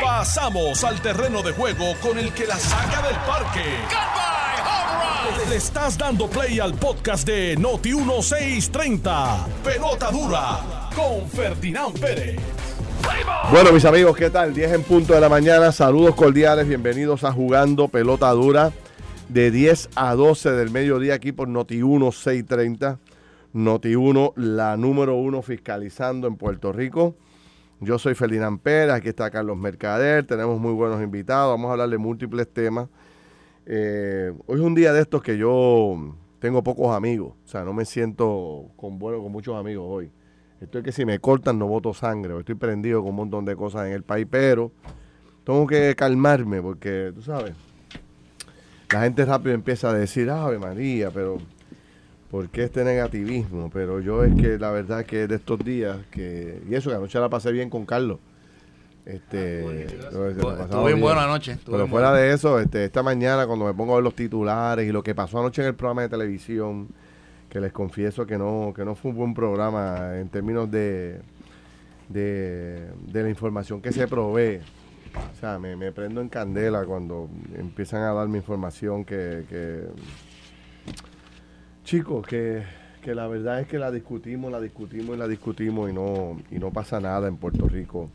Pasamos 0.00 0.84
al 0.84 1.00
terreno 1.00 1.42
de 1.42 1.52
juego 1.52 1.94
con 2.00 2.18
el 2.18 2.32
que 2.32 2.46
la 2.46 2.56
saca 2.56 3.02
del 3.06 3.16
parque. 3.26 3.64
Le 5.48 5.56
estás 5.56 5.98
dando 5.98 6.28
play 6.28 6.60
al 6.60 6.74
podcast 6.74 7.26
de 7.26 7.56
Noti 7.56 7.94
1630. 7.94 9.46
Pelota 9.64 10.10
dura 10.10 10.90
con 10.94 11.28
Ferdinand 11.28 11.98
Pérez. 11.98 12.40
Bueno, 13.50 13.72
mis 13.72 13.84
amigos, 13.84 14.16
¿qué 14.16 14.30
tal? 14.30 14.54
10 14.54 14.72
en 14.72 14.82
punto 14.82 15.14
de 15.14 15.20
la 15.20 15.28
mañana. 15.28 15.72
Saludos 15.72 16.14
cordiales. 16.14 16.68
Bienvenidos 16.68 17.24
a 17.24 17.32
Jugando 17.32 17.88
Pelota 17.88 18.30
Dura 18.30 18.72
de 19.28 19.50
10 19.50 19.90
a 19.94 20.14
12 20.14 20.52
del 20.52 20.70
mediodía 20.70 21.14
aquí 21.14 21.32
por 21.32 21.48
Noti 21.48 21.82
1630. 21.82 22.98
Noti 23.52 23.94
1, 23.94 24.34
la 24.36 24.76
número 24.76 25.16
uno 25.16 25.42
fiscalizando 25.42 26.26
en 26.26 26.36
Puerto 26.36 26.72
Rico. 26.72 27.16
Yo 27.82 27.98
soy 27.98 28.14
Ferdinand 28.14 28.60
Pérez, 28.60 28.94
aquí 28.94 29.08
está 29.08 29.28
Carlos 29.28 29.56
Mercader, 29.56 30.24
tenemos 30.24 30.60
muy 30.60 30.72
buenos 30.72 31.02
invitados, 31.02 31.50
vamos 31.50 31.68
a 31.68 31.72
hablar 31.72 31.88
de 31.88 31.98
múltiples 31.98 32.46
temas. 32.48 32.88
Eh, 33.66 34.32
hoy 34.46 34.60
es 34.60 34.64
un 34.64 34.76
día 34.76 34.92
de 34.92 35.00
estos 35.00 35.20
que 35.20 35.36
yo 35.36 36.14
tengo 36.38 36.62
pocos 36.62 36.94
amigos, 36.94 37.32
o 37.44 37.48
sea, 37.48 37.64
no 37.64 37.72
me 37.72 37.84
siento 37.84 38.70
con, 38.76 39.00
bueno, 39.00 39.20
con 39.20 39.32
muchos 39.32 39.56
amigos 39.56 39.84
hoy. 39.88 40.12
Estoy 40.60 40.84
que 40.84 40.92
si 40.92 41.04
me 41.04 41.18
cortan 41.18 41.58
no 41.58 41.66
voto 41.66 41.92
sangre, 41.92 42.38
estoy 42.38 42.54
prendido 42.54 43.00
con 43.00 43.10
un 43.10 43.16
montón 43.16 43.44
de 43.44 43.56
cosas 43.56 43.88
en 43.88 43.94
el 43.94 44.04
país, 44.04 44.28
pero 44.30 44.70
tengo 45.42 45.66
que 45.66 45.96
calmarme 45.96 46.62
porque, 46.62 47.10
tú 47.12 47.20
sabes, 47.20 47.52
la 48.92 49.02
gente 49.02 49.24
rápido 49.24 49.56
empieza 49.56 49.90
a 49.90 49.92
decir, 49.92 50.30
Ave 50.30 50.60
María, 50.60 51.10
pero 51.10 51.38
¿por 52.32 52.48
qué 52.48 52.64
este 52.64 52.82
negativismo? 52.82 53.70
Pero 53.70 54.00
yo 54.00 54.24
es 54.24 54.34
que 54.34 54.58
la 54.58 54.70
verdad 54.72 55.04
que 55.04 55.28
de 55.28 55.36
estos 55.36 55.58
días, 55.60 55.98
que 56.10 56.62
y 56.68 56.74
eso 56.74 56.90
que 56.90 56.96
anoche 56.96 57.20
la 57.20 57.28
pasé 57.28 57.52
bien 57.52 57.70
con 57.70 57.84
Carlos. 57.84 58.18
Este, 59.04 59.84
Estuvo 59.84 60.84
bien 60.86 61.00
bueno 61.00 61.20
anoche. 61.20 61.52
estuvo 61.52 61.76
Pero 61.76 61.88
fuera 61.88 62.12
de 62.14 62.32
eso, 62.32 62.58
este, 62.58 62.84
esta 62.84 63.02
mañana 63.02 63.46
cuando 63.46 63.66
me 63.66 63.74
pongo 63.74 63.92
a 63.92 63.96
ver 63.96 64.04
los 64.04 64.14
titulares 64.14 64.88
y 64.88 64.92
lo 64.92 65.02
que 65.02 65.14
pasó 65.14 65.40
anoche 65.40 65.60
en 65.60 65.68
el 65.68 65.74
programa 65.74 66.02
de 66.02 66.08
televisión, 66.08 66.88
que 67.50 67.60
les 67.60 67.72
confieso 67.72 68.26
que 68.26 68.38
no, 68.38 68.72
que 68.74 68.84
no 68.84 68.94
fue 68.94 69.10
un 69.10 69.16
buen 69.18 69.34
programa 69.34 70.18
en 70.18 70.28
términos 70.30 70.70
de, 70.70 71.20
de, 72.08 72.88
de 73.08 73.22
la 73.22 73.28
información 73.28 73.82
que 73.82 73.92
se 73.92 74.08
provee. 74.08 74.60
O 75.14 75.38
sea, 75.38 75.58
me, 75.58 75.76
me 75.76 75.92
prendo 75.92 76.22
en 76.22 76.30
candela 76.30 76.86
cuando 76.86 77.28
empiezan 77.58 78.02
a 78.04 78.14
darme 78.14 78.38
información 78.38 79.04
que, 79.04 79.44
que 79.50 79.82
chicos, 81.92 82.26
que, 82.26 82.62
que 83.02 83.14
la 83.14 83.26
verdad 83.26 83.60
es 83.60 83.66
que 83.66 83.78
la 83.78 83.90
discutimos, 83.90 84.50
la 84.50 84.62
discutimos 84.62 85.14
y 85.14 85.18
la 85.18 85.28
discutimos 85.28 85.90
y 85.90 85.92
no, 85.92 86.40
y 86.50 86.58
no 86.58 86.70
pasa 86.70 86.98
nada 87.00 87.28
en 87.28 87.36
Puerto 87.36 87.68
Rico. 87.68 88.08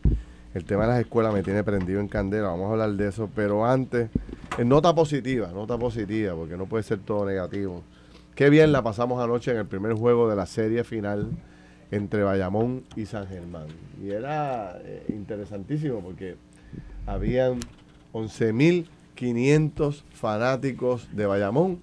El 0.55 0.65
tema 0.65 0.87
de 0.87 0.93
las 0.93 0.99
escuelas 1.01 1.31
me 1.31 1.43
tiene 1.43 1.63
prendido 1.63 1.99
en 1.99 2.07
candela, 2.07 2.47
vamos 2.47 2.69
a 2.69 2.71
hablar 2.71 2.93
de 2.93 3.07
eso, 3.07 3.29
pero 3.35 3.67
antes, 3.67 4.09
en 4.57 4.67
nota 4.67 4.95
positiva, 4.95 5.51
nota 5.53 5.77
positiva, 5.77 6.33
porque 6.33 6.57
no 6.57 6.65
puede 6.65 6.81
ser 6.81 6.97
todo 7.01 7.23
negativo. 7.27 7.83
Qué 8.33 8.49
bien 8.49 8.71
la 8.71 8.81
pasamos 8.81 9.23
anoche 9.23 9.51
en 9.51 9.57
el 9.57 9.67
primer 9.67 9.93
juego 9.93 10.27
de 10.27 10.35
la 10.35 10.47
serie 10.47 10.83
final 10.83 11.29
entre 11.91 12.23
Bayamón 12.23 12.83
y 12.95 13.05
San 13.05 13.27
Germán. 13.27 13.67
Y 14.03 14.09
era 14.09 14.79
eh, 14.81 15.05
interesantísimo 15.09 15.99
porque 15.99 16.35
habían 17.05 17.59
11.500 18.11 20.01
fanáticos 20.15 21.15
de 21.15 21.27
Bayamón 21.27 21.79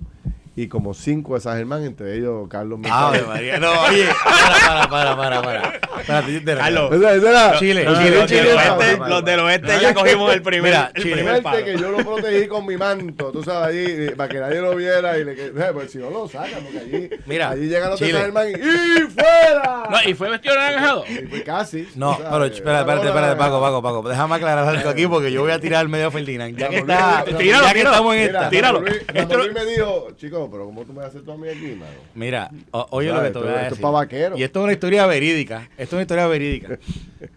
y 0.57 0.69
como 0.69 0.95
5 0.95 1.35
de 1.35 1.41
San 1.41 1.57
Germán, 1.57 1.85
entre 1.85 2.17
ellos 2.17 2.47
Carlos 2.49 2.79
Ave 2.85 3.19
Mercado. 3.19 3.29
María. 3.29 3.59
No, 3.59 3.71
oye, 3.83 4.09
para, 4.25 4.89
para, 4.89 5.17
para. 5.17 5.17
Para, 5.17 5.43
para. 5.43 5.81
Carlos. 6.07 7.59
Chile, 7.59 7.85
los, 7.85 7.99
del 7.99 8.15
oeste, 8.19 8.41
esa- 8.53 9.09
los 9.09 9.25
del 9.25 9.41
oeste 9.41 9.73
ya 9.81 9.95
cogimos 9.95 10.33
el 10.35 10.43
primer, 10.43 10.63
Mira, 10.71 10.91
el 10.95 11.03
Chile. 11.03 11.15
primer 11.25 11.65
que 11.65 11.79
yo 11.79 11.91
lo 11.91 11.99
protegí 11.99 12.47
con 12.47 12.67
mi 12.67 12.77
manto, 12.77 13.31
tú 13.33 13.43
sabes, 13.43 13.69
allí, 13.69 13.85
eh, 14.09 14.15
para 14.17 14.29
que 14.29 14.39
nadie 14.41 14.61
lo 14.61 14.75
viera 14.75 15.19
y 15.19 15.25
le 15.25 15.35
que- 15.35 15.47
eh, 15.47 15.71
pues 15.73 15.91
si 15.91 15.99
no 15.99 16.11
lo 16.11 16.29
sacan, 16.29 16.63
porque 16.63 16.79
allí, 16.79 17.11
Mira, 17.27 17.51
allí 17.51 17.67
llegan 17.69 17.91
los 17.91 18.01
de 18.01 18.07
Chile. 18.07 18.19
San 18.19 18.27
Germán 18.33 18.48
y, 18.48 18.53
¡y 18.53 19.01
fuera! 19.11 19.83
No, 19.91 19.97
y 20.11 20.14
fue 20.14 20.31
vestido 20.31 20.55
de 20.55 20.61
naranjado. 20.61 21.05
Y 21.09 21.27
fue 21.27 21.43
casi. 21.43 21.89
No, 21.95 22.19
pero 22.19 22.45
espera, 22.45 22.81
espérate, 22.81 23.07
espérate, 23.09 23.37
Paco, 23.37 23.61
Paco, 23.61 23.83
Paco. 23.83 24.09
Déjame 24.09 24.35
aclarar 24.37 24.67
algo 24.69 24.89
aquí 24.89 25.07
porque 25.07 25.31
yo 25.33 25.43
voy 25.43 25.53
a 25.53 25.59
tirar 25.61 25.87
medio 25.89 26.11
Ferdinand. 26.11 26.57
Ya 26.57 26.69
que 26.69 26.79
está, 26.79 27.25
tíralo, 27.39 27.64
ya 27.67 27.73
que 27.73 27.81
estamos 27.81 28.14
en 28.14 28.20
esta. 28.23 28.51
tíralo. 28.51 28.81
Luis- 28.81 29.53
me 29.55 29.64
dijo, 29.67 30.09
chico, 30.17 30.48
pero 30.51 30.64
¿cómo 30.67 30.83
tú 30.85 30.93
me 30.93 30.98
vas 30.98 31.07
a 31.07 31.09
hacer 31.09 31.23
tú 31.23 31.33
a 31.33 31.37
mí 31.37 31.48
aquí, 31.48 31.77
mano? 31.79 31.93
Mira, 32.14 32.51
oye 32.91 33.13
lo 33.13 33.23
que 33.23 33.31
te 33.31 33.39
voy 33.39 33.48
Esto- 33.48 33.59
es 33.61 33.70
decir. 33.70 33.83
pa' 33.83 33.91
vaquero. 33.91 34.37
Y 34.37 34.43
esto 34.43 34.59
es 34.61 34.64
una 34.64 34.73
historia 34.73 35.07
verídica. 35.07 35.69
Esto 35.77 35.94
una 35.95 36.03
historia 36.03 36.27
verídica. 36.27 36.79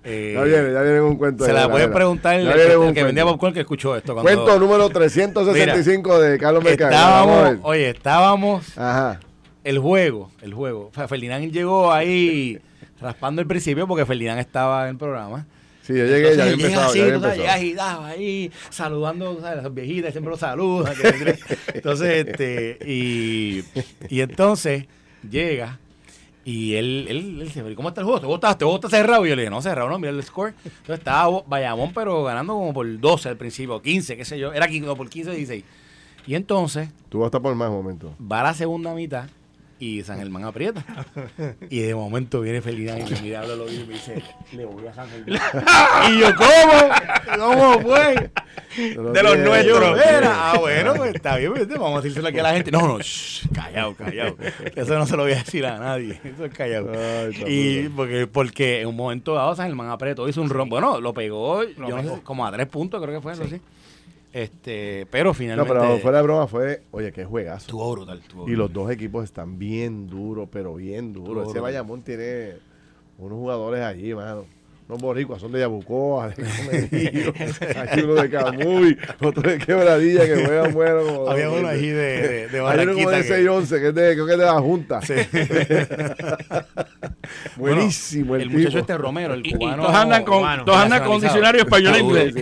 Eh, 0.04 0.34
Ya 0.36 0.44
viene, 0.44 0.74
ya 0.74 0.82
viene 0.82 1.02
un 1.02 1.16
cuento. 1.18 1.46
se 1.46 1.52
la 1.54 1.62
mira, 1.62 1.72
puedes 1.72 1.88
mira. 1.88 1.96
preguntar 1.96 2.36
el, 2.40 2.94
que, 2.94 3.04
vendía 3.04 3.24
popcorn 3.26 3.54
que 3.54 3.62
escuchó 3.62 3.96
esto. 3.96 4.14
Cuando 4.14 4.44
Cuento 4.46 4.60
número 4.60 4.90
365 4.90 6.20
de 6.20 6.38
Carlos 6.38 6.64
Mercado. 6.64 6.92
Estábamos, 6.92 7.58
oye, 7.64 7.90
estábamos 7.90 8.78
Ajá. 8.78 9.20
el 9.64 9.80
juego, 9.80 10.32
el 10.42 10.54
juego. 10.54 10.90
O 10.92 10.94
sea, 10.94 11.08
Ferdinand 11.08 11.52
llegó 11.52 11.92
ahí 11.92 12.60
raspando 13.02 13.42
el 13.42 13.48
principio 13.48 13.88
porque 13.88 14.06
Ferdinand 14.06 14.40
estaba 14.40 14.84
en 14.84 14.90
el 14.92 14.98
programa. 14.98 15.46
Sí, 15.82 15.94
yo 15.94 16.06
llegué, 16.06 16.36
ya 16.36 16.44
había 16.44 16.54
Entonces, 16.54 16.56
llega 16.56 16.76
empezado. 16.76 16.90
así, 16.90 17.00
ya 17.00 17.04
había 17.06 17.16
tú 17.16 17.22
sabes, 17.22 17.38
llega 17.38 17.56
empezado. 17.56 17.58
agitado 17.58 18.06
ahí, 18.06 18.52
saludando 18.70 19.42
a 19.46 19.56
las 19.56 19.74
viejitas, 19.74 20.12
siempre 20.12 20.32
los 20.32 20.40
saludan. 20.40 20.94
que- 20.96 21.38
entonces, 21.76 22.28
este, 22.28 22.78
y, 22.86 23.64
y 24.10 24.22
entonces 24.22 24.86
llega 25.30 25.80
y 26.48 26.76
él, 26.76 27.08
él, 27.10 27.18
él 27.42 27.44
dice, 27.44 27.76
¿cómo 27.76 27.90
está 27.90 28.00
el 28.00 28.06
juego? 28.06 28.22
¿Te 28.22 28.26
gusta, 28.26 28.58
¿Te 28.58 28.64
gusta 28.64 28.90
cerrado? 28.90 29.26
Y 29.26 29.30
yo 29.30 29.36
le 29.36 29.42
dije, 29.42 29.50
no, 29.50 29.62
cerrado, 29.62 29.90
no, 29.90 30.00
mira 30.00 30.12
el 30.12 30.24
score. 30.24 30.54
Entonces 30.64 31.00
estaba 31.00 31.42
Bayamón, 31.46 31.92
pero 31.94 32.24
ganando 32.24 32.54
como 32.54 32.74
por 32.74 33.00
12 33.00 33.28
al 33.28 33.36
principio, 33.36 33.82
15, 33.82 34.16
qué 34.16 34.24
sé 34.24 34.40
yo, 34.40 34.54
era 34.54 34.66
15, 34.66 34.88
no, 34.88 34.96
por 34.96 35.10
15, 35.10 35.32
16. 35.32 35.66
Y 36.26 36.36
entonces 36.36 36.88
Tú 37.10 37.20
vas 37.20 37.26
a 37.26 37.28
estar 37.28 37.42
por 37.42 37.54
más 37.54 37.70
momentos. 37.70 38.12
va 38.22 38.40
a 38.40 38.44
la 38.44 38.54
segunda 38.54 38.94
mitad 38.94 39.28
y 39.80 40.04
San 40.04 40.18
Germán 40.18 40.44
aprieta. 40.44 40.84
Y 41.70 41.80
de 41.80 41.96
momento 41.96 42.42
viene 42.42 42.62
Ferdinand 42.62 43.08
y 43.08 43.14
me 43.14 43.22
mira 43.22 43.42
al 43.42 43.52
oído 43.62 43.84
y 43.84 43.88
me 43.88 43.94
dice, 43.94 44.22
le 44.54 44.66
voy 44.66 44.88
a 44.88 44.94
San 44.94 45.08
Germán. 45.10 45.42
y 46.12 46.20
yo, 46.20 46.28
¿cómo? 46.36 47.38
¿Cómo 47.38 47.80
fue? 47.82 48.32
De 48.78 49.24
los 49.24 49.38
nuestros. 49.38 50.00
Era, 50.00 50.52
ah, 50.52 50.58
bueno, 50.58 50.94
pues 50.96 51.16
está 51.16 51.38
bien, 51.38 51.54
pues, 51.54 51.68
vamos 51.68 51.94
a 51.94 52.02
decírselo 52.02 52.28
aquí 52.28 52.40
a 52.40 52.44
la 52.44 52.54
gente. 52.54 52.72
No, 52.72 52.88
no, 52.88 53.00
shh, 53.00 53.48
callado, 53.54 53.96
callado. 53.96 54.38
Eso 54.76 54.98
no 54.98 55.06
se 55.06 55.18
lo 55.18 55.24
voy 55.24 55.34
a 55.34 55.38
decir 55.38 55.66
a 55.66 55.78
nadie. 55.78 56.20
Eso 56.24 56.46
es 56.46 56.54
callado. 56.54 56.92
Ay, 56.94 57.34
y 57.46 57.90
porque, 57.90 58.28
porque 58.28 58.82
en 58.82 58.88
un 58.88 58.96
momento 58.96 59.34
dado 59.34 59.56
San 59.56 59.68
Germán 59.68 59.90
apretó, 59.90 60.28
hizo 60.30 60.42
un 60.42 60.50
ron. 60.50 60.70
Bueno, 60.70 61.00
lo 61.02 61.14
pegó, 61.14 61.64
yo 61.64 61.90
no 61.90 62.04
sé, 62.04 62.22
como 62.24 62.46
a 62.46 62.52
tres 62.52 62.68
puntos, 62.68 63.02
creo 63.02 63.16
que 63.16 63.22
fue, 63.22 63.34
algo 63.34 63.46
así. 63.46 63.60
Este, 64.34 65.08
pero 65.10 65.30
No, 65.30 65.34
finalmente. 65.34 65.74
pero 65.74 65.98
fuera 66.00 66.18
de 66.18 66.24
broma 66.24 66.48
fue, 66.48 66.84
oye, 66.92 67.12
qué 67.12 67.26
juegazo. 67.26 67.68
Estuvo 67.68 67.92
brutal. 67.92 68.20
Estuvo 68.20 68.48
Y 68.48 68.52
los 68.56 68.72
dos 68.72 68.92
equipos 68.92 69.24
están 69.24 69.58
bien 69.58 70.08
duros, 70.08 70.48
pero 70.52 70.76
bien 70.76 71.14
duros. 71.14 71.50
Ese. 71.50 71.60
Bayamón 71.60 72.02
tiene 72.04 72.54
unos 73.18 73.38
jugadores 73.38 73.82
allí, 73.84 74.14
mano. 74.14 74.46
Unos 74.90 75.02
boricuas, 75.02 75.42
son 75.42 75.52
de 75.52 75.60
Yabucoa, 75.60 76.30
de 76.30 76.36
Comedillo. 76.36 77.34
Hay 77.92 78.00
uno 78.04 78.14
de 78.16 78.30
Camuy, 78.30 78.98
otro 79.22 79.42
de 79.50 79.58
Quebradilla 79.58 80.26
que 80.26 80.46
juegan 80.46 80.74
bueno. 80.74 81.04
como- 81.04 81.30
Había 81.30 81.50
uno 81.50 81.68
allí 81.68 81.88
de, 81.90 81.96
de, 82.28 82.48
de 82.48 82.60
Hay 82.66 82.80
uno 82.84 82.94
como 82.94 83.10
de 83.10 83.22
que- 83.22 83.44
6-11, 83.50 83.68
que 83.82 83.88
es 83.90 83.96
de, 83.96 84.14
creo 84.14 84.26
que 84.26 84.32
es 84.34 84.38
de 84.40 84.46
la 84.46 84.62
Junta. 84.62 85.02
Bueno, 87.58 87.76
Buenísimo 87.78 88.36
el, 88.36 88.44
el 88.44 88.48
tipo. 88.48 88.60
muchacho 88.60 88.80
este 88.80 88.98
Romero, 88.98 89.34
el 89.34 89.46
Y, 89.46 89.50
y 89.50 89.54
cubano. 89.54 89.84
todos 89.84 89.96
andan 89.96 90.24
con, 90.24 90.38
cubano, 90.40 90.64
todos 90.66 90.78
andan 90.78 91.04
con 91.04 91.20
diccionario 91.22 91.62
español 91.62 91.96
e 91.96 92.00
inglés. 92.00 92.34
Sí. 92.34 92.42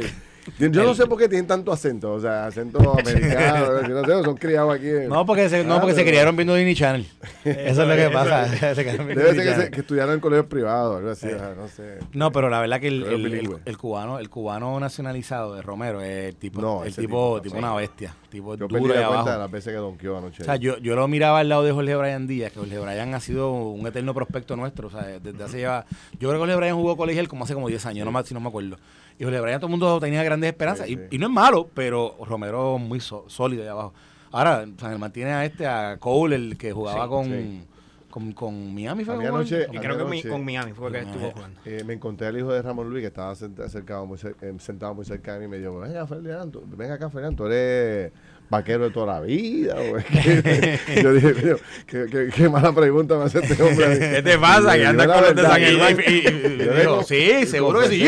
Yo 0.60 0.84
no 0.84 0.94
sé 0.94 1.06
por 1.08 1.18
qué 1.18 1.28
tienen 1.28 1.48
tanto 1.48 1.72
acento, 1.72 2.14
o 2.14 2.20
sea, 2.20 2.46
acento 2.48 2.80
americano, 3.00 3.82
yo 3.88 4.02
no 4.02 4.04
sé, 4.06 4.24
son 4.24 4.38
criados 4.38 4.76
aquí. 4.76 4.88
en- 4.88 5.10
No, 5.10 5.26
porque 5.26 5.50
se, 5.50 5.64
no, 5.64 5.80
porque 5.80 5.96
se 5.96 6.06
criaron 6.06 6.36
viendo 6.36 6.54
Disney 6.56 6.76
Channel. 6.76 7.06
Eso 7.44 7.82
es 7.84 7.88
lo 7.88 7.96
que 7.96 8.10
pasa. 8.12 8.48
Se 8.76 8.84
Debe 8.84 9.34
ser 9.36 9.44
que, 9.44 9.56
se- 9.62 9.72
que 9.72 9.80
estudiaron 9.82 10.14
en 10.16 10.20
colegios 10.20 10.48
privados, 10.48 10.98
algo 10.98 11.10
así, 11.12 11.28
ajá, 11.30 11.54
no 11.58 11.68
sé. 11.68 12.00
No, 12.14 12.32
pero 12.32 12.50
la 12.50 12.60
verdad 12.62 12.80
que 12.80 12.88
el, 12.90 13.60
el- 13.66 13.78
cubano, 13.78 14.20
el 14.20 14.30
cubano 14.30 14.80
nacionalizado 14.80 15.56
de 15.56 15.62
Romero 15.62 16.02
es 16.02 16.30
el 16.30 16.36
tipo, 16.36 16.62
No, 16.62 16.84
el 16.84 16.94
tipo, 16.96 17.02
tipo, 17.40 17.42
tipo 17.42 17.58
una 17.58 17.74
bestia, 17.76 18.14
tipo 18.36 18.56
Yo 18.56 18.68
perdí 18.68 18.82
duro 18.84 18.94
de 18.94 19.02
la 19.02 19.08
cuenta 19.08 19.32
de 19.34 19.38
las 19.40 19.52
veces 19.52 19.74
que 19.74 19.80
donkeó 19.80 20.18
anoche. 20.18 20.44
O 20.44 20.46
sea, 20.46 20.56
yo, 20.58 20.78
yo 20.78 20.96
lo 20.96 21.08
miraba 21.08 21.40
al 21.40 21.50
lado 21.50 21.64
de 21.64 21.72
Jorge 21.72 21.96
Bryan 21.96 22.28
Díaz, 22.28 22.52
que 22.52 22.60
Jorge 22.60 22.78
Bryan 22.80 23.14
ha 23.14 23.20
sido 23.20 23.52
un 23.52 23.86
eterno 23.88 24.14
prospecto 24.14 24.56
nuestro. 24.56 24.88
O 24.88 24.92
sea, 24.92 25.02
desde 25.20 25.44
hace 25.44 25.62
ya. 25.62 25.86
Yo 26.14 26.30
creo 26.30 26.34
que 26.34 26.38
Jorge 26.40 26.56
Bryan 26.56 26.76
jugó 26.76 26.96
colegial 26.98 27.28
como 27.28 27.44
hace 27.46 27.54
como 27.54 27.68
10 27.68 27.86
años, 27.88 28.06
no 28.06 28.12
más, 28.12 28.28
si 28.28 28.34
no 28.34 28.40
me 28.40 28.50
acuerdo. 28.50 28.78
Y 29.18 29.24
Jorge 29.24 29.40
Bryan 29.42 29.60
todo 29.60 29.68
el 29.68 29.72
mundo 29.72 30.00
tenía 30.00 30.24
grandes 30.24 30.50
esperanzas. 30.52 30.86
Sí, 30.88 30.94
y, 30.94 30.96
sí. 30.98 31.02
y 31.12 31.18
no 31.18 31.28
es 31.28 31.32
malo, 31.34 31.70
pero 31.74 32.16
Romero 32.26 32.78
muy 32.78 33.00
so- 33.00 33.26
sólido 33.28 33.64
ahí 33.64 33.70
abajo. 33.70 33.94
Ahora, 34.32 34.66
San 34.78 34.90
Germán 34.90 35.12
tiene 35.14 35.32
a 35.32 35.46
este, 35.46 35.66
a 35.66 35.98
Cole, 35.98 36.36
el 36.36 36.58
que 36.58 36.74
jugaba 36.74 37.04
Sí, 37.06 37.10
con. 37.10 37.75
Con, 38.16 38.32
con 38.32 38.74
Miami 38.74 39.04
fue 39.04 39.16
anoche- 39.16 39.68
Y 39.74 39.78
creo 39.78 39.98
que 39.98 40.06
mi- 40.06 40.24
con 40.24 40.46
Miami 40.46 40.72
fue 40.72 40.90
que 40.90 41.00
estuvo 41.00 41.16
Miami. 41.16 41.34
jugando. 41.34 41.60
Eh, 41.66 41.84
me 41.86 41.94
encontré 41.96 42.28
al 42.28 42.38
hijo 42.38 42.54
de 42.54 42.62
Ramón 42.62 42.90
Luis 42.90 43.02
que 43.02 43.08
estaba 43.08 43.34
sent- 43.36 43.60
acercado 43.60 44.06
muy 44.06 44.18
cer- 44.18 44.38
eh, 44.42 44.54
sentado 44.60 44.94
muy 44.96 45.04
cerca 45.04 45.34
de 45.34 45.40
mí 45.40 45.46
y 45.46 45.48
me 45.50 45.58
dijo, 45.58 45.78
venga, 45.82 46.08
Fernando, 46.08 46.64
ven 46.66 46.92
acá, 46.92 47.10
Fernando, 47.10 47.44
tú 47.44 47.52
eres 47.52 48.14
vaquero 48.50 48.86
de 48.86 48.92
toda 48.92 49.16
la 49.16 49.20
vida. 49.20 49.76
o 49.76 49.98
es 49.98 50.06
que-" 50.06 51.02
yo 51.04 51.12
dije, 51.14 51.34
"Coño, 51.34 51.56
qué, 51.86 52.06
qué- 52.10 52.30
qué 52.34 52.48
mala 52.48 52.72
pregunta 52.74 53.18
me 53.18 53.26
hace 53.26 53.40
este 53.40 53.62
hombre. 53.62 53.86
a 53.86 53.90
mí". 53.90 53.96
¿Qué 54.00 54.22
te 54.24 54.38
pasa? 54.40 54.78
Y 54.78 54.80
Que 54.80 54.86
andas 54.88 55.08
con 55.08 55.22
los 55.22 55.36
de 55.36 55.42
San 55.42 55.62
y- 55.62 55.66
Germán. 55.66 55.98
Y- 56.08 56.12
y- 56.12 56.18
y- 56.18 56.66
Yo 56.66 56.74
dijo, 56.74 57.04
sí, 57.04 57.46
seguro 57.48 57.82
que 57.82 57.88
sí 57.90 58.08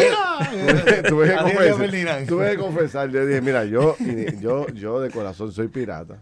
tuve, 1.09 1.27
que 1.27 1.35
confesar, 1.35 2.25
tuve 2.25 2.51
que 2.51 2.57
confesar, 2.57 3.09
yo 3.11 3.25
dije, 3.25 3.41
mira, 3.41 3.65
yo, 3.65 3.97
yo, 4.39 4.67
yo 4.69 5.01
de 5.01 5.09
corazón 5.09 5.51
soy 5.51 5.67
pirata. 5.67 6.17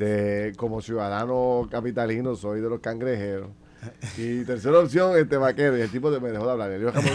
De, 0.00 0.54
como 0.56 0.80
ciudadano 0.80 1.68
capitalino 1.70 2.34
soy 2.34 2.60
de 2.62 2.70
los 2.70 2.80
cangrejeros. 2.80 3.48
Y 4.16 4.44
tercera 4.44 4.78
opción, 4.78 5.16
este 5.18 5.36
vaquero. 5.36 5.76
Y 5.76 5.82
el 5.82 5.90
tipo 5.90 6.10
de- 6.10 6.20
me 6.20 6.30
dejó 6.30 6.44
de 6.46 6.52
hablar. 6.52 6.70
Ramón 6.70 7.12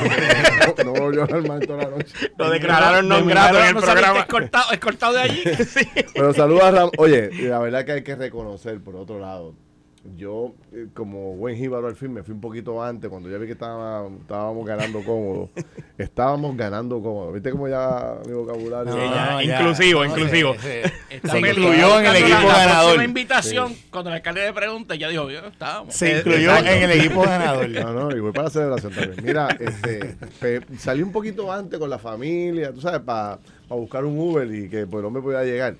no, 0.77 0.83
no 0.93 0.99
volvió 1.01 1.21
a 1.21 1.23
hablar 1.25 1.47
más 1.47 1.59
toda 1.61 1.83
la 1.83 1.89
noche. 1.89 2.13
Lo 2.37 2.49
declararon 2.49 3.07
no 3.07 3.25
grato 3.25 3.59
en 3.59 3.65
el 3.65 3.73
no 3.75 3.81
programa. 3.81 4.19
escoltado, 4.19 4.71
escoltado 4.71 5.13
de 5.13 5.19
allí. 5.19 5.43
Sí. 5.67 5.87
Pero 6.13 6.33
saluda 6.33 6.67
a 6.67 6.71
Ram. 6.71 6.89
Oye, 6.97 7.29
y 7.33 7.41
la 7.43 7.59
verdad 7.59 7.85
que 7.85 7.91
hay 7.93 8.03
que 8.03 8.15
reconocer, 8.15 8.79
por 8.81 8.95
otro 8.95 9.19
lado, 9.19 9.53
yo, 10.15 10.53
eh, 10.71 10.87
como 10.93 11.35
buen 11.35 11.57
jíbaro 11.57 11.87
al 11.87 11.95
fin, 11.95 12.13
me 12.13 12.21
fui 12.23 12.33
un 12.35 12.41
poquito 12.41 12.81
antes, 12.83 13.09
cuando 13.09 13.29
ya 13.29 13.37
vi 13.37 13.47
que 13.47 13.53
estaba, 13.53 14.07
estábamos 14.21 14.65
ganando 14.65 15.03
cómodo. 15.03 15.49
estábamos 15.97 16.55
ganando 16.55 17.01
cómodo. 17.01 17.31
¿Viste 17.31 17.49
cómo 17.51 17.67
ya 17.67 18.17
mi 18.27 18.33
vocabulario? 18.33 18.93
Sí, 18.93 18.99
ya, 18.99 19.43
inclusivo, 19.43 20.05
inclusivo. 20.05 20.55
Se, 20.59 20.83
incluyó 21.39 21.99
en 21.99 22.05
el 22.05 22.15
equipo 22.17 22.39
La- 22.41 22.45
la 22.45 22.57
ganador. 22.59 22.83
próxima 22.83 23.03
invitación, 23.03 23.75
cuando 23.89 24.09
el 24.11 24.17
alcalde 24.17 24.45
le 24.45 24.53
pregunta, 24.53 24.95
ya 24.95 25.09
dijo, 25.09 25.29
ya 25.31 25.39
estábamos. 25.39 25.93
Se 25.95 26.19
incluyó 26.19 26.55
en 26.57 26.67
el 26.67 26.91
equipo 26.91 27.21
ganador. 27.23 27.69
No, 27.69 27.93
no, 27.93 28.15
y 28.15 28.19
voy 28.19 28.31
para 28.31 28.43
la 28.45 28.49
celebración 28.51 28.93
también. 28.93 29.25
Mira, 29.25 29.47
este, 29.59 30.15
salí 30.77 31.01
un 31.01 31.11
poquito 31.11 31.51
antes 31.51 31.79
con 31.79 31.89
la 31.89 31.97
familia, 31.97 32.71
tú 32.71 32.81
sabes, 32.81 33.01
para 33.01 33.39
buscar 33.69 34.05
un 34.05 34.19
Uber 34.19 34.53
y 34.53 34.69
que 34.69 34.85
pues, 34.85 35.01
no 35.03 35.09
me 35.09 35.21
podía 35.21 35.43
llegar. 35.43 35.75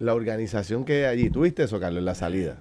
La 0.00 0.12
organización 0.12 0.84
que 0.84 1.06
hay 1.06 1.18
allí, 1.18 1.30
¿tuviste 1.30 1.62
eso, 1.62 1.78
Carlos, 1.78 2.00
en 2.00 2.04
la 2.04 2.16
salida? 2.16 2.56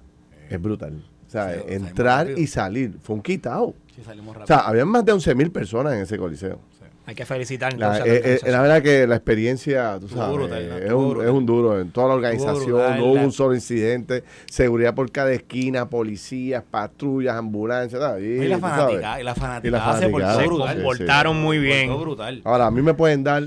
Es 0.50 0.62
brutal. 0.62 1.02
O 1.28 1.30
sea, 1.30 1.54
Sí, 1.56 1.62
entrar 1.74 2.30
y 2.38 2.48
salir, 2.48 2.94
fue 3.02 3.16
un 3.16 3.22
quitado. 3.22 3.74
Sí, 3.96 4.02
salimos 4.04 4.38
O 4.38 4.46
sea, 4.48 4.58
habían 4.60 4.88
más 4.88 5.04
de 5.06 5.12
11 5.14 5.34
mil 5.36 5.52
personas 5.52 5.94
en 5.94 6.02
ese 6.02 6.18
coliseo. 6.18 6.60
Hay 7.06 7.16
que 7.16 7.26
felicitar 7.26 7.74
La, 7.78 7.96
a 7.96 8.00
la 8.00 8.06
eh, 8.06 8.40
eh, 8.46 8.52
la 8.52 8.62
verdad 8.62 8.82
que 8.82 9.06
la 9.06 9.16
experiencia, 9.16 9.98
tú 10.00 10.08
sabes, 10.08 10.24
es, 10.24 10.94
un, 10.94 11.10
brutal. 11.10 11.26
es 11.28 11.34
un 11.34 11.46
duro 11.46 11.82
en 11.82 11.92
toda 11.92 12.08
la 12.08 12.14
organización, 12.14 12.64
brutal, 12.64 12.98
no 12.98 13.06
hubo 13.08 13.16
la- 13.16 13.24
un 13.26 13.32
solo 13.34 13.54
incidente, 13.56 14.24
seguridad 14.50 14.96
por 14.96 15.12
cada 15.12 15.34
esquina, 15.34 15.90
policías, 15.90 16.64
patrullas, 16.64 17.36
ambulancias, 17.36 18.02
y 18.22 18.48
la 18.48 18.58
fanaticada, 18.58 19.20
y 19.20 19.24
la 19.26 19.36
fanaticada 19.36 19.94
se 20.00 20.06
fanaticada. 20.10 20.44
portó 20.46 20.68
Se 20.68 20.74
comportaron 20.76 21.42
muy 21.42 21.58
bien. 21.60 22.00
brutal. 22.00 22.42
Ahora, 22.46 22.68
a 22.68 22.72
mí 22.72 22.82
me 22.82 22.94
pueden 22.94 23.22
dar 23.26 23.44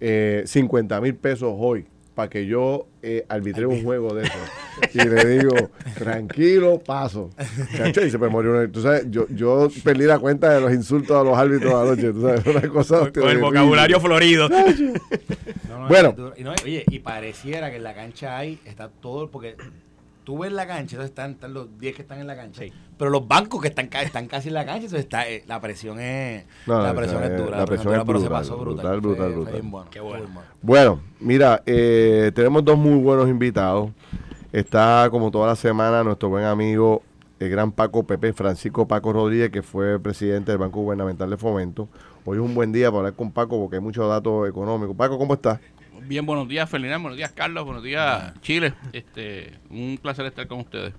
eh, 0.00 0.44
50 0.46 1.00
mil 1.00 1.16
pesos 1.16 1.52
hoy 1.58 1.86
para 2.14 2.30
que 2.30 2.46
yo 2.46 2.86
eh, 3.02 3.24
arbitre 3.28 3.66
un 3.66 3.82
juego 3.82 4.14
de 4.14 4.24
eso. 4.24 4.38
Y 4.92 4.98
le 4.98 5.24
digo, 5.38 5.54
tranquilo, 5.96 6.78
paso. 6.80 7.30
Chacho, 7.76 8.04
y 8.04 8.10
se 8.10 8.18
me 8.18 8.28
murió 8.28 8.50
uno. 8.52 8.68
Tú 8.70 8.82
sabes, 8.82 9.06
yo, 9.08 9.26
yo 9.28 9.68
perdí 9.84 10.04
la 10.04 10.18
cuenta 10.18 10.50
de 10.52 10.60
los 10.60 10.72
insultos 10.72 11.16
a 11.16 11.22
los 11.22 11.36
árbitros 11.38 11.72
anoche. 11.72 12.12
Tú 12.12 12.22
sabes, 12.22 12.44
una 12.46 12.68
cosa 12.68 13.12
Con 13.12 13.28
el 13.28 13.38
vocabulario 13.38 14.00
florido. 14.00 14.48
No, 14.48 14.58
no, 15.78 15.88
Bueno. 15.88 16.14
no, 16.16 16.52
oye, 16.64 16.84
y 16.88 16.98
pareciera 16.98 17.70
que 17.70 17.76
en 17.76 17.84
la 17.84 17.94
cancha 17.94 18.36
hay, 18.36 18.58
está 18.64 18.88
todo, 18.88 19.30
porque 19.30 19.56
tú 20.24 20.38
ves 20.38 20.52
la 20.52 20.66
cancha, 20.66 20.96
entonces 20.96 21.10
están, 21.10 21.32
están 21.32 21.54
los 21.54 21.78
10 21.78 21.94
que 21.94 22.02
están 22.02 22.18
en 22.18 22.26
la 22.26 22.34
cancha, 22.36 22.62
pero 22.98 23.10
los 23.10 23.28
bancos 23.28 23.60
que 23.60 23.68
están, 23.68 23.88
están 24.02 24.26
casi 24.26 24.48
en 24.48 24.54
la 24.54 24.64
cancha, 24.64 24.84
entonces 24.86 25.00
está, 25.00 25.28
eh, 25.28 25.44
la 25.46 25.60
presión 25.60 26.00
es, 26.00 26.44
No, 26.66 26.80
la 26.82 26.94
presión 26.94 27.22
es 27.24 27.30
es- 27.30 27.36
dura, 27.38 27.58
la 27.58 27.66
presión 27.66 27.94
es 27.94 28.00
pero 28.04 28.18
se 28.18 28.24
brutal, 28.26 28.42
pasó 28.42 28.56
brutal. 28.58 29.00
brutal, 29.00 29.00
brutal, 29.00 29.26
fue 29.26 29.34
brutal. 29.36 29.52
bien 29.60 29.70
bueno, 29.70 29.90
Qué 29.90 30.00
bueno. 30.00 30.26
Bueno, 30.62 31.00
mira, 31.20 31.62
eh, 31.66 32.32
tenemos 32.34 32.64
dos 32.64 32.78
muy 32.78 32.98
buenos 33.02 33.28
invitados. 33.28 33.90
Está, 34.52 35.08
como 35.10 35.30
toda 35.30 35.48
la 35.48 35.56
semana, 35.56 36.04
nuestro 36.04 36.28
buen 36.28 36.44
amigo, 36.44 37.02
el 37.40 37.50
gran 37.50 37.72
Paco 37.72 38.04
Pepe, 38.04 38.32
Francisco 38.32 38.86
Paco 38.86 39.12
Rodríguez, 39.12 39.50
que 39.50 39.62
fue 39.62 39.98
presidente 39.98 40.52
del 40.52 40.58
Banco 40.58 40.80
Gubernamental 40.80 41.28
de 41.28 41.36
Fomento. 41.36 41.88
Hoy 42.24 42.38
es 42.38 42.42
un 42.42 42.54
buen 42.54 42.72
día 42.72 42.86
para 42.86 42.98
hablar 42.98 43.14
con 43.14 43.32
Paco 43.32 43.58
porque 43.60 43.76
hay 43.76 43.82
muchos 43.82 44.08
datos 44.08 44.48
económicos. 44.48 44.96
Paco, 44.96 45.18
¿cómo 45.18 45.34
estás? 45.34 45.58
Bien, 46.06 46.26
buenos 46.26 46.46
días, 46.48 46.68
Ferdinand, 46.68 47.00
buenos 47.00 47.16
días, 47.16 47.32
Carlos, 47.32 47.64
buenos 47.64 47.82
días, 47.82 48.34
Chile. 48.42 48.74
Este, 48.92 49.54
un 49.70 49.98
placer 50.00 50.26
estar 50.26 50.46
con 50.46 50.60
ustedes. 50.60 50.92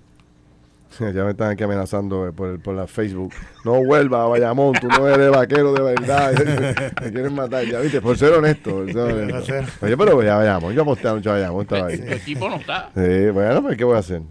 ya 1.00 1.24
me 1.24 1.32
están 1.32 1.52
aquí 1.52 1.64
amenazando 1.64 2.28
eh, 2.28 2.32
por, 2.32 2.60
por 2.60 2.74
la 2.74 2.88
Facebook. 2.88 3.32
No 3.64 3.84
vuelvas 3.84 4.22
a 4.22 4.26
Bayamón, 4.26 4.74
tú 4.74 4.88
no 4.88 5.08
eres 5.08 5.30
vaquero 5.30 5.74
de 5.74 5.82
verdad. 5.84 6.34
me 7.04 7.12
quieren 7.12 7.36
matar, 7.36 7.66
ya 7.66 7.80
viste, 7.82 8.02
por 8.02 8.18
ser 8.18 8.34
honesto. 8.34 8.72
por 8.72 8.92
ser 8.92 9.14
honesto. 9.14 9.54
Oye, 9.82 9.96
pero 9.96 10.24
ya 10.24 10.38
Bayamón, 10.38 10.74
yo 10.74 10.82
aposté 10.82 11.08
anoche 11.08 11.30
a 11.30 11.34
Bayamón, 11.34 11.62
estaba 11.62 11.88
ahí. 11.88 12.00
Tu 12.00 12.12
equipo 12.12 12.50
no 12.50 12.56
está. 12.56 12.90
Sí, 12.96 13.30
bueno, 13.30 13.62
pues 13.62 13.78
¿qué 13.78 13.84
voy 13.84 13.98
a 13.98 14.00
hacer? 14.00 14.22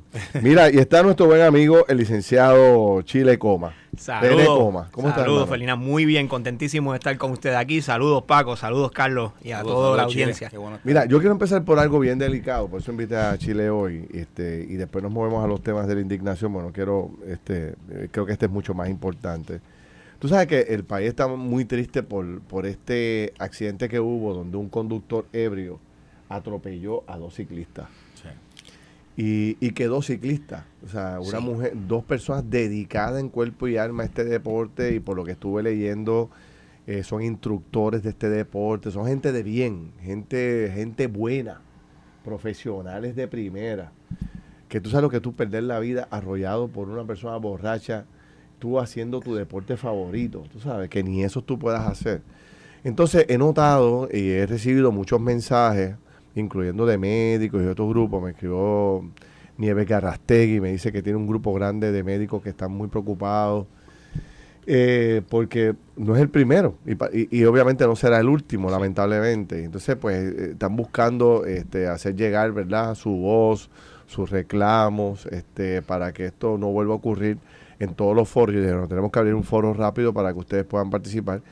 Mira, 0.43 0.71
y 0.71 0.79
está 0.79 1.05
nuestro 1.05 1.27
buen 1.27 1.43
amigo, 1.43 1.85
el 1.87 1.99
licenciado 1.99 3.03
Chile 3.03 3.39
Coma. 3.39 3.75
Saludos. 3.99 4.47
Coma. 4.47 4.89
¿Cómo 4.91 5.09
estás, 5.09 5.25
Saludos? 5.25 5.49
Felina. 5.49 5.77
Muy 5.77 6.05
bien, 6.05 6.29
contentísimo 6.29 6.93
de 6.93 6.99
estar 6.99 7.17
con 7.19 7.33
ustedes 7.33 7.57
aquí. 7.57 7.83
Saludos, 7.83 8.25
Paco. 8.25 8.57
Saludos, 8.57 8.91
Carlos. 8.93 9.33
Y 9.43 9.53
a 9.53 9.59
Saludos, 9.59 9.77
toda 9.77 9.91
la 9.91 10.03
saludos, 10.03 10.15
audiencia. 10.15 10.51
Bueno. 10.55 10.79
Mira, 10.85 11.05
yo 11.07 11.19
quiero 11.19 11.33
empezar 11.33 11.65
por 11.65 11.79
algo 11.79 11.99
bien 11.99 12.19
delicado, 12.19 12.69
por 12.69 12.81
eso 12.81 12.91
invité 12.91 13.17
a 13.17 13.37
Chile 13.39 13.71
hoy, 13.71 14.09
este, 14.13 14.67
y 14.69 14.75
después 14.75 15.03
nos 15.03 15.13
movemos 15.13 15.45
a 15.45 15.49
los 15.49 15.63
temas 15.63 15.87
de 15.87 15.95
la 15.95 16.01
indignación. 16.01 16.53
Bueno, 16.53 16.73
quiero, 16.73 17.11
este, 17.27 17.75
eh, 17.91 18.09
creo 18.11 18.27
que 18.27 18.33
este 18.33 18.47
es 18.47 18.53
mucho 18.53 18.75
más 18.75 18.89
importante. 18.89 19.61
Tú 20.19 20.29
sabes 20.29 20.47
que 20.47 20.61
el 20.61 20.85
país 20.85 21.09
está 21.09 21.27
muy 21.29 21.65
triste 21.65 22.03
por, 22.03 22.41
por 22.43 22.67
este 22.67 23.35
accidente 23.39 23.89
que 23.89 24.01
hubo 24.01 24.33
donde 24.33 24.57
un 24.57 24.69
conductor 24.69 25.27
ebrio 25.33 25.81
atropelló 26.29 27.05
a 27.07 27.19
dos 27.19 27.35
ciclistas. 27.35 27.87
Y, 29.17 29.57
y 29.61 29.71
quedó 29.73 30.03
ciclista. 30.03 30.67
O 30.85 30.89
sea, 30.89 31.19
una 31.21 31.39
Sí. 31.39 31.45
mujer, 31.45 31.73
dos 31.87 32.03
personas 32.05 32.51
dedicadas 32.51 33.21
en 33.21 33.29
cuerpo 33.29 33.69
y 33.69 33.77
alma 33.77 34.03
a 34.03 34.07
este 34.07 34.25
deporte 34.25 34.95
y 34.95 35.01
por 35.01 35.17
lo 35.17 35.25
que 35.25 35.33
estuve 35.33 35.63
leyendo, 35.63 36.31
eh, 36.87 37.03
son 37.05 37.23
instructores 37.23 38.03
de 38.03 38.11
este 38.11 38.29
deporte, 38.29 38.91
son 38.91 39.07
gente 39.07 39.31
de 39.33 39.43
bien, 39.43 39.93
gente, 40.03 40.71
gente 40.75 41.07
buena, 41.07 41.61
profesionales 42.25 43.15
de 43.17 43.29
primera. 43.29 43.93
Que 44.69 44.81
tú 44.81 44.91
sabes 44.91 45.03
lo 45.03 45.11
que 45.11 45.21
tú 45.21 45.33
perder 45.35 45.63
la 45.65 45.79
vida 45.79 46.09
arrollado 46.11 46.69
por 46.69 46.89
una 46.89 47.05
persona 47.05 47.37
borracha, 47.37 48.07
tú 48.59 48.81
haciendo 48.81 49.21
tu 49.21 49.35
deporte 49.35 49.77
favorito, 49.77 50.43
tú 50.53 50.59
sabes, 50.59 50.89
que 50.91 51.03
ni 51.05 51.23
eso 51.23 51.43
tú 51.43 51.59
puedas 51.59 51.87
hacer. 51.87 52.23
Entonces 52.83 53.27
he 53.29 53.39
notado 53.39 54.09
y 54.13 54.31
he 54.31 54.47
recibido 54.47 54.91
muchos 54.91 55.21
mensajes, 55.21 55.95
incluyendo 56.35 56.87
de 56.87 56.99
médicos 56.99 57.63
y 57.63 57.67
otros 57.67 57.89
grupos. 57.89 58.23
Me 58.23 58.31
escribió 58.31 59.03
Nieves 59.59 59.87
Garrastegui, 59.89 60.61
me 60.61 60.73
dice 60.73 60.93
que 60.93 61.03
tiene 61.03 61.17
un 61.19 61.27
grupo 61.27 61.53
grande 61.55 61.93
de 61.93 62.03
médicos 62.03 62.43
que 62.43 62.51
están 62.51 62.73
muy 62.73 62.89
preocupados. 62.89 63.67
eh, 64.67 65.21
porque 65.29 65.75
no 65.97 66.17
es 66.17 66.23
el 66.23 66.31
primero 66.31 66.77
y, 66.87 66.93
y- 67.19 67.29
y 67.41 67.45
obviamente 67.45 67.87
no 67.87 67.97
será 67.97 68.19
el 68.21 68.29
último, 68.29 68.71
lamentablemente. 68.71 69.63
Entonces, 69.65 69.97
pues 69.97 70.17
eh, 70.17 70.51
están 70.53 70.75
buscando 70.77 71.45
este, 71.45 71.87
hacer 71.87 72.17
llegar, 72.17 72.53
¿verdad?, 72.53 72.95
su 72.95 73.11
voz, 73.11 73.69
sus 74.07 74.31
reclamos, 74.31 75.27
este, 75.27 75.83
para 75.83 76.13
que 76.13 76.27
esto 76.27 76.57
no 76.59 76.69
vuelva 76.73 76.95
a 76.95 76.97
ocurrir 76.97 77.37
en 77.79 77.95
todos 77.95 78.17
los 78.17 78.29
foros. 78.29 78.55
Y 78.57 78.59
dijeron, 78.61 78.89
tenemos 78.89 79.11
que 79.13 79.19
abrir 79.19 79.35
un 79.35 79.45
foro 79.45 79.75
rápido 79.75 80.15
para 80.15 80.33
que 80.33 80.39
ustedes 80.39 80.65
puedan 80.65 80.89
participar. 80.91 81.43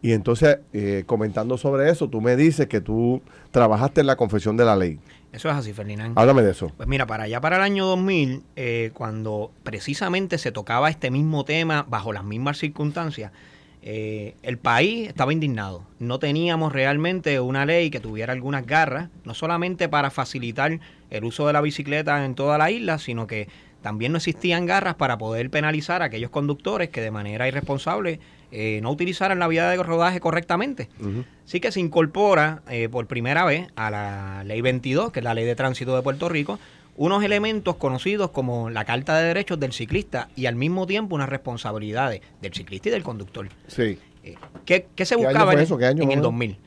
Y 0.00 0.12
entonces, 0.12 0.58
eh, 0.72 1.02
comentando 1.06 1.58
sobre 1.58 1.90
eso, 1.90 2.08
tú 2.08 2.20
me 2.20 2.36
dices 2.36 2.68
que 2.68 2.80
tú 2.80 3.20
trabajaste 3.50 4.00
en 4.00 4.06
la 4.06 4.16
confesión 4.16 4.56
de 4.56 4.64
la 4.64 4.76
ley. 4.76 4.98
Eso 5.32 5.50
es 5.50 5.56
así, 5.56 5.72
Ferdinand. 5.72 6.18
Háblame 6.18 6.42
de 6.42 6.52
eso. 6.52 6.72
Pues 6.76 6.88
mira, 6.88 7.06
para 7.06 7.24
allá 7.24 7.40
para 7.40 7.56
el 7.56 7.62
año 7.62 7.84
2000, 7.86 8.42
eh, 8.56 8.90
cuando 8.94 9.50
precisamente 9.62 10.38
se 10.38 10.52
tocaba 10.52 10.88
este 10.88 11.10
mismo 11.10 11.44
tema 11.44 11.84
bajo 11.88 12.12
las 12.12 12.24
mismas 12.24 12.58
circunstancias, 12.58 13.32
eh, 13.82 14.34
el 14.42 14.58
país 14.58 15.08
estaba 15.08 15.32
indignado. 15.32 15.84
No 15.98 16.18
teníamos 16.18 16.72
realmente 16.72 17.40
una 17.40 17.66
ley 17.66 17.90
que 17.90 18.00
tuviera 18.00 18.32
algunas 18.32 18.66
garras, 18.66 19.10
no 19.24 19.34
solamente 19.34 19.88
para 19.88 20.10
facilitar 20.10 20.78
el 21.10 21.24
uso 21.24 21.46
de 21.46 21.52
la 21.52 21.60
bicicleta 21.60 22.24
en 22.24 22.34
toda 22.34 22.56
la 22.58 22.70
isla, 22.70 22.98
sino 22.98 23.26
que 23.26 23.48
también 23.82 24.12
no 24.12 24.18
existían 24.18 24.66
garras 24.66 24.96
para 24.96 25.18
poder 25.18 25.50
penalizar 25.50 26.02
a 26.02 26.06
aquellos 26.06 26.30
conductores 26.30 26.88
que 26.88 27.00
de 27.00 27.10
manera 27.10 27.46
irresponsable 27.46 28.18
eh, 28.50 28.80
no 28.82 28.90
utilizaran 28.90 29.38
la 29.38 29.48
vía 29.48 29.68
de 29.70 29.76
rodaje 29.82 30.20
correctamente. 30.20 30.88
Ujú. 31.00 31.24
Sí 31.44 31.60
que 31.60 31.72
se 31.72 31.80
incorpora 31.80 32.62
eh, 32.68 32.88
por 32.88 33.06
primera 33.06 33.44
vez 33.44 33.68
a 33.76 33.90
la 33.90 34.44
Ley 34.44 34.60
22, 34.60 35.12
que 35.12 35.20
es 35.20 35.24
la 35.24 35.34
Ley 35.34 35.44
de 35.44 35.54
Tránsito 35.56 35.94
de 35.96 36.02
Puerto 36.02 36.28
Rico, 36.28 36.58
unos 36.96 37.22
elementos 37.22 37.76
conocidos 37.76 38.30
como 38.30 38.70
la 38.70 38.84
Carta 38.84 39.16
de 39.18 39.28
Derechos 39.28 39.60
del 39.60 39.72
Ciclista 39.72 40.28
y 40.34 40.46
al 40.46 40.56
mismo 40.56 40.86
tiempo 40.86 41.14
unas 41.14 41.28
responsabilidades 41.28 42.22
del 42.42 42.52
ciclista 42.52 42.88
y 42.88 42.92
del 42.92 43.02
conductor. 43.04 43.48
Sí. 43.68 43.98
Eh, 44.24 44.34
¿qué, 44.64 44.88
qué 44.96 45.04
se 45.06 45.14
¿Qué 45.14 45.20
año 45.20 45.28
buscaba 45.30 45.52
en, 45.52 45.58
eso? 45.60 45.78
¿Qué 45.78 45.86
año, 45.86 46.02
en 46.02 46.10
el 46.10 46.16
más 46.18 46.24
o 46.26 46.30
2000? 46.30 46.58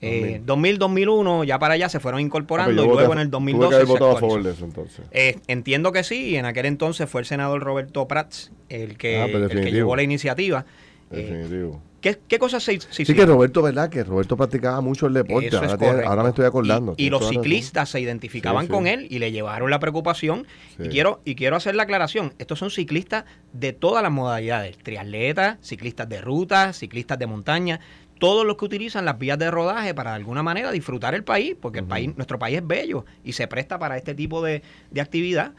Eh, 0.00 0.40
2000. 0.44 0.46
2000, 0.46 0.78
2001, 0.78 1.44
ya 1.44 1.58
para 1.58 1.74
allá 1.74 1.88
se 1.88 1.98
fueron 2.00 2.18
Ah, 2.18 2.22
incorporando 2.22 2.70
pero 2.70 2.82
y 2.82 2.86
yo 2.86 2.92
luego 2.92 3.08
voté- 3.08 3.12
en 3.14 3.18
el 3.26 3.30
tuve 3.30 3.46
que 3.46 3.52
2012 3.52 3.74
haber 3.74 3.86
votado 3.86 4.10
a 4.16 4.20
favor 4.20 4.42
de 4.42 4.50
eso 4.52 4.64
entonces. 4.64 5.06
Eh, 5.10 5.38
entiendo 5.48 5.90
que 5.92 6.04
sí, 6.04 6.26
y 6.30 6.36
en 6.36 6.44
aquel 6.44 6.66
entonces 6.66 7.08
fue 7.08 7.22
el 7.22 7.26
senador 7.26 7.62
Roberto 7.62 8.06
Prats 8.06 8.52
el 8.68 8.96
que, 8.98 9.20
Ah, 9.22 9.26
pero 9.26 9.46
el 9.46 9.60
que 9.64 9.72
llevó 9.72 9.96
la 9.96 10.02
iniciativa. 10.02 10.66
Eh, 11.10 11.16
Definitivo. 11.16 11.82
¿qué, 12.00 12.18
qué 12.28 12.38
cosas 12.38 12.62
se, 12.62 12.80
se 12.80 12.88
Sí, 12.92 13.02
hicieron? 13.02 13.26
que 13.26 13.32
Roberto, 13.32 13.62
¿verdad? 13.62 13.88
Que 13.88 14.04
Roberto 14.04 14.36
practicaba 14.36 14.80
mucho 14.80 15.06
el 15.06 15.14
deporte. 15.14 15.54
Ahora, 15.56 15.76
tiene- 15.78 16.22
me 16.22 16.28
estoy 16.28 16.44
acordando. 16.44 16.94
Y, 16.96 17.10
los 17.10 17.28
ciclistas 17.28 17.88
se 17.88 18.00
identificaban 18.00 18.62
Sí, 18.64 18.66
sí. 18.66 18.72
con 18.72 18.86
él 18.86 19.06
y 19.10 19.18
le 19.18 19.32
llevaron 19.32 19.70
la 19.70 19.78
preocupación. 19.80 20.46
Sí. 20.76 20.84
Y 20.84 20.88
quiero 20.88 21.20
y 21.24 21.34
quiero 21.34 21.56
hacer 21.56 21.74
la 21.74 21.84
aclaración. 21.84 22.34
Estos 22.38 22.58
son 22.58 22.70
ciclistas 22.70 23.24
de 23.52 23.72
todas 23.72 24.02
las 24.02 24.12
modalidades. 24.12 24.76
Triatletas, 24.78 25.58
ciclistas 25.62 26.08
de 26.08 26.20
ruta, 26.20 26.72
ciclistas 26.72 27.18
de 27.18 27.26
montaña. 27.26 27.80
Todos 28.18 28.44
los 28.44 28.56
que 28.56 28.64
utilizan 28.64 29.04
las 29.04 29.16
vías 29.18 29.38
de 29.38 29.48
rodaje 29.50 29.94
para 29.94 30.10
de 30.10 30.16
alguna 30.16 30.42
manera 30.42 30.72
disfrutar 30.72 31.14
el 31.14 31.22
país, 31.24 31.54
porque 31.60 31.78
el 31.78 31.84
país, 31.86 32.10
nuestro 32.16 32.36
país 32.38 32.56
es 32.58 32.66
bello 32.66 33.04
y 33.24 33.32
se 33.32 33.46
presta 33.46 33.78
para 33.78 33.96
este 33.96 34.12
tipo 34.14 34.42
de, 34.42 34.62
de 34.90 35.00
actividad. 35.00 35.52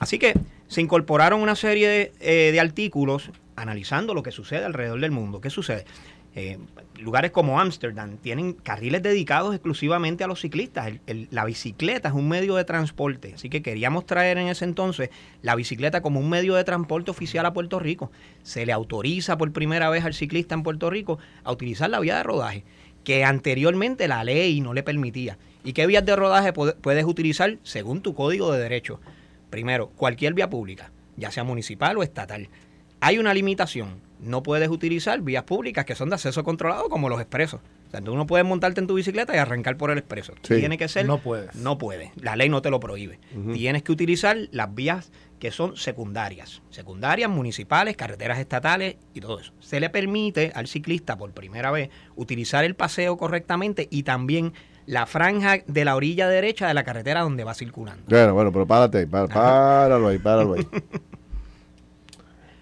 Así 0.00 0.18
que 0.18 0.34
se 0.66 0.80
incorporaron 0.80 1.40
una 1.40 1.54
serie 1.54 1.88
de, 1.88 2.12
eh, 2.20 2.50
de 2.52 2.58
artículos 2.60 3.30
analizando 3.60 4.14
lo 4.14 4.22
que 4.22 4.32
sucede 4.32 4.64
alrededor 4.64 5.00
del 5.00 5.10
mundo. 5.10 5.40
¿Qué 5.40 5.50
sucede? 5.50 5.84
Eh, 6.36 6.58
lugares 7.00 7.32
como 7.32 7.58
Ámsterdam 7.60 8.16
tienen 8.18 8.52
carriles 8.52 9.02
dedicados 9.02 9.52
exclusivamente 9.52 10.22
a 10.22 10.28
los 10.28 10.40
ciclistas. 10.40 10.92
La 11.30 11.44
bicicleta 11.44 12.08
es 12.10 12.14
un 12.14 12.28
medio 12.28 12.54
de 12.54 12.64
transporte, 12.64 13.34
así 13.34 13.50
que 13.50 13.62
queríamos 13.62 14.06
traer 14.06 14.38
en 14.38 14.46
ese 14.46 14.64
entonces 14.64 15.10
la 15.42 15.56
bicicleta 15.56 16.02
como 16.02 16.20
un 16.20 16.28
medio 16.30 16.54
de 16.54 16.62
transporte 16.62 17.10
oficial 17.10 17.46
a 17.46 17.52
Puerto 17.52 17.80
Rico. 17.80 18.12
Se 18.44 18.64
le 18.64 18.72
autoriza 18.72 19.36
por 19.38 19.52
primera 19.52 19.90
vez 19.90 20.04
al 20.04 20.14
ciclista 20.14 20.54
en 20.54 20.62
Puerto 20.62 20.88
Rico 20.88 21.18
a 21.42 21.50
utilizar 21.50 21.90
la 21.90 21.98
vía 21.98 22.16
de 22.18 22.22
rodaje, 22.22 22.64
que 23.02 23.24
anteriormente 23.24 24.06
la 24.06 24.22
ley 24.22 24.60
no 24.60 24.72
le 24.72 24.84
permitía. 24.84 25.36
¿Y 25.64 25.72
qué 25.72 25.86
vías 25.88 26.06
de 26.06 26.14
rodaje 26.14 26.52
puede- 26.52 26.74
puedes 26.74 27.04
utilizar 27.04 27.58
según 27.64 28.02
tu 28.02 28.14
código 28.14 28.52
de 28.52 28.60
derecho? 28.60 29.00
Primero, 29.50 29.88
cualquier 29.96 30.34
vía 30.34 30.48
pública, 30.48 30.92
ya 31.16 31.32
sea 31.32 31.42
municipal 31.42 31.98
o 31.98 32.04
estatal. 32.04 32.48
Hay 33.00 33.18
una 33.18 33.34
limitación. 33.34 34.00
No 34.20 34.42
puedes 34.42 34.68
utilizar 34.68 35.20
vías 35.22 35.44
públicas 35.44 35.86
que 35.86 35.94
son 35.94 36.10
de 36.10 36.16
acceso 36.16 36.44
controlado 36.44 36.90
como 36.90 37.08
los 37.08 37.20
expresos. 37.20 37.60
O 37.88 37.90
sea, 37.90 38.02
tú 38.02 38.14
no 38.14 38.26
puedes 38.26 38.46
montarte 38.46 38.80
en 38.80 38.86
tu 38.86 38.94
bicicleta 38.94 39.34
y 39.34 39.38
arrancar 39.38 39.76
por 39.78 39.90
el 39.90 39.98
expreso. 39.98 40.34
Sí. 40.42 40.56
Tiene 40.56 40.76
que 40.76 40.88
ser... 40.88 41.06
No 41.06 41.18
puedes. 41.18 41.54
No 41.54 41.78
puedes. 41.78 42.10
La 42.16 42.36
ley 42.36 42.50
no 42.50 42.60
te 42.60 42.70
lo 42.70 42.78
prohíbe. 42.78 43.18
Tienes 43.54 43.82
que 43.82 43.92
utilizar 43.92 44.36
las 44.52 44.74
vías 44.74 45.10
que 45.38 45.50
son 45.50 45.76
secundarias. 45.76 46.60
Secundarias, 46.68 47.30
municipales, 47.30 47.96
carreteras 47.96 48.38
estatales 48.38 48.96
y 49.14 49.20
todo 49.20 49.40
eso. 49.40 49.54
Se 49.58 49.80
le 49.80 49.88
permite 49.88 50.52
al 50.54 50.66
ciclista 50.66 51.16
por 51.16 51.32
primera 51.32 51.70
vez 51.70 51.88
utilizar 52.14 52.64
el 52.64 52.74
paseo 52.76 53.16
correctamente 53.16 53.88
y 53.90 54.02
también 54.02 54.52
la 54.84 55.06
franja 55.06 55.58
de 55.66 55.84
la 55.84 55.96
orilla 55.96 56.28
derecha 56.28 56.68
de 56.68 56.74
la 56.74 56.84
carretera 56.84 57.22
donde 57.22 57.44
va 57.44 57.54
circulando. 57.54 58.02
Bueno, 58.08 58.34
bueno, 58.34 58.52
pero 58.52 58.66
párate 58.66 58.98
ahí, 58.98 59.06
páralo 59.06 60.08
ahí, 60.08 60.18
páralo 60.18 60.54
ahí. 60.54 60.66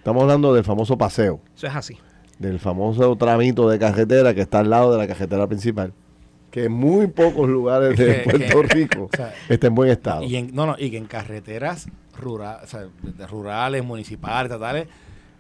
Estamos 0.09 0.23
hablando 0.23 0.55
del 0.55 0.65
famoso 0.65 0.97
paseo, 0.97 1.39
Eso 1.55 1.67
es 1.67 1.77
así. 1.77 1.99
del 2.39 2.59
famoso 2.59 3.15
tramito 3.17 3.69
de 3.69 3.79
carretera 3.79 4.33
que 4.33 4.41
está 4.41 4.61
al 4.61 4.71
lado 4.71 4.91
de 4.91 4.97
la 4.97 5.07
carretera 5.07 5.47
principal, 5.47 5.93
que 6.51 6.65
en 6.65 6.73
muy 6.73 7.09
pocos 7.09 7.47
lugares 7.47 7.95
de 7.99 8.15
Puerto 8.25 8.63
Rico 8.63 9.11
o 9.13 9.15
sea, 9.15 9.35
está 9.51 9.67
en 9.67 9.75
buen 9.75 9.91
estado. 9.91 10.23
Y 10.23 10.37
en, 10.37 10.55
no, 10.55 10.65
no, 10.65 10.77
y 10.79 10.91
que 10.91 10.97
en 10.97 11.05
carreteras 11.05 11.89
rural, 12.19 12.61
o 12.65 12.67
sea, 12.67 12.87
rurales, 13.29 13.85
municipales, 13.85 14.51
estatales, 14.51 14.89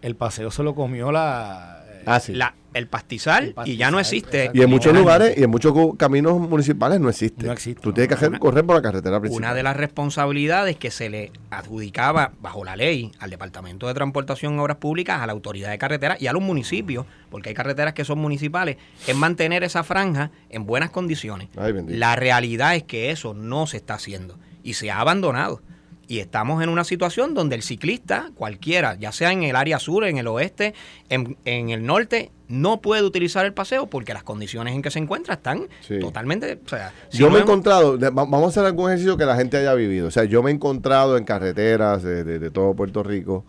el 0.03 0.17
paseo 0.17 0.51
se 0.51 0.63
lo 0.63 0.75
comió 0.75 1.13
la... 1.13 1.87
eh, 1.99 2.03
Ah, 2.07 2.21
sí. 2.21 2.33
La- 2.35 2.55
el 2.75 2.87
pastizal, 2.87 3.55
El 3.65 3.69
y 3.69 3.77
ya 3.77 3.91
no 3.91 3.99
existe. 3.99 4.41
exacto. 4.41 4.59
Y 4.59 4.63
en 4.63 4.71
muchos 4.71 4.95
lugares 4.95 5.37
y 5.37 5.43
en 5.43 5.51
muchos 5.51 5.75
caminos 5.97 6.39
municipales 6.39 7.01
no 7.01 7.09
existe. 7.09 7.47
No 7.47 7.53
existe, 7.53 7.81
Tú 7.81 7.89
no. 7.89 7.95
tienes 7.95 8.09
que 8.09 8.15
hacer 8.15 8.29
Una- 8.29 8.39
correr 8.39 8.65
por 8.65 8.77
la 8.77 8.83
carretera 8.83 9.19
principal. 9.19 9.43
Una 9.45 9.55
de 9.55 9.63
las 9.63 9.77
responsabilidades 9.77 10.77
que 10.77 10.91
se 10.91 11.09
le 11.09 11.33
adjudicaba 11.51 12.33
bajo 12.41 12.65
la 12.65 12.77
ley 12.77 13.11
al 13.21 13.31
Departamento 13.31 13.89
de 13.89 13.95
Transportación 13.95 14.55
y 14.55 14.59
Obras 14.59 14.77
Públicas, 14.77 15.21
a 15.21 15.27
la 15.27 15.33
Autoridad 15.33 15.71
de 15.71 15.79
Carreteras 15.79 16.21
y 16.21 16.27
a 16.29 16.33
los 16.33 16.43
municipios, 16.43 17.07
porque 17.31 17.49
hay 17.49 17.55
carreteras 17.55 17.95
que 17.95 18.05
son 18.05 18.19
municipales, 18.19 18.77
es 19.07 19.17
mantener 19.17 19.65
esa 19.65 19.83
franja 19.83 20.31
en 20.51 20.65
buenas 20.67 20.91
condiciones. 20.91 21.49
Ay. 21.57 21.73
La 21.89 22.17
realidad 22.17 22.77
es 22.77 22.85
que 22.85 23.11
eso 23.11 23.35
no 23.35 23.67
se 23.67 23.79
está 23.79 23.95
haciendo 23.95 24.39
y 24.63 24.75
se 24.75 24.91
ha 24.91 25.01
abandonado. 25.01 25.63
Y 26.09 26.21
estamos 26.21 26.63
en 26.63 26.71
una 26.71 26.85
situación 26.85 27.35
donde 27.35 27.55
el 27.55 27.63
ciclista, 27.63 28.31
cualquiera, 28.35 28.97
ya 28.99 29.13
sea 29.13 29.31
en 29.31 29.43
el 29.43 29.55
área 29.55 29.79
sur, 29.79 30.05
en 30.05 30.17
el 30.17 30.27
oeste, 30.27 30.73
en, 31.11 31.37
en 31.45 31.69
el 31.69 31.85
norte, 31.85 32.31
no 32.49 32.81
puede 32.81 33.03
utilizar 33.03 33.45
el 33.45 33.53
paseo 33.53 33.89
porque 33.89 34.15
las 34.15 34.23
condiciones 34.23 34.75
en 34.75 34.81
que 34.81 34.91
se 34.91 34.99
encuentra 34.99 35.35
están 35.35 35.69
Sí. 35.87 35.99
totalmente... 36.01 36.59
O 36.65 36.69
sea, 36.69 36.93
si 37.11 37.19
yo 37.19 37.27
no 37.27 37.33
me 37.33 37.39
he 37.39 37.43
hemos- 37.43 37.51
encontrado, 37.51 37.99
vamos 38.13 38.43
a 38.45 38.47
hacer 38.49 38.65
algún 38.65 38.87
ejercicio 38.89 39.19
que 39.19 39.27
la 39.27 39.37
gente 39.37 39.59
haya 39.59 39.75
vivido. 39.75 40.09
O 40.09 40.11
sea, 40.11 40.25
yo 40.25 40.43
me 40.43 40.51
he 40.51 40.55
encontrado 40.55 41.19
en 41.19 41.25
carreteras 41.25 42.03
de, 42.03 42.25
de- 42.25 42.39
de 42.39 42.51
todo 42.51 42.73
Puerto 42.75 43.03
Rico 43.03 43.45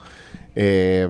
eh, 0.56 1.08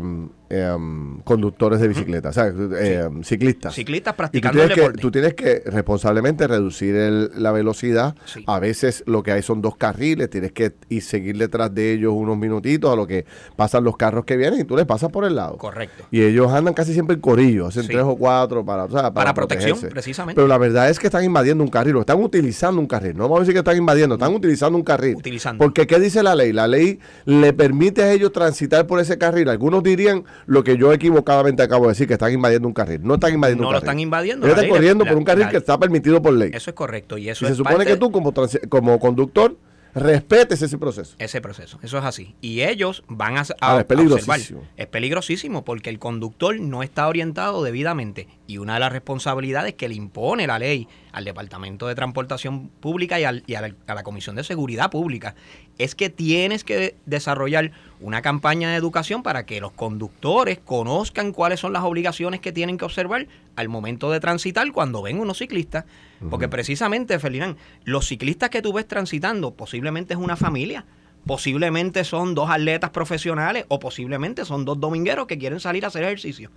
em, 0.49 1.19
conductores 1.21 1.79
de 1.79 1.87
bicicleta, 1.87 2.29
o 2.29 2.33
sea, 2.33 2.51
eh, 2.79 3.07
ciclistas. 3.23 3.73
Ciclistas 3.75 4.13
Y 4.13 4.15
tú 4.15 4.17
practicando 4.17 4.59
tienes, 4.59 4.77
el 4.77 4.91
que, 4.93 4.97
tú 4.99 5.11
tienes 5.11 5.33
que 5.35 5.61
responsablemente 5.65 6.47
reducir 6.47 6.95
el- 6.95 7.31
la 7.35 7.51
velocidad. 7.51 8.15
Sí. 8.25 8.43
A 8.47 8.59
veces 8.59 9.03
lo 9.05 9.21
que 9.23 9.31
hay 9.31 9.41
son 9.43 9.61
dos 9.61 9.75
carriles, 9.77 10.29
tienes 10.29 10.51
que 10.51 10.73
ir 10.89 11.01
seguir 11.03 11.37
detrás 11.37 11.73
de 11.73 11.93
ellos 11.93 12.13
unos 12.15 12.37
minutitos 12.37 12.91
a 12.91 12.95
lo 12.95 13.05
que 13.07 13.25
pasan 13.55 13.83
los 13.83 13.95
carros 13.95 14.25
que 14.25 14.37
vienen 14.37 14.61
y 14.61 14.63
tú 14.63 14.75
les 14.75 14.85
pasas 14.85 15.11
por 15.11 15.23
el 15.25 15.35
lado. 15.35 15.57
Correcto. 15.57 16.05
Y 16.11 16.21
ellos 16.23 16.51
andan 16.51 16.73
casi 16.73 16.93
siempre 16.93 17.15
en 17.15 17.21
corillo, 17.21 17.67
hacen 17.67 17.83
Sí. 17.83 17.89
tres 17.89 18.03
o 18.03 18.15
cuatro 18.15 18.65
para, 18.65 18.85
o 18.85 18.89
sea, 18.89 19.01
para, 19.03 19.13
Para 19.13 19.33
protección, 19.33 19.71
protegerse. 19.71 19.93
precisamente. 19.93 20.35
Pero 20.35 20.47
la 20.47 20.57
verdad 20.57 20.89
es 20.89 20.99
que 20.99 21.07
están 21.07 21.23
invadiendo 21.23 21.63
un 21.63 21.69
carril, 21.69 21.95
o 21.97 21.99
están 22.01 22.21
utilizando 22.23 22.81
un 22.81 22.87
carril. 22.87 23.15
No 23.15 23.23
vamos 23.23 23.37
a 23.37 23.39
decir 23.41 23.53
que 23.53 23.59
están 23.59 23.77
invadiendo, 23.77 24.15
están 24.15 24.33
utilizando 24.33 24.77
un 24.77 24.83
carril. 24.83 25.15
Utilizando. 25.15 25.63
Porque 25.63 25.85
¿qué 25.85 25.99
dice 25.99 26.23
la 26.23 26.35
ley? 26.35 26.53
La 26.53 26.67
ley 26.67 26.99
le 27.25 27.53
permite 27.53 28.01
a 28.03 28.11
ellos 28.11 28.31
transitar 28.31 28.87
por 28.87 28.99
ese 28.99 29.17
carril. 29.17 29.47
Algunos 29.49 29.83
dirían 29.83 30.23
lo 30.45 30.63
que 30.63 30.77
yo 30.77 30.91
equivocadamente 30.93 31.63
acabo 31.63 31.85
de 31.85 31.89
decir, 31.89 32.07
que 32.07 32.13
están 32.13 32.31
invadiendo 32.33 32.67
un 32.67 32.73
carril. 32.73 33.01
No 33.03 33.15
están 33.15 33.33
invadiendo 33.33 33.61
No 33.63 33.69
un 33.69 33.73
lo 33.73 33.79
carril. 33.79 33.89
están 33.89 33.99
invadiendo, 33.99 34.45
Ellos 34.47 34.57
están 34.57 34.69
corriendo 34.71 35.03
la- 35.05 35.11
por 35.11 35.17
un 35.17 35.23
carril 35.23 35.45
la- 35.45 35.51
que 35.51 35.57
está 35.57 35.77
permitido 35.79 36.21
por 36.21 36.33
ley. 36.33 36.51
Eso 36.53 36.69
es 36.71 36.75
correcto. 36.75 37.17
Y 37.17 37.25
y 37.25 37.29
eso 37.29 37.45
se 37.47 37.55
supone 37.55 37.75
parte 37.77 37.91
que 37.93 37.97
tú 37.97 38.11
como, 38.11 38.33
como 38.69 38.99
conductor 38.99 39.55
respetes 39.95 40.61
ese 40.61 40.77
proceso. 40.77 41.15
ese 41.17 41.41
proceso. 41.41 41.79
Eso 41.81 41.97
es 41.97 42.03
así. 42.05 42.35
Y 42.41 42.61
ellos 42.61 43.03
van 43.07 43.37
a, 43.37 43.41
a- 43.41 43.45
Ahora, 43.59 43.81
es 43.81 43.85
peligrosísimo. 43.87 44.33
observar. 44.35 44.63
Es 44.77 44.87
peligrosísimo 44.87 45.65
porque 45.65 45.89
el 45.89 45.97
conductor 45.99 46.59
no 46.59 46.83
está 46.83 47.07
orientado 47.07 47.63
debidamente. 47.63 48.27
Y 48.47 48.59
una 48.59 48.75
de 48.75 48.79
las 48.81 48.91
responsabilidades 48.91 49.73
que 49.73 49.89
le 49.89 49.95
impone 49.95 50.45
la 50.47 50.59
ley 50.59 50.87
al 51.11 51.25
Departamento 51.25 51.87
de 51.87 51.95
Transportación 51.95 52.69
Pública 52.69 53.19
y, 53.19 53.23
al- 53.23 53.43
y 53.47 53.55
a, 53.55 53.61
la, 53.61 53.75
a 53.87 53.95
la 53.95 54.03
Comisión 54.03 54.35
de 54.35 54.43
Seguridad 54.43 54.91
Pública 54.91 55.33
es 55.79 55.95
que 55.95 56.09
tienes 56.09 56.63
que 56.63 56.95
desarrollar 57.05 57.71
una 58.01 58.21
campaña 58.21 58.69
de 58.69 58.75
educación 58.75 59.23
para 59.23 59.45
que 59.45 59.59
los 59.59 59.71
conductores 59.71 60.59
conozcan 60.59 61.31
cuáles 61.31 61.61
son 61.61 61.73
las 61.73 61.83
obligaciones 61.83 62.41
que 62.41 62.51
tienen 62.51 62.77
que 62.77 62.85
observar 62.85 63.27
al 63.55 63.69
momento 63.69 64.11
de 64.11 64.19
transitar 64.19 64.71
cuando 64.71 65.01
ven 65.01 65.19
unos 65.19 65.39
ciclistas. 65.39 65.85
Porque 66.29 66.47
precisamente, 66.49 67.17
Ferdinand, 67.17 67.57
los 67.85 68.07
ciclistas 68.07 68.49
que 68.49 68.61
tú 68.61 68.73
ves 68.73 68.87
transitando 68.87 69.51
posiblemente 69.51 70.13
es 70.13 70.19
una 70.19 70.35
familia. 70.35 70.85
Posiblemente 71.25 72.03
son 72.03 72.35
dos 72.35 72.49
atletas 72.49 72.89
profesionales 72.91 73.65
o 73.69 73.79
posiblemente 73.79 74.45
son 74.45 74.65
dos 74.65 74.79
domingueros 74.79 75.27
que 75.27 75.37
quieren 75.37 75.59
salir 75.59 75.85
a 75.85 75.87
hacer 75.87 76.03
ejercicio. 76.03 76.51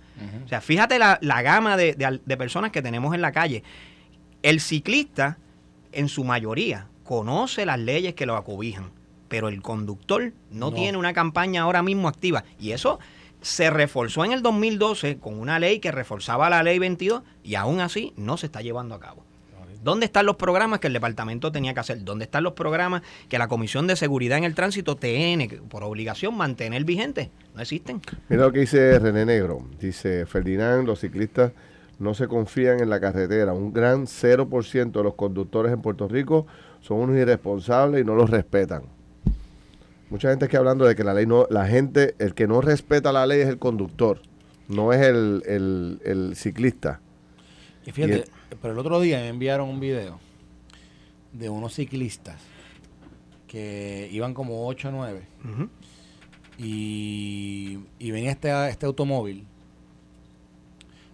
O 0.45 0.47
sea, 0.47 0.61
fíjate 0.61 0.99
la, 0.99 1.17
la 1.21 1.41
gama 1.41 1.77
de, 1.77 1.93
de 1.93 2.19
de 2.23 2.37
personas 2.37 2.71
que 2.71 2.81
tenemos 2.81 3.13
en 3.15 3.21
la 3.21 3.31
calle. 3.31 3.63
El 4.41 4.59
ciclista, 4.59 5.37
en 5.91 6.09
su 6.09 6.23
mayoría, 6.23 6.87
conoce 7.03 7.65
las 7.65 7.79
leyes 7.79 8.13
que 8.13 8.25
lo 8.25 8.35
acobijan, 8.35 8.91
pero 9.33 9.47
el 9.47 9.63
conductor 9.63 10.31
no, 10.51 10.69
No. 10.69 10.73
tiene 10.75 10.95
una 10.95 11.11
campaña 11.11 11.63
ahora 11.63 11.81
mismo 11.81 12.07
activa. 12.07 12.43
Y 12.59 12.69
eso 12.69 12.99
se 13.41 13.71
reforzó 13.71 14.23
en 14.23 14.31
el 14.31 14.43
2012 14.43 15.17
con 15.17 15.39
una 15.39 15.57
ley 15.57 15.79
que 15.79 15.91
reforzaba 15.91 16.51
la 16.51 16.61
ley 16.61 16.77
22 16.77 17.23
y 17.43 17.55
aún 17.55 17.79
así 17.79 18.13
no 18.15 18.37
se 18.37 18.45
está 18.45 18.61
llevando 18.61 18.93
a 18.93 18.99
cabo. 18.99 19.23
¿Dónde 19.83 20.05
están 20.05 20.27
los 20.27 20.35
programas 20.35 20.79
que 20.79 20.85
el 20.85 20.93
departamento 20.93 21.51
tenía 21.51 21.73
que 21.73 21.79
hacer? 21.79 22.03
¿Dónde 22.03 22.25
están 22.25 22.43
los 22.43 22.53
programas 22.53 23.01
que 23.27 23.39
la 23.39 23.47
Comisión 23.47 23.87
de 23.87 23.95
Seguridad 23.95 24.37
en 24.37 24.43
el 24.43 24.53
Tránsito 24.53 24.97
tiene 24.97 25.47
que, 25.47 25.57
por 25.57 25.83
obligación 25.83 26.37
mantener 26.37 26.83
vigentes? 26.85 27.29
No 27.55 27.61
existen. 27.63 28.01
Mira 28.29 28.43
lo 28.43 28.51
que 28.53 28.59
dice 28.59 28.99
René 28.99 29.25
Negro. 29.25 29.63
Dice, 29.79 30.27
Ferdinand, 30.27 30.85
los 30.85 30.99
ciclistas 30.99 31.53
no 31.97 32.13
se 32.13 32.27
confían 32.27 32.81
en 32.81 32.89
la 32.91 32.99
carretera. 32.99 33.51
Un 33.53 33.73
gran 33.73 34.05
0% 34.05 34.91
de 34.91 35.03
los 35.03 35.15
conductores 35.15 35.73
en 35.73 35.81
Puerto 35.81 36.07
Rico 36.07 36.45
son 36.81 36.99
unos 36.99 37.17
irresponsables 37.17 38.03
y 38.03 38.05
no 38.05 38.13
los 38.13 38.29
respetan. 38.29 38.83
Mucha 40.13 40.29
gente 40.29 40.47
que 40.47 40.57
hablando 40.57 40.85
de 40.85 40.95
que 40.95 41.03
la 41.03 41.15
ley 41.15 41.25
no, 41.25 41.47
la 41.49 41.65
gente, 41.65 42.13
el 42.19 42.35
que 42.35 42.45
no 42.45 42.61
respeta 42.61 43.11
la 43.11 43.25
ley 43.25 43.41
es 43.41 43.47
el 43.47 43.57
conductor, 43.57 44.21
no 44.67 44.93
es 44.93 45.01
el, 45.01 45.41
el- 45.47 46.01
el 46.05 46.35
ciclista. 46.35 46.99
Y 47.83 47.91
fíjate, 47.91 48.13
Y 48.13 48.19
el- 48.51 48.57
pero 48.61 48.73
el 48.73 48.79
otro 48.79 48.99
día 49.01 49.17
me 49.17 49.29
enviaron 49.29 49.67
un 49.67 49.79
video 49.79 50.19
de 51.31 51.49
unos 51.49 51.73
ciclistas 51.73 52.39
que 53.47 54.07
iban 54.11 54.35
como 54.35 54.67
8 54.67 54.89
o 54.89 54.91
9 54.91 55.23
y, 56.59 57.79
y 57.97 58.11
ven 58.11 58.25
este, 58.27 58.69
este 58.69 58.85
automóvil 58.85 59.47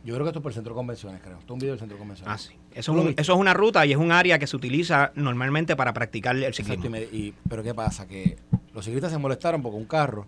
Yo 0.04 0.14
creo 0.14 0.26
que 0.26 0.30
esto 0.32 0.40
es 0.40 0.44
por 0.44 0.52
el 0.52 0.56
centro 0.56 0.74
de 0.74 0.78
convenciones, 0.78 1.22
creo. 1.22 1.40
Esto 1.40 1.46
es 1.46 1.52
un 1.54 1.60
video 1.60 1.72
del 1.74 1.80
centro 1.80 1.96
de 1.96 2.00
convenciones. 2.00 2.34
Ah, 2.34 2.38
sí. 2.38 2.54
Eso 2.74 2.94
es, 2.98 3.06
un- 3.06 3.14
eso 3.18 3.34
es 3.34 3.40
una 3.40 3.54
ruta 3.54 3.86
y 3.86 3.94
es 3.94 3.98
un 3.98 4.12
área 4.12 4.38
que 4.40 4.46
se 4.48 4.58
utiliza 4.58 5.14
normalmente 5.16 5.78
para 5.78 5.94
practicar 5.94 6.36
el 6.36 6.44
Exacto, 6.44 6.74
ciclismo. 6.74 6.98
y 6.98 7.00
me- 7.00 7.06
y- 7.18 7.34
pero 7.50 7.64
¿qué 7.64 7.74
pasa? 7.74 8.06
Que 8.08 8.38
los 8.80 8.86
ciclistas 8.86 9.12
se 9.12 9.18
molestaron 9.18 9.62
porque 9.62 9.78
un 9.78 9.86
carro 9.86 10.26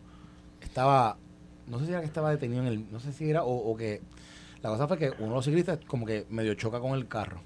estaba, 0.61 1.17
no 1.67 1.79
sé 1.79 1.85
si 1.85 1.91
era 1.91 2.01
que 2.01 2.07
estaba 2.07 2.29
detenido 2.31 2.61
en 2.61 2.67
el, 2.67 2.91
no 2.91 2.99
sé 2.99 3.13
si 3.13 3.29
era, 3.29 3.43
o, 3.43 3.71
o 3.71 3.75
que, 3.77 4.01
la 4.61 4.69
cosa 4.69 4.87
fue 4.87 4.97
que 4.97 5.09
uno 5.19 5.29
de 5.29 5.35
los 5.35 5.45
ciclistas 5.45 5.79
como 5.87 6.05
que 6.05 6.25
medio 6.29 6.53
choca 6.55 6.79
con 6.79 6.93
el 6.93 7.07
carro. 7.07 7.41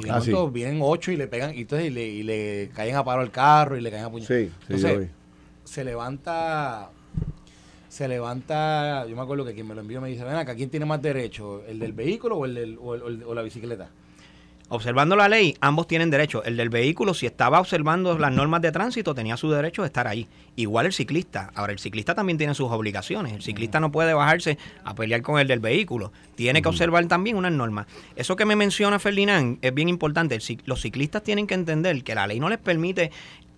Y 0.00 0.10
Ah, 0.10 0.20
sí. 0.20 0.32
vienen 0.52 0.80
ocho 0.82 1.12
y 1.12 1.16
le 1.16 1.28
pegan, 1.28 1.54
y 1.54 1.60
entonces 1.62 1.86
y 1.88 1.90
le, 1.90 2.04
y 2.06 2.22
le 2.24 2.70
caen 2.74 2.96
a 2.96 3.04
paro 3.04 3.22
al 3.22 3.30
carro 3.30 3.76
y 3.76 3.80
le 3.80 3.90
caen 3.90 4.04
a 4.04 4.10
puño. 4.10 4.26
Sí, 4.26 4.48
sí, 4.68 4.74
Entonces, 4.74 5.10
se 5.64 5.84
levanta, 5.84 6.90
se 7.88 8.08
levanta, 8.08 9.06
yo 9.06 9.14
me 9.16 9.22
acuerdo 9.22 9.44
que 9.44 9.54
quien 9.54 9.68
me 9.68 9.74
lo 9.74 9.80
envió 9.82 10.00
me 10.00 10.08
dice, 10.08 10.24
ven 10.24 10.34
acá, 10.34 10.54
¿quién 10.54 10.68
tiene 10.70 10.84
más 10.86 11.00
derecho? 11.00 11.64
¿El 11.66 11.78
del 11.78 11.92
vehículo 11.92 12.36
o 12.38 12.44
el 12.44 12.54
del, 12.54 12.78
o, 12.80 12.94
el- 12.94 13.02
o 13.02 13.08
el- 13.08 13.22
o 13.24 13.34
la 13.34 13.42
bicicleta? 13.42 13.88
Observando 14.70 15.14
la 15.14 15.28
ley, 15.28 15.56
ambos 15.60 15.86
tienen 15.86 16.10
derecho. 16.10 16.42
El 16.42 16.56
del 16.56 16.70
vehículo, 16.70 17.12
si 17.12 17.26
estaba 17.26 17.60
observando 17.60 18.18
las 18.18 18.32
normas 18.32 18.62
de 18.62 18.72
tránsito, 18.72 19.14
tenía 19.14 19.36
su 19.36 19.50
derecho 19.50 19.82
de 19.82 19.86
estar 19.86 20.08
ahí. 20.08 20.26
Igual 20.56 20.86
el 20.86 20.92
ciclista. 20.92 21.50
Ahora, 21.54 21.72
el 21.72 21.78
ciclista 21.78 22.14
también 22.14 22.38
tiene 22.38 22.54
sus 22.54 22.70
obligaciones. 22.70 23.34
El 23.34 23.42
ciclista 23.42 23.78
no 23.78 23.92
puede 23.92 24.14
bajarse 24.14 24.56
a 24.82 24.94
pelear 24.94 25.20
con 25.20 25.38
el 25.38 25.46
del 25.48 25.60
vehículo. 25.60 26.12
Tiene 26.34 26.62
que 26.62 26.68
observar 26.68 27.04
también 27.06 27.36
unas 27.36 27.52
normas. 27.52 27.86
Eso 28.16 28.36
que 28.36 28.46
me 28.46 28.56
menciona 28.56 28.98
Ferdinand 28.98 29.58
es 29.60 29.74
bien 29.74 29.88
importante. 29.88 30.34
El 30.34 30.42
los 30.64 30.80
ciclistas 30.80 31.22
tienen 31.22 31.46
que 31.46 31.54
entender 31.54 32.02
que 32.02 32.14
la 32.14 32.26
ley 32.26 32.40
no 32.40 32.48
les 32.48 32.58
permite 32.58 33.10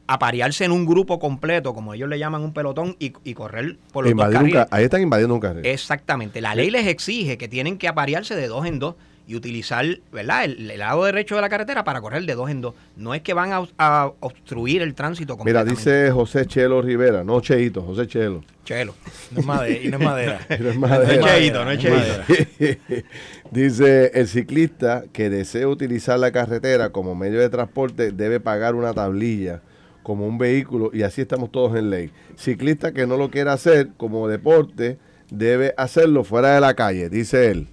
aparearse 0.09 0.65
en 0.65 0.73
un 0.73 0.87
grupo 0.87 1.19
completo, 1.19 1.75
como 1.75 1.95
ellos 1.95 2.09
le 2.09 2.19
llaman 2.19 2.43
un 2.43 2.53
pelotón, 2.53 2.97
y, 2.99 3.13
y 3.25 3.35
correr 3.35 3.77
por 3.93 4.05
los 4.05 4.11
Invadir 4.11 4.39
carriles. 4.39 4.67
ahí 4.71 4.85
están 4.85 5.03
invadiendo 5.03 5.35
un 5.35 5.41
carril. 5.41 5.67
Exactamente. 5.67 6.41
La 6.41 6.55
ley 6.55 6.71
les 6.71 6.87
exige 6.87 7.39
que 7.39 7.49
tienen 7.49 7.79
que 7.79 7.89
aparearse 7.89 8.37
de 8.37 8.47
dos 8.49 8.67
en 8.67 8.79
dos 8.79 8.95
y 9.27 9.35
utilizar 9.35 9.85
¿verdad? 10.13 10.45
El, 10.45 10.71
el 10.71 10.79
lado 10.79 11.05
derecho 11.05 11.35
de 11.35 11.41
la 11.41 11.49
carretera 11.49 11.85
para 11.85 12.01
correr 12.01 12.25
de 12.25 12.35
dos 12.35 12.49
en 12.51 12.61
dos. 12.61 12.75
No 12.97 13.15
es 13.15 13.23
que 13.23 13.35
van 13.35 13.53
a, 13.53 13.67
a 13.79 14.13
obstruir 14.21 14.83
el 14.83 14.95
tránsito 14.95 15.37
Mira, 15.45 15.65
dice 15.65 16.11
José 16.11 16.47
Chelo 16.47 16.81
Rivera, 16.83 17.25
no 17.25 17.41
Cheito, 17.41 17.83
José 17.83 18.07
Chelo. 18.07 18.45
Chelo. 18.65 18.95
No 19.33 19.41
es 19.41 19.47
madera, 19.47 19.81
y 19.83 19.89
no 19.89 19.97
es 19.99 20.05
madera. 20.05 20.41
No 20.61 20.71
es 20.71 20.79
madera. 20.79 21.21
No 21.21 21.27
es 21.27 21.35
cheito, 21.35 21.65
no 21.65 21.71
es 21.71 21.79
cheito. 21.79 21.97
madera. 21.97 22.25
Dice, 23.51 24.11
el 24.15 24.27
ciclista 24.27 25.05
que 25.13 25.31
desee 25.31 25.67
utilizar 25.67 26.19
la 26.19 26.33
carretera 26.33 26.91
como 26.91 27.15
medio 27.15 27.41
de 27.41 27.49
transporte 27.49 28.11
debe 28.11 28.41
pagar 28.41 28.75
una 28.75 28.93
tablilla 28.93 29.63
como 30.03 30.27
un 30.27 30.39
vehículo 30.39 30.91
y 30.93 31.03
así 31.03 31.21
estamos 31.21 31.51
todos 31.51 31.77
en 31.77 31.91
ley. 31.91 32.11
Ciclista 32.37 32.93
que 32.93 33.07
no 33.07 33.17
lo 33.17 33.31
quiera 33.31 33.53
hacer 33.53 33.91
como 33.97 34.29
deporte 34.29 34.99
debe 35.31 35.75
hacerlo 35.77 36.25
fuera 36.25 36.55
de 36.55 36.61
la 36.61 36.75
calle, 36.75 37.09
dice 37.09 37.51
él. 37.51 37.69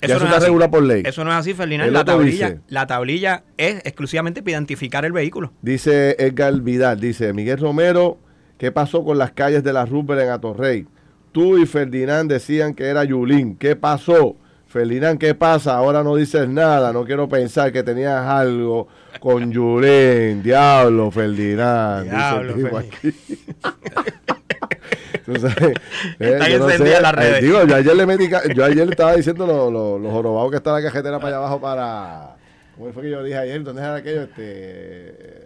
Eso 0.00 0.18
no 0.20 0.26
es 0.26 0.32
está 0.32 0.44
regulado 0.46 0.70
por 0.70 0.82
ley. 0.82 1.02
Eso 1.04 1.24
no 1.24 1.30
es 1.30 1.36
así, 1.36 1.54
Ferdinand. 1.54 1.90
La 1.92 2.04
tablilla, 2.04 2.50
dice- 2.50 2.60
la 2.68 2.86
tablilla 2.86 3.42
es 3.56 3.76
exclusivamente 3.84 4.42
para 4.42 4.52
identificar 4.52 5.04
el 5.04 5.12
vehículo. 5.12 5.52
Dice 5.62 6.14
Edgar 6.18 6.54
Vidal, 6.60 7.00
dice 7.00 7.32
Miguel 7.32 7.58
Romero, 7.58 8.18
¿qué 8.58 8.70
pasó 8.72 9.04
con 9.04 9.18
las 9.18 9.32
calles 9.32 9.64
de 9.64 9.72
la 9.72 9.84
Rupert 9.86 10.20
en 10.20 10.28
Atorrey? 10.30 10.86
Tú 11.32 11.58
y 11.58 11.66
Ferdinand 11.66 12.30
decían 12.30 12.74
que 12.74 12.84
era 12.84 13.04
Yulín. 13.04 13.56
¿Qué 13.56 13.76
pasó? 13.76 14.36
Ferdinand, 14.66 15.18
¿qué 15.18 15.34
pasa? 15.34 15.76
Ahora 15.76 16.02
no 16.02 16.14
dices 16.14 16.46
nada. 16.48 16.92
No 16.92 17.04
quiero 17.04 17.28
pensar 17.28 17.72
que 17.72 17.82
tenías 17.82 18.24
algo 18.26 18.86
con 19.20 19.50
Yulín. 19.52 20.42
Diablo, 20.42 21.10
Ferdinand. 21.10 22.04
dice 22.04 22.14
el 22.16 22.18
Diablo, 22.18 22.54
tipo 22.54 22.68
Ferdinand. 22.76 22.94
aquí. 22.94 23.14
Tú 25.24 25.36
sabes, 25.36 25.56
eh, 26.18 26.32
Están 26.32 26.50
yo 26.50 26.58
no 26.58 26.66
sé, 26.68 26.72
encendidas 26.72 27.02
las 27.02 27.12
eh, 27.12 27.16
redes. 27.16 27.42
digo, 27.42 27.64
yo 27.64 27.74
ayer 27.76 27.96
le 27.96 28.06
metí, 28.06 28.28
ca- 28.30 28.42
yo 28.54 28.64
ayer 28.64 28.86
le 28.86 28.90
estaba 28.92 29.14
diciendo 29.14 29.46
lo, 29.46 29.70
lo, 29.70 29.98
lo 29.98 30.10
jorobado 30.10 30.50
que 30.50 30.56
está 30.56 30.72
la 30.72 30.82
cajetera 30.82 31.18
para 31.18 31.28
allá 31.28 31.36
abajo 31.38 31.60
para, 31.60 32.36
¿cómo 32.76 32.92
fue 32.92 33.02
que 33.04 33.10
yo 33.10 33.22
dije 33.22 33.36
ayer? 33.38 33.62
¿Dónde 33.62 33.82
era 33.82 33.94
aquello? 33.96 34.22
Este, 34.22 35.37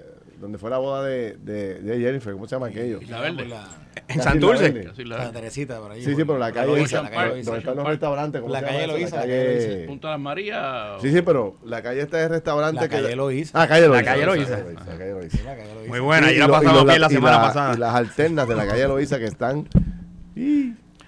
donde 0.43 0.59
fue 0.59 0.71
la 0.71 0.79
boda 0.79 1.05
de, 1.05 1.37
de, 1.37 1.75
de 1.81 2.01
Jennifer, 2.01 2.33
¿cómo 2.33 2.49
se 2.49 2.57
llama 2.57 2.67
aquello? 2.67 3.01
Isla 3.01 3.21
Verde. 3.21 3.47
La- 3.47 3.69
En 4.09 4.21
Santurce. 4.21 4.93
la 5.05 5.31
Teresita, 5.31 5.79
por 5.79 5.93
ahí. 5.93 6.03
Sí, 6.03 6.11
sí, 6.17 6.25
pero 6.25 6.37
la 6.37 6.51
calle 6.51 6.81
la 6.83 7.11
calle 7.11 7.43
donde 7.45 7.59
están 7.59 7.77
los 7.77 7.87
restaurantes, 7.87 8.41
¿cómo 8.41 8.53
La 8.53 8.59
se 8.61 8.67
calle? 8.67 8.87
Loíza, 8.89 9.17
La 9.17 9.23
calle. 9.23 9.85
Punta 9.87 10.09
de 10.09 10.13
las 10.15 10.21
Marías. 10.21 11.01
Sí, 11.01 11.13
sí, 11.13 11.23
pero 11.23 11.57
la 11.65 11.81
calle 11.81 12.01
está 12.03 12.17
de 12.17 12.29
restaurante 12.29 12.81
La 12.81 12.89
calle 12.89 13.15
Loíza. 13.15 13.63
Ah, 13.63 13.69
calle 13.69 13.87
Loíza. 13.87 14.03
La 14.03 14.11
calle 14.11 14.27
la 14.27 15.15
Loíza. 15.15 15.39
Muy 15.87 16.01
buena, 16.01 16.33
yo 16.33 16.41
la 16.41 16.49
pasamos 16.49 16.85
bien 16.87 17.01
la 17.01 17.09
semana 17.09 17.41
pasada. 17.41 17.75
Y 17.75 17.79
las 17.79 17.95
alternas 17.95 18.49
de 18.49 18.57
la 18.57 18.67
calle 18.67 18.89
Loíza 18.89 19.19
que 19.21 19.27
están... 19.27 19.69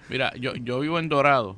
Mira, 0.09 0.33
yo, 0.39 0.55
yo 0.55 0.81
vivo 0.81 0.99
en 0.99 1.09
Dorado 1.09 1.57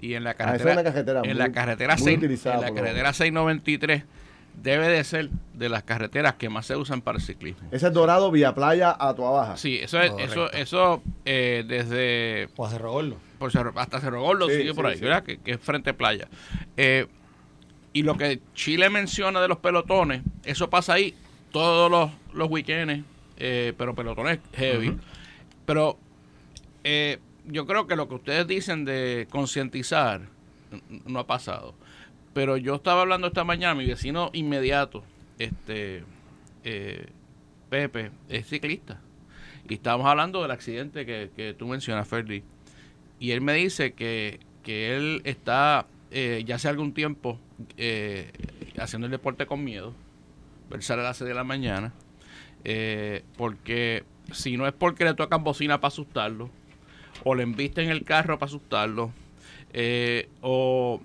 y 0.00 0.14
en 0.14 0.22
la 0.24 0.30
Ah, 0.30 0.34
carretera, 0.34 0.70
es 0.70 0.76
una 0.76 0.84
carretera 0.84 1.20
en 1.24 1.26
muy- 1.30 1.34
la 1.38 1.52
carretera, 1.52 1.96
muy 1.96 2.04
6, 2.04 2.18
utilizada 2.18 2.54
en 2.56 2.60
la 2.62 2.72
carretera 2.80 3.12
693 3.12 4.04
debe 4.54 4.88
de 4.88 5.02
ser 5.04 5.30
de 5.54 5.68
las 5.68 5.82
carreteras 5.84 6.34
que 6.34 6.48
más 6.48 6.66
se 6.66 6.76
usan 6.76 7.00
para 7.02 7.18
el 7.18 7.24
ciclismo. 7.24 7.68
Ese 7.70 7.86
es 7.88 7.92
Dorado, 7.92 8.30
Vía 8.30 8.54
Playa, 8.54 8.94
a 8.98 9.14
tu 9.14 9.22
Baja. 9.22 9.56
Sí, 9.56 9.78
eso 9.80 10.00
es, 10.00 10.12
eso, 10.18 10.50
eso 10.52 11.02
eh, 11.24 11.64
desde 11.66 12.48
O 12.56 12.66
a 12.66 12.70
Cerro 12.70 12.92
Gordo. 12.92 13.16
por 13.38 13.50
Cerro- 13.52 13.72
hasta 13.76 14.00
Cerro 14.00 14.22
Gordo 14.22 14.48
Sí, 14.48 14.56
sigue 14.56 14.74
por 14.74 14.86
ahí, 14.86 14.96
sí. 14.98 15.04
¿verdad? 15.04 15.22
Que, 15.22 15.38
que 15.38 15.52
es 15.52 15.60
frente 15.60 15.94
playa. 15.94 16.28
Eh, 16.76 17.06
y 17.92 18.02
lo 18.02 18.16
que 18.16 18.40
Chile 18.54 18.88
menciona 18.90 19.40
de 19.40 19.48
los 19.48 19.58
pelotones, 19.58 20.22
eso 20.44 20.68
pasa 20.70 20.92
ahí 20.94 21.14
todos 21.50 21.90
los, 21.90 22.10
los 22.34 22.48
weekends, 22.50 23.04
eh, 23.38 23.72
pero 23.76 23.94
pelotones 23.94 24.38
heavy. 24.54 24.96
Pero 25.66 25.98
eh, 26.84 27.18
yo 27.46 27.66
creo 27.66 27.86
que 27.86 27.96
lo 27.96 28.08
que 28.08 28.14
ustedes 28.14 28.46
dicen 28.46 28.84
de 28.84 29.26
concientizar 29.30 30.22
no 31.06 31.18
ha 31.18 31.26
pasado. 31.26 31.74
Pero 32.32 32.56
yo 32.56 32.76
estaba 32.76 33.02
hablando 33.02 33.26
esta 33.26 33.44
mañana, 33.44 33.74
mi 33.74 33.86
vecino 33.86 34.30
inmediato, 34.32 35.02
este 35.38 36.04
eh, 36.64 37.06
Pepe, 37.68 38.10
es 38.28 38.46
ciclista. 38.46 39.00
Y 39.68 39.74
estábamos 39.74 40.06
hablando 40.06 40.42
del 40.42 40.50
accidente 40.50 41.06
que, 41.06 41.30
que 41.34 41.54
tú 41.54 41.66
mencionas, 41.66 42.06
Ferdi. 42.08 42.42
Y 43.18 43.32
él 43.32 43.40
me 43.40 43.52
dice 43.54 43.92
que, 43.92 44.40
que 44.62 44.96
él 44.96 45.22
está 45.24 45.86
eh, 46.10 46.42
ya 46.44 46.56
hace 46.56 46.68
algún 46.68 46.92
tiempo 46.92 47.38
eh, 47.76 48.32
haciendo 48.78 49.06
el 49.06 49.12
deporte 49.12 49.46
con 49.46 49.62
miedo. 49.62 49.94
Él 50.72 50.82
sale 50.82 51.02
a 51.02 51.04
las 51.04 51.18
6 51.18 51.28
de 51.28 51.34
la 51.34 51.44
mañana. 51.44 51.92
eh, 52.64 53.22
porque 53.36 54.04
si 54.32 54.56
no 54.56 54.66
es 54.66 54.72
porque 54.72 55.04
le 55.04 55.14
tocan 55.14 55.44
bocina 55.44 55.80
para 55.80 55.88
asustarlo, 55.88 56.50
o 57.24 57.34
le 57.34 57.42
embisten 57.42 57.86
en 57.86 57.90
el 57.92 58.04
carro 58.04 58.38
para 58.38 58.48
asustarlo, 58.48 59.12
o 60.40 61.00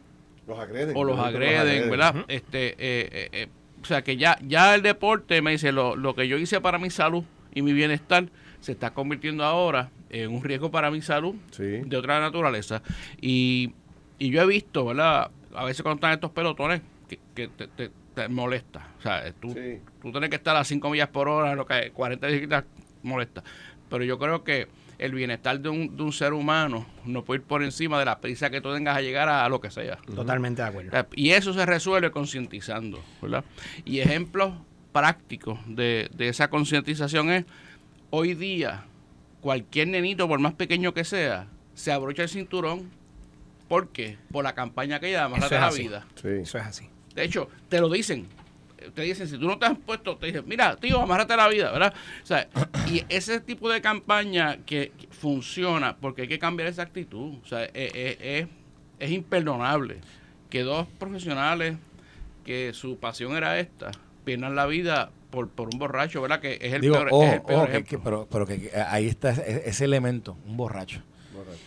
Los 0.48 0.60
agreden. 0.60 0.96
o 0.96 1.04
los 1.04 1.20
agreden, 1.20 1.90
¿verdad? 1.90 2.26
Este, 2.28 2.70
eh, 2.70 2.76
eh, 2.80 3.30
eh, 3.32 3.48
o 3.82 3.86
sea 3.86 4.04
que 4.04 4.18
ya, 4.18 4.38
ya 4.46 4.76
el 4.76 4.82
deporte 4.82 5.42
me 5.42 5.52
dice 5.52 5.72
lo, 5.72 5.96
lo 5.96 6.16
que 6.16 6.28
yo 6.28 6.38
hice 6.38 6.62
para 6.62 6.78
mi 6.78 6.90
salud 6.90 7.24
y 7.54 7.62
mi 7.62 7.74
bienestar 7.74 8.28
se 8.60 8.72
está 8.72 8.92
convirtiendo 8.94 9.44
ahora 9.44 9.90
en 10.10 10.32
un 10.32 10.44
riesgo 10.44 10.72
para 10.72 10.90
mi 10.92 11.02
salud 11.02 11.36
Sí. 11.52 11.64
de 11.86 11.98
otra 11.98 12.20
naturaleza. 12.20 12.82
Y, 13.22 13.74
y 14.20 14.30
yo 14.30 14.42
he 14.42 14.46
visto, 14.48 14.86
¿verdad? 14.86 15.30
A 15.56 15.66
veces 15.66 15.82
cuando 15.84 15.98
están 15.98 16.14
estos 16.14 16.32
pelotones 16.32 16.82
que, 17.10 17.20
que 17.36 17.48
te, 17.48 17.68
te- 17.68 17.92
te 18.16 18.28
molesta. 18.28 18.88
O 19.00 19.02
sea, 19.02 19.32
tú, 19.40 19.50
Sí. 19.54 19.80
tú 20.02 20.12
tienes 20.12 20.30
que 20.30 20.36
estar 20.38 20.56
a 20.56 20.64
5 20.64 20.90
millas 20.90 21.10
por 21.10 21.28
hora, 21.28 21.54
lo 21.56 21.66
que 21.66 21.92
40 21.92 22.28
bicicletas 22.28 22.64
molesta. 23.04 23.44
Pero 23.90 24.04
yo 24.04 24.18
creo 24.18 24.44
que 24.44 24.68
el 24.98 25.14
bienestar 25.14 25.60
de 25.60 25.70
un, 25.70 25.96
de 25.98 26.04
un 26.04 26.12
ser 26.12 26.34
humano 26.34 26.86
no 27.06 27.24
puede 27.24 27.42
ir 27.42 27.46
por 27.46 27.64
encima 27.64 28.00
de 28.00 28.06
la 28.06 28.20
prisa 28.20 28.50
que 28.50 28.62
tú 28.62 28.74
tengas 28.74 28.98
a 28.98 29.02
llegar 29.02 29.30
a, 29.30 29.46
a 29.46 29.50
lo 29.50 29.60
que 29.60 29.72
sea. 29.72 29.98
Totalmente 29.98 30.62
de 30.62 30.68
acuerdo. 30.68 31.08
Y 31.16 31.32
eso 31.32 31.54
se 31.54 31.66
resuelve 31.66 32.12
concientizando, 32.12 33.04
¿verdad? 33.22 33.44
Y 33.84 34.00
ejemplos 34.00 34.54
prácticos 34.92 35.60
de, 35.68 36.10
de 36.16 36.30
esa 36.30 36.50
concientización 36.50 37.30
es, 37.30 37.46
hoy 38.10 38.34
día, 38.34 38.86
cualquier 39.42 39.90
nenito, 39.90 40.28
por 40.28 40.40
más 40.40 40.54
pequeño 40.54 40.94
que 40.94 41.04
sea, 41.04 41.48
se 41.74 41.92
abrocha 41.92 42.24
el 42.24 42.30
cinturón. 42.30 42.90
¿Por 43.68 43.90
qué? 43.90 44.18
Por 44.32 44.44
la 44.44 44.54
campaña 44.54 45.00
que 45.00 45.12
llama 45.12 45.40
la 45.40 45.72
vida. 45.72 46.06
Sí. 46.16 46.28
Eso 46.28 46.58
es 46.60 46.64
así. 46.64 46.90
De 47.16 47.24
hecho, 47.24 47.50
te 47.68 47.82
lo 47.82 47.90
dicen. 47.90 48.28
Te 48.94 49.02
dicen, 49.04 49.28
si 49.28 49.38
tú 49.38 49.48
no 49.48 49.58
te 49.58 49.66
has 49.66 49.78
puesto, 49.78 50.18
te 50.18 50.28
dicen, 50.28 50.44
mira, 50.48 50.76
tío, 50.76 51.02
amárrate 51.02 51.36
la 51.36 51.48
vida, 51.48 51.72
¿verdad? 51.72 51.94
O 52.22 52.26
sea, 52.26 52.48
y 52.92 53.04
ese 53.10 53.40
tipo 53.40 53.70
de 53.70 53.82
campaña 53.82 54.58
que, 54.66 54.92
funciona, 55.12 55.96
porque 55.98 56.24
hay 56.24 56.28
que 56.28 56.40
cambiar 56.40 56.68
esa 56.70 56.84
actitud. 56.84 57.36
O 57.44 57.46
sea, 57.48 57.64
es, 57.66 57.72
es- 57.96 58.18
es- 58.22 58.48
es 59.00 59.12
imperdonable 59.12 59.98
que 60.50 60.62
dos 60.64 60.88
profesionales 61.00 61.76
que 62.46 62.72
su 62.74 62.98
pasión 62.98 63.36
era 63.36 63.60
esta, 63.60 63.92
pierdan 64.24 64.56
la 64.56 64.66
vida 64.68 65.10
por, 65.32 65.50
por 65.50 65.70
un 65.74 65.80
borracho, 65.80 66.22
¿verdad? 66.22 66.40
Que 66.40 66.60
es 66.62 66.74
el 66.74 66.82
Digo, 66.82 66.94
peor, 66.96 67.10
es 67.24 67.34
el 67.34 67.42
peor 67.42 67.66
que- 67.66 67.72
ejemplo. 67.72 67.98
que- 67.98 68.04
pero, 68.04 68.28
pero 68.32 68.46
que, 68.46 68.62
que 68.70 68.78
ahí 68.78 69.08
está 69.08 69.32
ese, 69.32 69.64
ese 69.68 69.86
elemento, 69.86 70.38
un 70.46 70.56
borracho. 70.58 71.02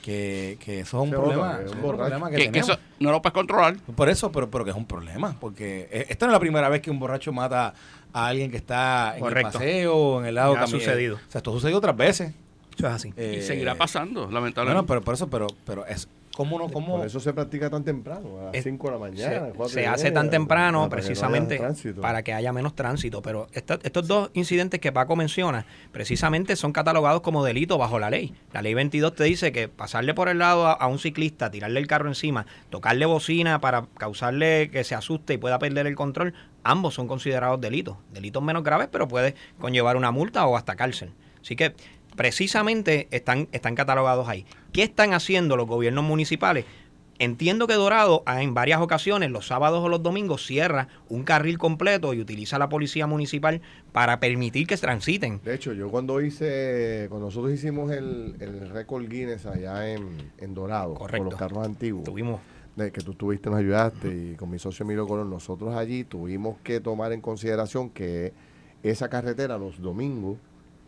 Que, 0.09 0.57
que 0.65 0.81
eso 0.81 0.97
es 0.97 1.05
un 1.05 1.11
problema. 1.11 1.61
es 1.63 1.71
un 1.73 1.81
que, 1.83 2.31
que, 2.31 2.37
que 2.37 2.45
tenemos. 2.51 2.69
eso 2.71 2.79
no 3.01 3.11
lo 3.11 3.21
puedes 3.21 3.35
controlar. 3.35 3.77
Por 3.95 4.09
eso, 4.09 4.33
pero, 4.33 4.51
pero 4.51 4.65
que 4.65 4.71
es 4.71 4.77
un 4.77 4.87
problema. 4.87 5.37
Porque 5.39 5.87
eh, 5.93 6.07
esta 6.09 6.25
no 6.25 6.33
es 6.33 6.37
la 6.37 6.41
primera 6.41 6.69
vez 6.71 6.81
que 6.81 6.91
un 6.91 6.99
borracho 6.99 7.31
mata 7.31 7.75
a 8.15 8.27
alguien 8.27 8.51
que 8.51 8.57
está 8.57 9.13
en 9.17 9.21
Correcto. 9.21 9.49
el 9.49 9.53
paseo 9.53 9.95
o 9.97 10.21
en 10.21 10.27
el 10.29 10.35
lado 10.35 10.55
Ya 10.55 10.63
ha 10.63 10.67
sucedido. 10.67 11.17
O 11.17 11.31
sea, 11.31 11.41
esto 11.41 11.51
ha 11.51 11.53
sucedido 11.55 11.77
otras 11.77 11.95
veces. 11.97 12.33
Eso 12.75 12.87
es 12.87 12.93
así. 12.95 13.09
y 13.09 13.13
Eh, 13.17 13.43
seguirá 13.43 13.75
pasando, 13.75 14.27
No, 14.27 14.33
lamentablemente. 14.33 14.83
no, 14.83 14.87
pero 14.87 15.03
por 15.03 15.13
eso, 15.13 15.29
pero, 15.29 15.47
pero 15.67 15.85
es 15.85 16.09
¿Cómo 16.39 16.57
no? 16.57 16.69
¿Cómo? 16.69 16.99
Por 16.99 17.05
eso 17.07 17.19
se 17.19 17.33
practica 17.33 17.69
tan 17.69 17.83
temprano, 17.83 18.39
a 18.41 18.45
las 18.45 18.55
Es- 18.55 18.63
5 18.63 18.87
de 18.87 18.93
la 18.93 18.99
mañana. 19.01 19.53
se, 19.67 19.89
hace 19.89 20.05
media, 20.05 20.15
tan 20.15 20.31
temprano 20.31 20.89
para 20.89 21.03
que 21.03 21.09
no 21.09 21.11
haya 21.11 21.19
precisamente 21.59 22.01
para 22.01 22.23
que 22.23 22.33
haya 22.33 22.53
menos 22.53 22.77
tránsito. 22.77 23.23
Pero 23.23 23.49
esta- 23.53 23.81
estos 23.83 24.07
dos 24.07 24.31
incidentes 24.35 24.79
que 24.79 24.93
Paco 24.93 25.17
menciona, 25.17 25.67
precisamente 25.91 26.55
son 26.55 26.71
catalogados 26.73 27.23
como 27.23 27.43
delitos 27.45 27.77
bajo 27.77 27.99
la 27.99 28.09
ley. 28.09 28.35
La 28.53 28.63
ley 28.63 28.73
22 28.73 29.17
te 29.17 29.25
dice 29.25 29.51
que 29.51 29.67
pasarle 29.67 30.15
por 30.15 30.29
el 30.29 30.39
lado 30.39 30.69
a, 30.69 30.75
a 30.75 30.87
un 30.87 31.01
ciclista, 31.01 31.51
tirarle 31.51 31.81
el 31.81 31.89
carro 31.89 32.07
encima, 32.07 32.47
tocarle 32.71 33.05
bocina 33.07 33.61
para 33.61 33.87
causarle 33.99 34.71
que 34.71 34.85
se 34.85 34.95
asuste 34.95 35.35
y 35.35 35.39
pueda 35.39 35.59
perder 35.59 35.89
el 35.89 35.97
control, 35.97 36.35
ambos 36.63 36.95
son 36.95 37.09
considerados 37.09 37.61
delitos. 37.61 37.97
Delitos 38.13 38.45
menos 38.45 38.63
graves, 38.63 38.87
pero 38.93 39.09
puede 39.09 39.35
conllevar 39.59 39.97
una 39.97 40.13
multa 40.13 40.47
o 40.47 40.57
hasta 40.57 40.77
cárcel. 40.77 41.11
Así 41.43 41.57
que 41.57 41.75
precisamente 42.19 43.07
están, 43.13 43.49
están 43.53 43.77
catalogados 43.77 44.29
ahí. 44.29 44.45
¿Qué 44.73 44.83
están 44.83 45.15
haciendo 45.15 45.57
los 45.57 45.69
gobiernos 45.69 46.05
municipales? 46.05 46.67
Entiendo 47.21 47.67
que 47.69 47.75
Dorado 47.75 48.25
ah, 48.27 48.43
en 48.43 48.55
varias 48.55 48.81
ocasiones, 48.81 49.31
los 49.31 49.47
sábados 49.47 49.85
o 49.85 49.89
los 49.89 50.03
domingos, 50.03 50.45
cierra 50.45 50.89
un 51.09 51.23
carril 51.23 51.59
completo 51.59 52.15
y 52.15 52.21
utiliza 52.21 52.59
la 52.59 52.69
policía 52.69 53.07
municipal 53.07 53.61
para 53.93 54.19
permitir 54.19 54.67
que 54.67 54.77
transiten. 54.77 55.41
De 55.45 55.55
hecho, 55.55 55.73
yo 55.73 55.91
cuando 55.91 56.21
hice, 56.21 57.07
cuando 57.09 57.27
nosotros 57.27 57.53
hicimos 57.53 57.93
el, 57.93 58.35
el 58.41 58.69
récord 58.71 59.09
Guinness 59.09 59.47
allá 59.47 59.89
en, 59.89 60.33
en 60.39 60.55
Dorado, 60.55 60.95
Correcto. 60.95 61.19
con 61.25 61.31
los 61.31 61.39
carros 61.39 61.65
antiguos, 61.65 62.05
Tuvimos 62.05 62.41
que 62.77 63.01
tú 63.01 63.13
estuviste, 63.13 63.49
nos 63.51 63.59
ayudaste, 63.59 64.09
y 64.09 64.35
con 64.37 64.51
mi 64.51 64.59
socio 64.59 64.85
Emilio 64.85 65.07
Colón, 65.07 65.31
nosotros 65.31 65.75
allí 65.75 66.05
tuvimos 66.05 66.59
que 66.63 66.81
tomar 66.81 67.13
en 67.13 67.21
consideración 67.21 67.91
que 67.91 68.33
esa 68.85 69.09
carretera 69.09 69.59
los 69.59 69.81
domingos 69.81 70.37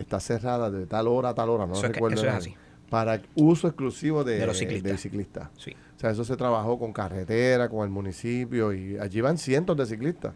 está 0.01 0.19
cerrada 0.21 0.71
de 0.71 0.87
tal 0.87 1.07
hora 1.09 1.31
a 1.31 1.35
tal 1.35 1.51
hora, 1.51 1.67
no 1.67 1.73
Eso 1.75 1.83
es 1.87 1.89
que- 1.91 1.95
recuerdo. 1.95 2.17
eso 2.17 2.27
es 2.29 2.35
así. 2.35 2.55
Para 2.89 3.23
uso 3.37 3.69
exclusivo 3.69 4.25
de, 4.25 4.39
De 4.39 4.47
los 4.47 4.59
ciclistas. 4.59 4.89
del 4.91 4.99
ciclista. 4.99 5.51
Sí. 5.57 5.71
O 5.97 6.01
sea, 6.01 6.11
eso 6.11 6.25
se 6.25 6.37
trabajó 6.37 6.79
con 6.79 6.93
carretera, 6.93 7.69
con 7.69 7.85
el 7.85 7.91
municipio, 7.91 8.73
y 8.73 8.99
allí 8.99 9.21
van 9.21 9.39
cientos 9.39 9.77
de 9.77 9.87
ciclistas. 9.87 10.35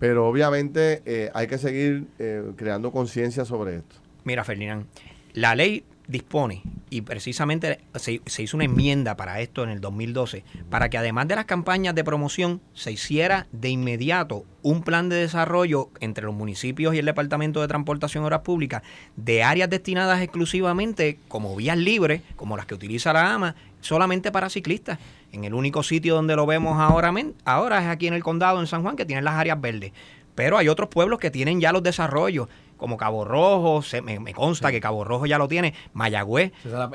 Pero 0.00 0.26
obviamente 0.28 1.02
eh, 1.06 1.30
hay 1.34 1.46
que 1.46 1.58
seguir 1.58 2.06
eh, 2.18 2.52
creando 2.56 2.90
conciencia 2.90 3.44
sobre 3.44 3.76
esto. 3.76 3.96
Mira, 4.24 4.42
Ferdinand, 4.44 4.86
la 5.34 5.54
ley 5.54 5.84
dispone, 6.08 6.62
y 6.90 7.02
precisamente 7.02 7.80
se, 7.94 8.22
se 8.26 8.42
hizo 8.42 8.56
una 8.56 8.64
enmienda 8.64 9.16
para 9.16 9.40
esto 9.40 9.62
en 9.62 9.70
el 9.70 9.80
2012, 9.80 10.42
para 10.70 10.88
que 10.88 10.98
además 10.98 11.28
de 11.28 11.36
las 11.36 11.44
campañas 11.44 11.94
de 11.94 12.02
promoción, 12.02 12.60
se 12.72 12.90
hiciera 12.90 13.46
de 13.52 13.68
inmediato 13.68 14.44
un 14.62 14.82
plan 14.82 15.08
de 15.08 15.16
desarrollo 15.16 15.90
entre 16.00 16.24
los 16.24 16.34
municipios 16.34 16.94
y 16.94 16.98
el 16.98 17.06
Departamento 17.06 17.60
de 17.60 17.68
Transportación 17.68 18.26
y 18.26 18.38
Públicas 18.38 18.82
de 19.16 19.42
áreas 19.42 19.70
destinadas 19.70 20.20
exclusivamente 20.20 21.18
como 21.28 21.54
vías 21.54 21.76
libres, 21.76 22.22
como 22.36 22.56
las 22.56 22.66
que 22.66 22.74
utiliza 22.74 23.12
la 23.12 23.34
AMA, 23.34 23.54
solamente 23.80 24.32
para 24.32 24.48
ciclistas. 24.48 24.98
En 25.32 25.44
el 25.44 25.54
único 25.54 25.82
sitio 25.82 26.14
donde 26.14 26.36
lo 26.36 26.46
vemos 26.46 26.78
ahora, 26.78 27.12
ahora 27.44 27.80
es 27.80 27.88
aquí 27.88 28.06
en 28.06 28.14
el 28.14 28.22
condado, 28.22 28.60
en 28.60 28.66
San 28.66 28.82
Juan, 28.82 28.96
que 28.96 29.04
tienen 29.04 29.24
las 29.24 29.34
áreas 29.34 29.60
verdes. 29.60 29.92
Pero 30.34 30.56
hay 30.56 30.68
otros 30.68 30.88
pueblos 30.88 31.18
que 31.18 31.30
tienen 31.30 31.60
ya 31.60 31.72
los 31.72 31.82
desarrollos, 31.82 32.48
como 32.78 32.96
Cabo 32.96 33.26
Rojo, 33.26 33.82
se- 33.82 34.00
me, 34.00 34.18
me 34.18 34.32
consta 34.32 34.70
que 34.70 34.80
Cabo 34.80 35.04
Rojo 35.04 35.26
ya 35.26 35.36
lo 35.36 35.46
tiene, 35.48 35.74
Mayagüez. 35.92 36.52
El 36.64 36.72
la 36.72 36.88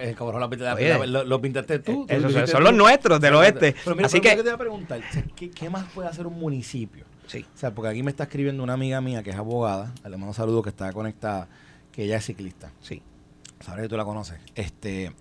pinta- 0.50 0.66
la- 0.66 0.74
Oye. 0.74 0.90
la- 0.98 1.06
lo, 1.06 1.24
lo 1.24 1.40
pintaste 1.42 1.78
tú. 1.80 2.06
Esos 2.10 2.34
lo 2.34 2.48
son- 2.48 2.58
tú. 2.58 2.64
los 2.64 2.74
nuestros, 2.74 3.22
del 3.22 3.36
oeste. 3.36 3.76
Pero 3.84 3.96
mira, 3.96 4.08
Así 4.08 4.20
pero 4.20 4.32
que- 4.32 4.38
te 4.38 4.44
voy 4.44 4.52
a 4.54 4.58
preguntar, 4.58 5.02
¿qué, 5.36 5.52
qué 5.52 5.70
más 5.70 5.86
puede 5.94 6.08
hacer 6.10 6.26
un 6.26 6.40
municipio? 6.40 7.06
Sí. 7.28 7.46
O 7.54 7.58
sea, 7.58 7.72
porque 7.72 7.90
aquí 7.90 8.02
me 8.04 8.12
está 8.12 8.24
escribiendo 8.24 8.64
una 8.64 8.74
amiga 8.74 9.00
mía 9.02 9.22
que 9.22 9.30
es 9.30 9.36
abogada, 9.36 9.94
le 10.04 10.18
mando 10.18 10.34
saludos 10.34 10.64
que 10.64 10.70
está 10.70 10.92
conectada, 10.92 11.48
que 11.92 12.06
ella 12.06 12.18
es 12.18 12.26
ciclista. 12.26 12.72
Sí. 12.82 13.02
Sabré 13.60 13.84
que 13.84 13.90
tú 13.90 13.98
la 13.98 14.04
conoces. 14.04 14.40
Este, 14.56 15.14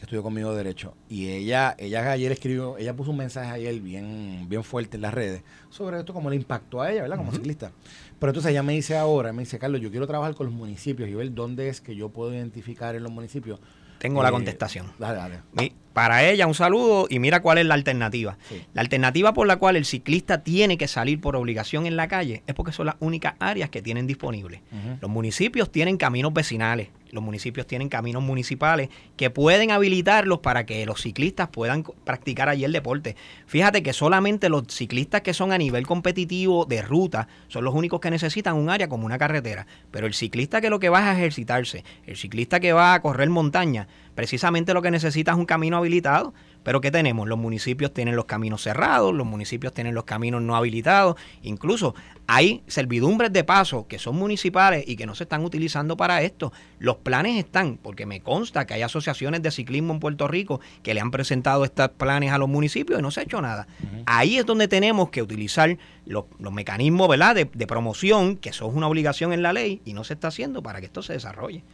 estudió 0.00 0.22
conmigo 0.22 0.54
Derecho. 0.54 0.94
Y 1.08 1.28
ella, 1.28 1.74
ella 1.78 2.10
ayer 2.12 2.32
escribió, 2.32 2.78
ella 2.78 2.94
puso 2.96 3.10
un 3.10 3.18
mensaje 3.18 3.50
ayer 3.50 3.78
bien, 3.80 4.46
bien 4.48 4.64
fuerte 4.64 4.96
en 4.96 5.02
las 5.02 5.12
redes 5.12 5.42
sobre 5.68 5.98
esto, 5.98 6.14
como 6.14 6.30
le 6.30 6.36
impactó 6.36 6.80
a 6.80 6.90
ella, 6.90 7.02
¿verdad? 7.02 7.18
Como 7.18 7.30
ciclista. 7.32 7.72
Pero 8.20 8.30
entonces 8.30 8.50
ella 8.52 8.62
me 8.62 8.74
dice 8.74 8.96
ahora, 8.96 9.32
me 9.32 9.42
dice, 9.42 9.58
Carlos, 9.58 9.80
yo 9.80 9.90
quiero 9.90 10.06
trabajar 10.06 10.34
con 10.36 10.46
los 10.46 10.54
municipios 10.54 11.08
y 11.08 11.14
ver 11.14 11.34
dónde 11.34 11.68
es 11.68 11.80
que 11.80 11.96
yo 11.96 12.10
puedo 12.10 12.32
identificar 12.32 12.94
en 12.94 13.02
los 13.02 13.10
municipios. 13.10 13.58
Tengo 13.98 14.22
la 14.22 14.28
eh, 14.28 14.32
contestación. 14.32 14.92
Dale, 14.98 15.16
dale. 15.18 15.40
Mi- 15.52 15.72
Para 16.00 16.24
ella, 16.24 16.46
un 16.46 16.54
saludo 16.54 17.08
y 17.10 17.18
mira 17.18 17.42
cuál 17.42 17.58
es 17.58 17.66
la 17.66 17.74
alternativa. 17.74 18.38
Sí. 18.48 18.62
La 18.72 18.80
alternativa 18.80 19.34
por 19.34 19.46
la 19.46 19.56
cual 19.56 19.76
el 19.76 19.84
ciclista 19.84 20.42
tiene 20.42 20.78
que 20.78 20.88
salir 20.88 21.20
por 21.20 21.36
obligación 21.36 21.84
en 21.84 21.94
la 21.94 22.08
calle 22.08 22.42
es 22.46 22.54
porque 22.54 22.72
son 22.72 22.86
las 22.86 22.94
únicas 23.00 23.34
áreas 23.38 23.68
que 23.68 23.82
tienen 23.82 24.06
disponibles. 24.06 24.62
Los 25.02 25.10
municipios 25.10 25.70
tienen 25.70 25.98
caminos 25.98 26.32
vecinales, 26.32 26.88
los 27.12 27.22
municipios 27.22 27.66
tienen 27.66 27.88
caminos 27.88 28.22
municipales 28.22 28.88
que 29.16 29.30
pueden 29.30 29.70
habilitarlos 29.70 30.38
para 30.40 30.64
que 30.64 30.86
los 30.86 31.02
ciclistas 31.02 31.48
puedan 31.48 31.82
practicar 31.82 32.48
allí 32.48 32.64
el 32.64 32.72
deporte. 32.72 33.16
Fíjate 33.46 33.82
que 33.82 33.92
solamente 33.92 34.48
los 34.48 34.68
ciclistas 34.68 35.20
que 35.20 35.34
son 35.34 35.52
a 35.52 35.58
nivel 35.58 35.86
competitivo 35.86 36.64
de 36.64 36.82
ruta 36.82 37.28
son 37.48 37.64
los 37.64 37.74
únicos 37.74 38.00
que 38.00 38.10
necesitan 38.10 38.56
un 38.56 38.70
área 38.70 38.88
como 38.88 39.06
una 39.06 39.18
carretera. 39.18 39.66
Pero 39.90 40.06
el 40.06 40.14
ciclista 40.14 40.60
que 40.60 40.70
lo 40.70 40.80
que 40.80 40.88
va 40.88 41.10
a 41.10 41.12
ejercitarse, 41.12 41.84
el 42.06 42.16
ciclista 42.16 42.60
que 42.60 42.72
va 42.72 42.94
a 42.94 43.02
correr 43.02 43.28
montaña, 43.28 43.88
precisamente 44.14 44.74
lo 44.74 44.82
que 44.82 44.90
necesita 44.90 45.32
es 45.32 45.38
un 45.38 45.46
camino 45.46 45.76
habilitado. 45.76 46.34
Pero 46.62 46.80
¿qué 46.80 46.90
tenemos? 46.90 47.26
Los 47.26 47.38
municipios 47.38 47.94
tienen 47.94 48.16
los 48.16 48.26
caminos 48.26 48.62
cerrados, 48.62 49.14
los 49.14 49.26
municipios 49.26 49.72
tienen 49.72 49.94
los 49.94 50.04
caminos 50.04 50.42
no 50.42 50.56
habilitados, 50.56 51.16
incluso 51.42 51.94
hay 52.26 52.62
servidumbres 52.66 53.32
de 53.32 53.44
paso 53.44 53.86
que 53.88 53.98
son 53.98 54.16
municipales 54.16 54.84
y 54.86 54.96
que 54.96 55.06
no 55.06 55.14
se 55.14 55.24
están 55.24 55.42
utilizando 55.42 55.96
para 55.96 56.22
esto. 56.22 56.52
Los 56.78 56.96
planes 56.96 57.38
están, 57.38 57.78
porque 57.78 58.04
me 58.04 58.20
consta 58.20 58.66
que 58.66 58.74
hay 58.74 58.82
asociaciones 58.82 59.42
de 59.42 59.50
ciclismo 59.50 59.94
en 59.94 60.00
Puerto 60.00 60.28
Rico 60.28 60.60
que 60.82 60.92
le 60.92 61.00
han 61.00 61.10
presentado 61.10 61.64
estos 61.64 61.88
planes 61.88 62.30
a 62.30 62.38
los 62.38 62.48
municipios 62.48 62.98
y 62.98 63.02
no 63.02 63.10
se 63.10 63.20
ha 63.20 63.22
hecho 63.22 63.40
nada. 63.40 63.66
Ahí 64.06 64.36
es 64.36 64.44
donde 64.44 64.68
tenemos 64.68 65.08
que 65.10 65.22
utilizar 65.22 65.78
los, 66.04 66.24
los 66.38 66.52
mecanismos 66.52 67.08
¿verdad? 67.08 67.34
De, 67.34 67.50
de 67.52 67.66
promoción, 67.66 68.36
que 68.36 68.50
eso 68.50 68.68
es 68.68 68.74
una 68.74 68.86
obligación 68.86 69.32
en 69.32 69.42
la 69.42 69.52
ley 69.52 69.80
y 69.84 69.94
no 69.94 70.04
se 70.04 70.14
está 70.14 70.28
haciendo 70.28 70.62
para 70.62 70.80
que 70.80 70.86
esto 70.86 71.02
se 71.02 71.14
desarrolle. 71.14 71.64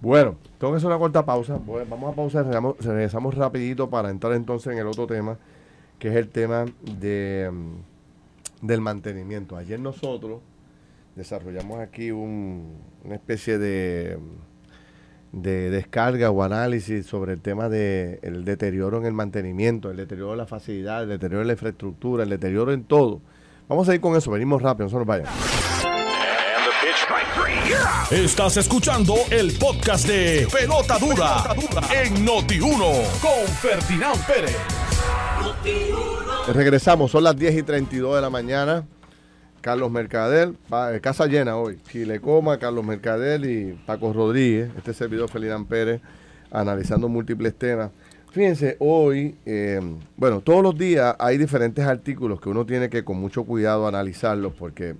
Bueno, 0.00 0.36
tengo 0.58 0.72
que 0.72 0.76
hacer 0.76 0.88
una 0.88 0.98
corta 0.98 1.24
pausa. 1.24 1.58
Vamos 1.88 2.12
a 2.12 2.14
pausar, 2.16 2.44
regresamos, 2.44 2.76
regresamos 2.84 3.34
rapidito 3.34 3.88
para 3.88 4.10
entrar 4.10 4.34
entonces 4.34 4.72
en 4.72 4.78
el 4.78 4.86
otro 4.86 5.06
tema, 5.06 5.38
que 5.98 6.08
es 6.08 6.16
el 6.16 6.28
tema 6.28 6.66
de, 7.00 7.50
mm, 7.52 8.66
del 8.66 8.80
mantenimiento. 8.80 9.56
Ayer 9.56 9.80
nosotros 9.80 10.40
desarrollamos 11.14 11.80
aquí 11.80 12.10
un- 12.10 12.74
una 13.04 13.14
especie 13.14 13.56
de, 13.58 14.18
mm, 15.32 15.40
de 15.40 15.70
descarga 15.70 16.30
o 16.30 16.42
análisis 16.42 17.06
sobre 17.06 17.32
el 17.32 17.40
tema 17.40 17.68
del 17.68 18.18
el 18.22 18.44
deterioro 18.44 18.98
en 18.98 19.06
el 19.06 19.12
mantenimiento, 19.12 19.90
el 19.90 19.96
deterioro 19.96 20.32
de 20.32 20.36
la 20.36 20.46
facilidad, 20.46 21.02
el 21.04 21.08
deterioro 21.08 21.40
en 21.40 21.46
la 21.48 21.52
infraestructura, 21.54 22.22
el 22.24 22.30
deterioro 22.30 22.72
en 22.72 22.84
todo. 22.84 23.20
Vamos 23.68 23.88
a 23.88 23.94
ir 23.94 24.00
con 24.00 24.14
eso, 24.14 24.30
venimos 24.30 24.60
rápido, 24.62 24.84
no 24.86 24.90
se 24.90 24.96
nos 24.96 25.06
vayan. 25.06 25.26
Estás 28.10 28.56
escuchando 28.56 29.16
el 29.32 29.52
podcast 29.58 30.06
de 30.06 30.46
Pelota 30.52 30.96
Dura, 30.96 31.52
en 31.92 32.24
Noti1 32.24 33.20
con 33.20 33.48
Ferdinand 33.56 34.24
Pérez. 34.24 34.56
Regresamos, 36.54 37.10
son 37.10 37.24
las 37.24 37.36
10 37.36 37.56
y 37.56 37.62
32 37.64 38.14
de 38.14 38.20
la 38.20 38.30
mañana. 38.30 38.86
Carlos 39.60 39.90
Mercader, 39.90 40.52
eh, 40.92 41.00
casa 41.02 41.26
llena 41.26 41.56
hoy. 41.56 41.80
Chile 41.90 42.20
Coma, 42.20 42.60
Carlos 42.60 42.84
Mercader 42.84 43.44
y 43.44 43.72
Paco 43.84 44.12
Rodríguez. 44.12 44.70
Este 44.76 44.94
servidor 44.94 45.28
Felidán 45.28 45.64
Pérez, 45.64 46.00
analizando 46.52 47.08
múltiples 47.08 47.56
temas. 47.56 47.90
Fíjense, 48.30 48.76
hoy, 48.78 49.34
eh, 49.46 49.80
bueno, 50.16 50.42
todos 50.42 50.62
los 50.62 50.78
días 50.78 51.16
hay 51.18 51.38
diferentes 51.38 51.84
artículos 51.84 52.40
que 52.40 52.50
uno 52.50 52.66
tiene 52.66 52.88
que 52.88 53.02
con 53.02 53.16
mucho 53.16 53.42
cuidado 53.42 53.88
analizarlos 53.88 54.52
porque, 54.52 54.94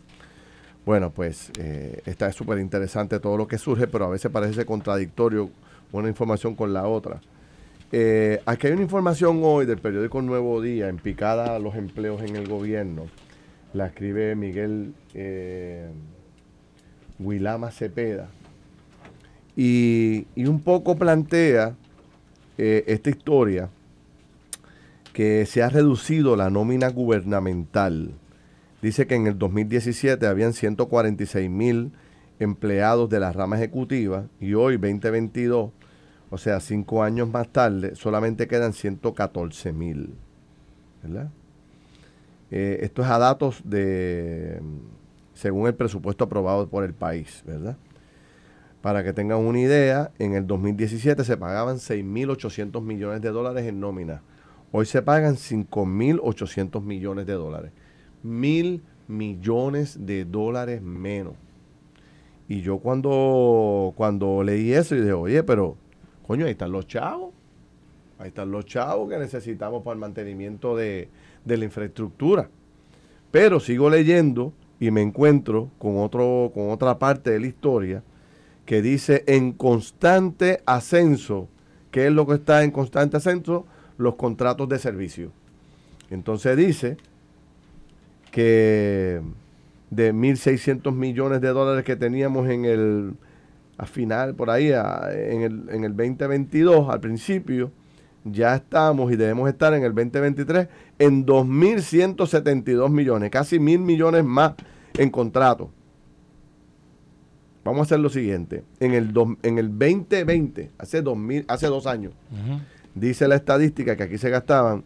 bueno, 0.87 1.11
pues 1.11 1.51
eh, 1.59 2.01
está 2.07 2.33
súper 2.33 2.59
interesante 2.59 3.21
todo 3.21 3.37
lo 3.37 3.47
que 3.47 3.59
surge, 3.59 3.87
pero 3.87 4.07
a 4.07 4.09
veces 4.09 4.31
parece 4.31 4.65
contradictorio 4.65 5.51
una 5.93 6.09
información 6.09 6.55
con 6.55 6.73
la 6.73 6.87
otra. 6.87 7.21
Eh, 7.93 8.41
aquí 8.47 8.69
hay 8.69 8.73
una 8.73 8.83
información 8.83 9.41
hoy 9.43 9.67
del 9.67 9.79
periódico 9.79 10.23
Nuevo 10.23 10.63
Día, 10.63 10.89
en 10.89 10.97
picada 10.97 11.55
a 11.55 11.59
los 11.59 11.75
empleos 11.75 12.23
en 12.23 12.37
el 12.37 12.49
gobierno. 12.49 13.07
La 13.75 13.87
escribe 13.87 14.35
Miguel 14.35 14.95
eh, 15.15 15.89
Huilama 17.19 17.71
Cepeda. 17.71 18.29
Y, 19.57 20.27
y 20.35 20.47
un 20.47 20.61
poco 20.61 20.97
plantea 20.97 21.75
eh, 22.59 22.85
esta 22.87 23.11
historia 23.11 23.71
que 25.13 25.47
se 25.47 25.63
ha 25.63 25.69
reducido 25.69 26.37
la 26.37 26.51
nómina 26.51 26.89
gubernamental. 26.89 28.13
Dice 28.83 29.07
que 29.07 29.15
en 29.15 29.27
el 29.27 29.39
2017 29.39 30.27
habían 30.27 30.53
146 30.53 31.51
mil 31.51 31.93
empleados 32.39 33.09
de 33.09 33.21
la 33.21 33.33
rama 33.33 33.57
ejecutiva 33.57 34.27
y 34.41 34.55
hoy, 34.55 34.77
2022, 34.77 35.71
o 36.29 36.39
sea, 36.39 36.61
cinco 36.61 37.03
años 37.03 37.29
más 37.29 37.49
tarde, 37.49 37.95
solamente 37.95 38.47
quedan 38.47 38.73
114 38.73 39.73
mil. 39.73 40.15
¿Verdad? 41.03 41.31
Eh, 42.51 42.79
esto 42.83 43.03
es 43.03 43.09
a 43.09 43.19
datos 43.19 43.63
de, 43.65 44.61
según 45.35 45.67
el 45.67 45.75
presupuesto 45.75 46.25
aprobado 46.25 46.69
por 46.69 46.85
el 46.85 46.95
país, 46.95 47.43
¿verdad? 47.47 47.77
Para 48.83 49.03
que 49.03 49.13
tengan 49.13 49.39
una 49.39 49.59
idea, 49.59 50.13
en 50.19 50.35
el 50.35 50.47
2017 50.47 51.25
se 51.25 51.37
pagaban 51.37 51.77
6.800 51.77 52.83
millones 52.83 53.21
de 53.21 53.31
dólares 53.31 53.67
en 53.67 53.81
nómina. 53.81 54.23
Hoy 54.71 54.87
se 54.87 55.03
pagan 55.03 55.37
5.800 55.37 56.83
millones 56.83 57.27
de 57.27 57.33
dólares. 57.33 57.73
Mil 58.23 58.83
millones 59.09 60.07
de 60.07 60.25
dólares 60.25 60.83
menos. 60.83 61.35
Y 62.49 62.61
yo 62.61 62.79
cuando, 62.79 63.93
cuando 63.97 64.43
leí 64.43 64.73
eso, 64.73 64.95
dije, 64.95 65.13
oye, 65.13 65.43
pero, 65.43 65.77
coño, 66.27 66.47
ahí 66.47 66.53
están 66.53 66.73
los 66.73 66.87
chavos. 66.87 67.35
Ahí 68.19 68.29
están 68.29 68.51
los 68.51 68.65
chavos 68.65 69.11
que 69.11 69.19
necesitamos 69.19 69.83
para 69.83 69.95
el 69.95 70.01
mantenimiento 70.01 70.77
de, 70.77 71.09
de 71.45 71.57
la 71.57 71.65
infraestructura. 71.65 72.49
Pero 73.31 73.61
sigo 73.61 73.91
leyendo 73.91 74.53
y 74.79 74.91
me 74.91 75.03
encuentro 75.03 75.71
con, 75.79 75.99
otro, 75.99 76.51
con 76.55 76.71
otra 76.71 76.99
parte 76.99 77.31
de 77.31 77.41
la 77.41 77.47
historia 77.47 78.03
que 78.65 78.81
dice 78.83 79.25
en 79.27 79.53
constante 79.53 80.63
ascenso. 80.67 81.49
¿Qué 81.91 82.07
es 82.07 82.13
lo 82.13 82.27
que 82.27 82.35
está 82.35 82.63
en 82.63 82.71
constante 82.71 83.17
ascenso? 83.17 83.67
Los 83.99 84.17
contratos 84.17 84.69
de 84.69 84.79
servicio. 84.79 85.31
Entonces 86.11 86.57
dice 86.57 86.97
que 88.37 89.23
de 89.89 90.13
1.600 90.13 90.93
millones 90.93 91.41
de 91.41 91.49
dólares 91.49 91.87
que 91.87 91.97
teníamos 91.97 92.51
en 92.51 92.67
el, 92.67 93.15
a 93.79 93.87
final, 93.87 94.35
por 94.35 94.51
ahí, 94.51 94.67
en, 94.67 95.41
el, 95.41 95.71
en 95.71 95.85
el 95.85 95.97
2022, 95.97 96.91
al 96.91 97.01
principio, 97.01 97.73
ya 98.25 98.57
estamos 98.57 99.11
y 99.11 99.17
debemos 99.17 99.49
estar 99.49 99.73
en 99.73 99.85
el 99.85 99.95
2023 99.95 100.69
en 100.99 101.25
2.172 101.25 102.91
millones, 102.91 103.31
casi 103.31 103.59
mil 103.59 103.79
millones 103.79 104.23
más 104.23 104.53
en 104.99 105.09
contrato. 105.09 105.71
Vamos 107.65 107.81
a 107.81 107.83
hacer 107.85 108.01
lo 108.01 108.11
siguiente. 108.11 108.65
En 108.81 108.93
el, 108.93 109.15
en 109.45 109.57
el 109.57 109.71
2020, 109.71 110.73
hace, 110.77 111.01
2000, 111.01 111.47
hace 111.49 111.69
dos 111.69 111.87
años, 111.87 112.13
dice 112.95 113.29
la 113.29 113.37
estadística 113.37 113.97
que 113.97 114.03
aquí 114.03 114.19
se 114.19 114.29
gastaban 114.29 114.85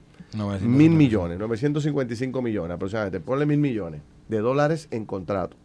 mil 0.63 0.91
millones, 0.93 1.39
955 1.39 2.43
millones 2.43 2.75
aproximadamente. 2.75 3.21
Ponle 3.21 3.47
mil 3.47 3.59
millones 3.59 4.03
de 4.29 4.39
dólares 4.39 4.89
en 4.91 5.05
contrato. 5.07 5.57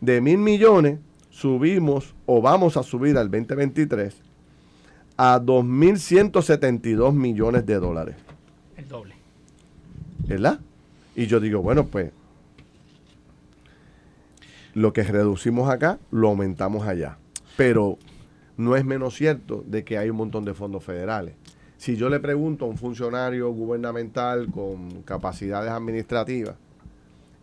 De 0.00 0.20
mil 0.20 0.38
millones 0.38 0.98
subimos 1.30 2.14
o 2.26 2.42
vamos 2.42 2.76
a 2.76 2.82
subir 2.82 3.16
al 3.16 3.30
2023 3.30 4.16
a 5.16 5.40
2.172 5.40 7.12
millones 7.12 7.66
de 7.66 7.74
dólares. 7.74 8.16
El 8.76 8.88
doble. 8.88 9.14
¿Verdad? 10.26 10.60
Y 11.16 11.26
yo 11.26 11.40
digo, 11.40 11.60
bueno, 11.60 11.86
pues 11.86 12.12
lo 14.74 14.92
que 14.92 15.02
reducimos 15.02 15.68
acá, 15.68 15.98
lo 16.12 16.28
aumentamos 16.28 16.86
allá. 16.86 17.18
Pero 17.56 17.98
no 18.56 18.76
es 18.76 18.84
menos 18.84 19.14
cierto 19.16 19.64
de 19.66 19.82
que 19.84 19.98
hay 19.98 20.10
un 20.10 20.16
montón 20.16 20.44
de 20.44 20.54
fondos 20.54 20.84
federales. 20.84 21.34
Si 21.78 21.96
yo 21.96 22.08
le 22.08 22.18
pregunto 22.18 22.64
a 22.64 22.68
un 22.68 22.76
funcionario 22.76 23.52
gubernamental 23.52 24.50
con 24.50 25.02
capacidades 25.02 25.70
administrativas, 25.70 26.56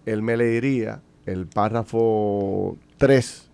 él 0.05 0.21
me 0.21 0.35
le 0.35 0.45
diría 0.45 1.01
el 1.25 1.47
párrafo 1.47 2.77
3 2.97 3.49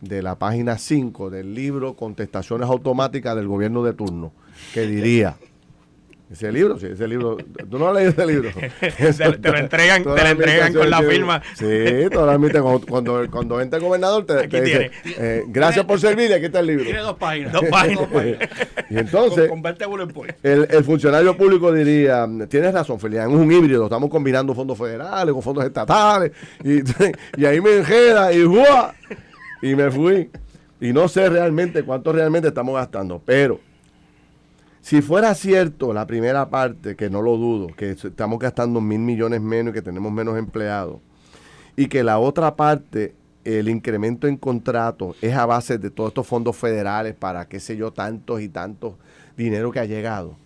de 0.00 0.22
la 0.22 0.38
página 0.38 0.78
5 0.78 1.30
del 1.30 1.52
libro 1.54 1.94
Contestaciones 1.96 2.68
Automáticas 2.68 3.34
del 3.34 3.48
Gobierno 3.48 3.82
de 3.82 3.92
Turno, 3.92 4.32
que 4.72 4.86
diría, 4.86 5.36
ese 6.30 6.50
libro, 6.50 6.78
sí, 6.78 6.86
ese 6.86 7.06
libro. 7.06 7.36
¿Tú 7.70 7.78
no 7.78 7.88
has 7.88 7.94
leído 7.94 8.10
ese 8.10 8.26
libro? 8.26 8.50
te, 8.80 9.50
lo 9.50 9.58
entregan, 9.58 10.02
te 10.02 10.08
lo 10.08 10.26
entregan 10.26 10.72
con 10.72 10.88
la 10.88 11.02
firma. 11.02 11.42
Sí, 11.54 12.08
totalmente. 12.10 12.60
Cuando, 12.60 12.86
cuando, 12.86 13.30
cuando 13.30 13.60
entra 13.60 13.78
el 13.78 13.84
gobernador, 13.84 14.24
te, 14.24 14.46
dice: 14.48 14.90
eh, 15.04 15.44
Gracias 15.48 15.84
por 15.84 16.00
servir, 16.00 16.32
aquí 16.32 16.46
está 16.46 16.60
el 16.60 16.66
libro. 16.68 16.84
Tiene 16.84 17.00
dos 17.00 17.16
páginas. 17.16 17.52
Dos 17.52 17.64
páginas. 17.70 18.08
y 18.90 18.98
entonces, 18.98 19.50
el, 20.42 20.66
el, 20.70 20.84
funcionario 20.84 21.36
público 21.36 21.70
diría: 21.70 22.26
Tienes 22.48 22.72
razón, 22.72 22.98
Felián, 22.98 23.30
es 23.30 23.36
un 23.36 23.52
híbrido. 23.52 23.84
Estamos 23.84 24.08
combinando 24.08 24.54
fondos 24.54 24.78
federales 24.78 25.32
con 25.32 25.42
fondos 25.42 25.64
estatales. 25.64 26.32
Y, 26.64 26.80
y 27.36 27.44
ahí 27.44 27.60
me 27.60 27.76
enjeda 27.76 28.32
y 28.32 28.44
¡juá! 28.44 28.94
Y 29.60 29.74
me 29.74 29.90
fui. 29.90 30.30
Y 30.80 30.92
no 30.92 31.06
sé 31.06 31.28
realmente 31.28 31.82
cuánto 31.82 32.12
realmente 32.12 32.48
estamos 32.48 32.74
gastando. 32.74 33.22
Pero 33.24 33.60
si 34.84 35.00
fuera 35.00 35.34
cierto 35.34 35.94
la 35.94 36.06
primera 36.06 36.50
parte, 36.50 36.94
que 36.94 37.08
no 37.08 37.22
lo 37.22 37.38
dudo, 37.38 37.68
que 37.68 37.92
estamos 37.92 38.38
gastando 38.38 38.82
mil 38.82 38.98
millones 38.98 39.40
menos 39.40 39.70
y 39.70 39.74
que 39.76 39.80
tenemos 39.80 40.12
menos 40.12 40.36
empleados, 40.36 40.98
y 41.74 41.86
que 41.86 42.04
la 42.04 42.18
otra 42.18 42.54
parte, 42.54 43.14
el 43.44 43.70
incremento 43.70 44.26
en 44.26 44.36
contratos, 44.36 45.16
es 45.22 45.34
a 45.34 45.46
base 45.46 45.78
de 45.78 45.88
todos 45.88 46.08
estos 46.08 46.26
fondos 46.26 46.54
federales 46.54 47.14
para 47.14 47.48
qué 47.48 47.60
sé 47.60 47.78
yo, 47.78 47.94
tantos 47.94 48.42
y 48.42 48.50
tantos 48.50 48.96
dinero 49.38 49.72
que 49.72 49.80
ha 49.80 49.86
llegado, 49.86 50.36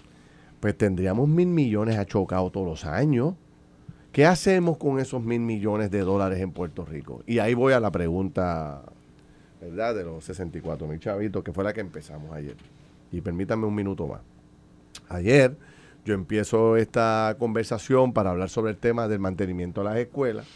pues 0.61 0.79
tendríamos 0.79 1.29
mil 1.29 1.49
millones 1.49 1.99
achocados 1.99 2.53
todos 2.53 2.67
los 2.69 2.85
años. 2.85 3.35
¿Qué 4.13 4.25
hacemos 4.25 4.77
con 4.77 5.01
esos 5.01 5.21
mil 5.21 5.41
millones 5.41 5.91
de 5.91 6.03
dólares 6.03 6.41
en 6.41 6.53
Puerto 6.53 6.85
Rico? 6.85 7.25
Y 7.27 7.41
ahí 7.41 7.55
voy 7.55 7.73
a 7.73 7.81
la 7.81 7.91
pregunta, 7.91 8.83
¿verdad? 9.61 9.97
De 9.97 10.05
los 10.05 10.23
64 10.23 10.87
mil 10.87 11.01
chavitos, 11.01 11.43
que 11.43 11.53
fue 11.53 11.65
la 11.65 11.73
que 11.73 11.81
empezamos 11.81 12.33
ayer. 12.33 12.55
Y 13.13 13.21
permítanme 13.21 13.67
un 13.67 13.75
minuto 13.75 14.07
más. 14.07 14.21
Ayer 15.09 15.57
yo 16.05 16.15
empiezo 16.15 16.77
esta 16.77 17.37
conversación 17.39 18.13
para 18.13 18.31
hablar 18.31 18.49
sobre 18.49 18.73
el 18.73 18.79
tema 18.79 19.09
del 19.09 19.19
mantenimiento 19.19 19.83
de 19.83 19.89
las 19.89 19.99
escuelas. 19.99 20.47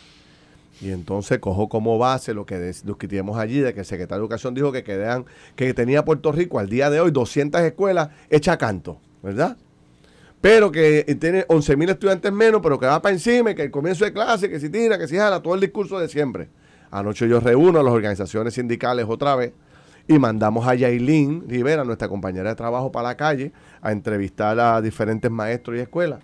Y 0.81 0.91
entonces 0.91 1.39
cojo 1.39 1.69
como 1.69 1.99
base 1.99 2.35
lo 2.35 2.47
que 2.47 2.59
discutimos 2.59 3.37
allí, 3.39 3.61
de 3.61 3.75
que 3.75 3.81
el 3.81 3.87
secretario 3.87 4.23
de 4.23 4.25
Educación 4.25 4.55
dijo 4.55 4.73
que, 4.73 4.83
quedan, 4.83 5.27
que 5.55 5.75
tenía 5.75 6.05
Puerto 6.05 6.33
Rico 6.33 6.59
al 6.59 6.69
día 6.69 6.91
de 6.91 7.01
hoy 7.01 7.11
200 7.11 7.61
escuelas 7.61 8.09
hechas 8.31 8.55
a 8.55 8.59
canto, 8.59 8.99
¿verdad? 9.23 9.57
Pero 10.41 10.73
que 10.73 11.05
tiene 11.21 11.45
11 11.47 11.77
mil 11.77 11.91
estudiantes 11.91 12.33
menos, 12.33 12.61
pero 12.63 12.81
que 12.81 12.87
va 12.87 13.01
para 13.01 13.15
encima 13.15 13.55
que 13.55 13.65
el 13.65 13.71
comienzo 13.71 14.05
de 14.05 14.13
clase, 14.13 14.49
que 14.49 14.59
si 14.59 14.71
tira, 14.71 14.99
que 14.99 15.07
si 15.07 15.17
jala, 15.17 15.41
todo 15.41 15.55
el 15.55 15.61
discurso 15.61 16.01
de 16.01 16.09
siempre. 16.09 16.49
Anoche 16.91 17.29
yo 17.29 17.39
reúno 17.39 17.79
a 17.79 17.83
las 17.83 17.93
organizaciones 17.93 18.55
sindicales 18.55 19.07
otra 19.09 19.37
vez 19.37 19.53
y 20.09 20.19
mandamos 20.19 20.67
a 20.67 20.75
Yailin 20.75 21.49
Rivera, 21.49 21.85
nuestra 21.85 22.09
compañera 22.09 22.51
de 22.51 22.57
trabajo, 22.57 22.91
para 22.91 23.09
la 23.09 23.17
calle 23.17 23.53
a 23.81 23.93
entrevistar 23.93 24.59
a 24.59 24.81
diferentes 24.81 25.31
maestros 25.31 25.77
y 25.77 25.81
escuelas. 25.81 26.21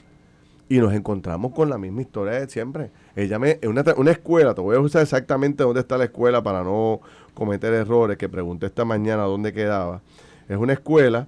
Y 0.68 0.78
nos 0.78 0.92
encontramos 0.92 1.52
con 1.52 1.70
la 1.70 1.78
misma 1.78 2.02
historia 2.02 2.40
de 2.40 2.48
siempre. 2.48 2.90
Ella 3.16 3.38
me, 3.38 3.58
una, 3.66 3.82
una 3.96 4.10
escuela, 4.10 4.54
te 4.54 4.60
voy 4.60 4.76
a 4.76 4.80
usar 4.80 5.02
exactamente 5.02 5.62
dónde 5.62 5.80
está 5.80 5.96
la 5.96 6.04
escuela 6.04 6.42
para 6.42 6.62
no 6.62 7.00
cometer 7.32 7.72
errores, 7.72 8.18
que 8.18 8.28
pregunté 8.28 8.66
esta 8.66 8.84
mañana 8.84 9.22
dónde 9.22 9.52
quedaba. 9.52 10.02
Es 10.48 10.56
una 10.56 10.74
escuela 10.74 11.26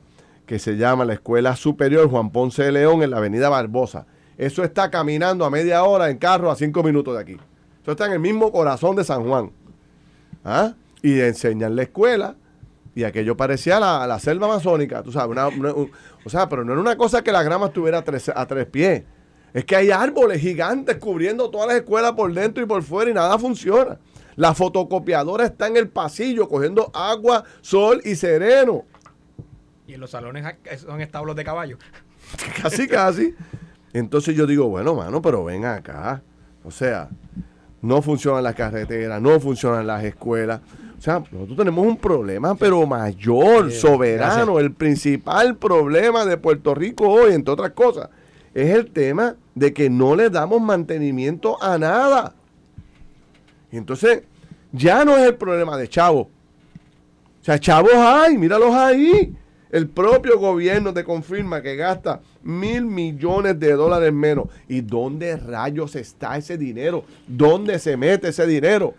que 0.50 0.58
se 0.58 0.76
llama 0.76 1.04
la 1.04 1.12
Escuela 1.12 1.54
Superior 1.54 2.10
Juan 2.10 2.30
Ponce 2.30 2.64
de 2.64 2.72
León 2.72 3.02
en 3.02 3.10
la 3.10 3.18
Avenida 3.18 3.48
Barbosa. 3.48 4.06
Eso 4.36 4.64
está 4.64 4.90
caminando 4.90 5.44
a 5.44 5.50
media 5.50 5.84
hora 5.84 6.10
en 6.10 6.18
carro 6.18 6.50
a 6.50 6.56
cinco 6.56 6.82
minutos 6.82 7.14
de 7.14 7.20
aquí. 7.20 7.36
Eso 7.82 7.92
está 7.92 8.06
en 8.06 8.12
el 8.12 8.18
mismo 8.18 8.50
corazón 8.50 8.96
de 8.96 9.04
San 9.04 9.22
Juan. 9.22 9.52
¿Ah? 10.44 10.74
Y 11.02 11.20
enseñan 11.20 11.76
la 11.76 11.82
escuela 11.82 12.36
y 12.94 13.04
aquello 13.04 13.36
parecía 13.36 13.78
la, 13.80 14.06
la 14.06 14.18
selva 14.18 14.46
amazónica, 14.46 15.02
tú 15.02 15.12
sabes, 15.12 15.38
o 16.24 16.28
sea, 16.28 16.48
pero 16.48 16.64
no 16.64 16.72
era 16.72 16.80
una 16.80 16.96
cosa 16.96 17.22
que 17.22 17.32
la 17.32 17.42
grama 17.42 17.66
estuviera 17.66 17.98
a 17.98 18.04
tres, 18.04 18.30
a 18.34 18.46
tres 18.46 18.66
pies. 18.66 19.04
Es 19.52 19.64
que 19.64 19.76
hay 19.76 19.90
árboles 19.90 20.40
gigantes 20.40 20.96
cubriendo 20.98 21.50
todas 21.50 21.68
las 21.68 21.76
escuelas 21.76 22.12
por 22.12 22.32
dentro 22.32 22.62
y 22.62 22.66
por 22.66 22.82
fuera 22.82 23.10
y 23.10 23.14
nada 23.14 23.38
funciona. 23.38 23.98
La 24.36 24.54
fotocopiadora 24.54 25.44
está 25.44 25.66
en 25.66 25.76
el 25.76 25.88
pasillo 25.88 26.48
cogiendo 26.48 26.90
agua, 26.94 27.44
sol 27.60 28.00
y 28.04 28.14
sereno. 28.14 28.84
Y 29.86 29.94
en 29.94 30.00
los 30.00 30.10
salones 30.10 30.44
son 30.78 31.00
establos 31.00 31.34
de 31.34 31.44
caballo. 31.44 31.78
casi, 32.62 32.86
casi. 32.86 33.34
Entonces 33.92 34.36
yo 34.36 34.46
digo, 34.46 34.68
bueno, 34.68 34.94
mano, 34.94 35.20
pero 35.20 35.44
ven 35.44 35.64
acá. 35.64 36.22
O 36.62 36.70
sea, 36.70 37.08
no 37.82 38.02
funcionan 38.02 38.44
las 38.44 38.54
carreteras, 38.54 39.20
no 39.20 39.40
funcionan 39.40 39.86
las 39.86 40.04
escuelas. 40.04 40.60
O 41.00 41.02
sea, 41.02 41.24
nosotros 41.32 41.56
tenemos 41.56 41.86
un 41.86 41.96
problema, 41.96 42.54
pero 42.54 42.86
mayor, 42.86 43.72
soberano. 43.72 44.58
El 44.58 44.70
principal 44.70 45.56
problema 45.56 46.26
de 46.26 46.36
Puerto 46.36 46.74
Rico 46.74 47.08
hoy, 47.08 47.32
entre 47.32 47.54
otras 47.54 47.70
cosas, 47.70 48.10
es 48.52 48.68
el 48.68 48.90
tema 48.90 49.34
de 49.54 49.72
que 49.72 49.88
no 49.88 50.14
le 50.14 50.28
damos 50.28 50.60
mantenimiento 50.60 51.56
a 51.62 51.78
nada. 51.78 52.34
Y 53.72 53.78
entonces, 53.78 54.24
ya 54.72 55.02
no 55.06 55.16
es 55.16 55.26
el 55.26 55.36
problema 55.36 55.78
de 55.78 55.88
chavos. 55.88 56.26
O 56.26 57.44
sea, 57.44 57.58
chavos 57.58 57.94
hay, 57.94 58.36
míralos 58.36 58.74
ahí. 58.74 59.34
El 59.70 59.88
propio 59.88 60.38
gobierno 60.38 60.92
te 60.92 61.02
confirma 61.02 61.62
que 61.62 61.76
gasta 61.76 62.20
mil 62.42 62.84
millones 62.84 63.58
de 63.58 63.72
dólares 63.72 64.12
menos. 64.12 64.48
¿Y 64.68 64.82
dónde 64.82 65.38
rayos 65.38 65.96
está 65.96 66.36
ese 66.36 66.58
dinero? 66.58 67.04
¿Dónde 67.26 67.78
se 67.78 67.96
mete 67.96 68.28
ese 68.28 68.46
dinero? 68.46 68.92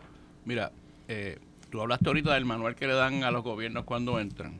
Mira, 0.46 0.72
eh, 1.08 1.38
tú 1.72 1.82
hablaste 1.82 2.10
ahorita 2.10 2.34
del 2.36 2.46
manual 2.46 2.76
que 2.76 2.88
le 2.88 2.94
dan 2.94 3.24
a 3.24 3.32
los 3.32 3.44
gobiernos 3.44 3.86
cuando 3.86 4.20
entran. 4.20 4.60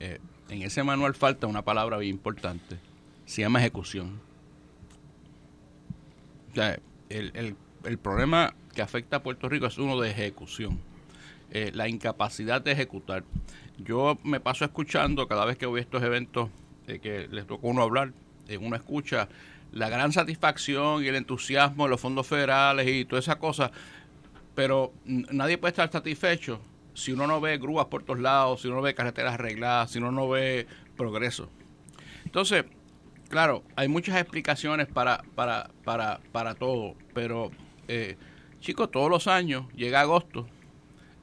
Eh, 0.00 0.20
en 0.50 0.62
ese 0.62 0.82
manual 0.84 1.14
falta 1.14 1.46
una 1.46 1.62
palabra 1.62 1.98
bien 1.98 2.16
importante. 2.16 2.78
Se 3.26 3.42
llama 3.42 3.60
ejecución. 3.60 4.20
O 6.52 6.54
sea, 6.54 6.78
el, 7.08 7.32
el, 7.34 7.56
el 7.84 7.98
problema 7.98 8.54
que 8.74 8.82
afecta 8.82 9.16
a 9.18 9.22
Puerto 9.22 9.48
Rico 9.48 9.66
es 9.66 9.78
uno 9.78 10.00
de 10.00 10.10
ejecución. 10.10 10.80
eh, 11.50 11.70
la 11.74 11.88
incapacidad 11.88 12.62
de 12.62 12.72
ejecutar. 12.72 13.24
Yo 13.78 14.18
me 14.24 14.40
paso 14.40 14.64
escuchando 14.64 15.28
cada 15.28 15.44
vez 15.44 15.58
que 15.58 15.66
voy 15.66 15.80
a 15.80 15.82
estos 15.82 16.02
eventos 16.02 16.50
eh, 16.86 16.98
que 16.98 17.28
les 17.28 17.46
toca 17.46 17.66
a 17.66 17.70
uno 17.70 17.82
hablar, 17.82 18.12
eh, 18.48 18.56
uno 18.58 18.76
escucha 18.76 19.28
la 19.72 19.88
gran 19.88 20.12
satisfacción 20.12 21.04
y 21.04 21.08
el 21.08 21.16
entusiasmo 21.16 21.84
de 21.84 21.90
los 21.90 22.00
fondos 22.00 22.26
federales 22.26 22.86
y 22.88 23.04
toda 23.04 23.20
esa 23.20 23.38
cosa, 23.38 23.70
pero 24.54 24.92
nadie 25.04 25.58
puede 25.58 25.70
estar 25.72 25.90
satisfecho 25.90 26.60
si 26.94 27.12
uno 27.12 27.26
no 27.26 27.40
ve 27.40 27.58
grúas 27.58 27.86
por 27.86 28.02
todos 28.02 28.20
lados, 28.20 28.60
si 28.60 28.68
uno 28.68 28.76
no 28.76 28.82
ve 28.82 28.94
carreteras 28.94 29.34
arregladas, 29.34 29.90
si 29.90 29.98
uno 29.98 30.12
no 30.12 30.28
ve 30.28 30.66
progreso. 30.96 31.48
Entonces, 32.24 32.64
claro, 33.28 33.62
hay 33.76 33.88
muchas 33.88 34.20
explicaciones 34.20 34.86
para, 34.86 35.22
para, 35.34 35.70
para, 35.84 36.20
para 36.32 36.54
todo, 36.54 36.94
pero 37.14 37.50
eh, 37.88 38.16
chicos, 38.60 38.90
todos 38.90 39.10
los 39.10 39.26
años 39.26 39.64
llega 39.74 40.00
agosto 40.00 40.46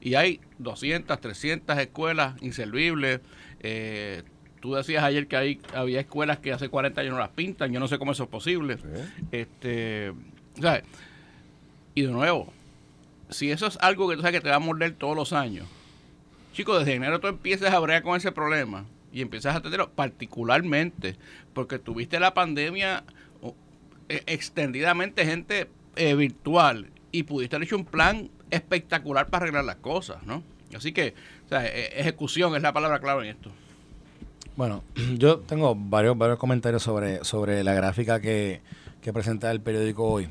y 0.00 0.14
hay 0.14 0.40
200, 0.58 1.20
300 1.20 1.78
escuelas 1.78 2.40
inservibles. 2.42 3.20
Eh, 3.60 4.22
tú 4.60 4.74
decías 4.74 5.04
ayer 5.04 5.26
que 5.26 5.36
hay, 5.36 5.60
había 5.74 6.00
escuelas 6.00 6.38
que 6.38 6.52
hace 6.52 6.68
40 6.68 7.00
años 7.00 7.12
no 7.12 7.18
las 7.18 7.30
pintan, 7.30 7.72
yo 7.72 7.80
no 7.80 7.88
sé 7.88 7.98
cómo 7.98 8.12
eso 8.12 8.24
es 8.24 8.28
posible. 8.28 8.78
Este, 9.30 10.12
Y 11.94 12.02
de 12.02 12.12
nuevo, 12.12 12.52
si 13.30 13.50
eso 13.50 13.66
es 13.66 13.78
algo 13.80 14.08
que 14.08 14.16
tú 14.16 14.22
sabes 14.22 14.38
que 14.38 14.44
te 14.44 14.50
va 14.50 14.56
a 14.56 14.60
morder 14.60 14.92
todos 14.92 15.16
los 15.16 15.32
años, 15.32 15.66
chicos, 16.52 16.78
desde 16.78 16.94
enero 16.94 17.20
tú 17.20 17.28
empiezas 17.28 17.72
a 17.72 17.78
bregar 17.78 18.02
con 18.02 18.16
ese 18.16 18.32
problema 18.32 18.84
y 19.12 19.22
empiezas 19.22 19.54
a 19.54 19.58
atenderlo, 19.58 19.90
particularmente 19.90 21.16
porque 21.52 21.78
tuviste 21.78 22.20
la 22.20 22.34
pandemia 22.34 23.04
e, 24.08 24.22
extendidamente 24.26 25.24
gente 25.24 25.68
eh, 25.96 26.14
virtual 26.14 26.90
y 27.12 27.24
pudiste 27.24 27.56
haber 27.56 27.66
hecho 27.66 27.76
un 27.76 27.84
plan 27.84 28.30
espectacular 28.50 29.28
para 29.28 29.44
arreglar 29.44 29.64
las 29.64 29.76
cosas, 29.76 30.22
¿no? 30.24 30.42
Así 30.74 30.92
que, 30.92 31.14
o 31.46 31.48
sea, 31.48 31.66
e, 31.66 32.00
ejecución 32.00 32.54
es 32.56 32.62
la 32.62 32.72
palabra 32.72 33.00
clave 33.00 33.24
en 33.24 33.36
esto. 33.36 33.50
Bueno, 34.56 34.84
yo 35.16 35.38
tengo 35.38 35.74
varios, 35.74 36.16
varios 36.18 36.38
comentarios 36.38 36.82
sobre, 36.82 37.24
sobre 37.24 37.64
la 37.64 37.74
gráfica 37.74 38.20
que, 38.20 38.60
que 39.00 39.12
presenta 39.12 39.50
el 39.50 39.60
periódico 39.60 40.04
hoy. 40.04 40.28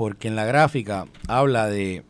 Porque 0.00 0.28
en 0.28 0.34
la 0.34 0.46
gráfica 0.46 1.04
habla 1.28 1.66
de 1.66 2.04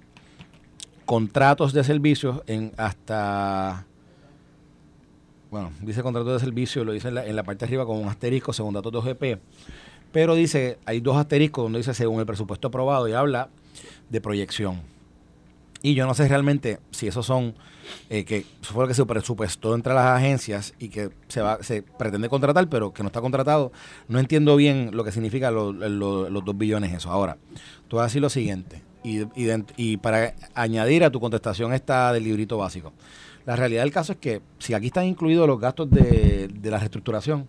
contratos 1.07 1.73
de 1.73 1.83
servicios 1.83 2.41
en 2.47 2.71
hasta 2.77 3.85
bueno, 5.51 5.73
dice 5.83 6.01
contrato 6.01 6.33
de 6.33 6.39
servicio, 6.39 6.85
lo 6.85 6.93
dice 6.93 7.09
en 7.09 7.17
la, 7.17 7.27
en 7.27 7.35
la 7.35 7.43
parte 7.43 7.65
de 7.65 7.71
arriba 7.71 7.87
con 7.87 7.99
un 7.99 8.07
asterisco 8.07 8.53
según 8.53 8.75
datos 8.75 8.93
de 8.93 8.99
OGP, 8.99 9.41
pero 10.13 10.37
dice, 10.37 10.79
hay 10.87 11.01
dos 11.01 11.17
asteriscos 11.17 11.65
donde 11.65 11.79
dice 11.79 11.93
según 11.93 12.21
el 12.21 12.27
presupuesto 12.27 12.69
aprobado 12.69 13.09
y 13.09 13.13
habla 13.13 13.49
de 14.09 14.21
proyección. 14.21 14.81
Y 15.83 15.95
yo 15.95 16.07
no 16.07 16.15
sé 16.15 16.29
realmente 16.29 16.79
si 16.91 17.07
esos 17.07 17.25
son, 17.25 17.55
eh, 18.11 18.25
que 18.25 18.45
eso 18.63 18.75
fue 18.75 18.85
lo 18.85 18.89
que 18.89 18.95
se 18.95 19.05
presupuestó 19.07 19.75
entre 19.75 19.95
las 19.95 20.07
agencias 20.07 20.75
y 20.79 20.89
que 20.89 21.11
se 21.29 21.41
va 21.41 21.63
se 21.63 21.83
pretende 21.83 22.29
contratar, 22.29 22.69
pero 22.69 22.93
que 22.93 23.03
no 23.03 23.09
está 23.09 23.21
contratado. 23.21 23.73
No 24.09 24.19
entiendo 24.19 24.57
bien 24.57 24.91
lo 24.93 25.05
que 25.05 25.13
significa 25.13 25.51
los 25.51 26.45
dos 26.45 26.59
billones 26.59 26.93
eso. 26.93 27.11
Ahora, 27.11 27.39
tú 27.89 27.97
vas 27.97 28.05
a 28.05 28.07
decir 28.07 28.21
lo 28.21 28.29
siguiente, 28.29 28.83
y, 29.03 29.23
y, 29.23 29.51
y 29.77 29.97
para 29.97 30.35
añadir 30.55 31.05
a 31.05 31.11
tu 31.11 31.21
contestación 31.21 31.73
esta 31.73 32.13
del 32.13 32.25
librito 32.25 32.59
básico. 32.59 32.93
La 33.47 33.57
realidad 33.57 33.83
del 33.83 33.93
caso 33.93 34.13
es 34.13 34.19
que 34.19 34.43
si 34.59 34.75
aquí 34.75 34.87
están 34.87 35.07
incluidos 35.07 35.47
los 35.47 35.59
gastos 35.59 35.91
de, 35.91 36.51
la 36.63 36.79
reestructuración, 36.79 37.49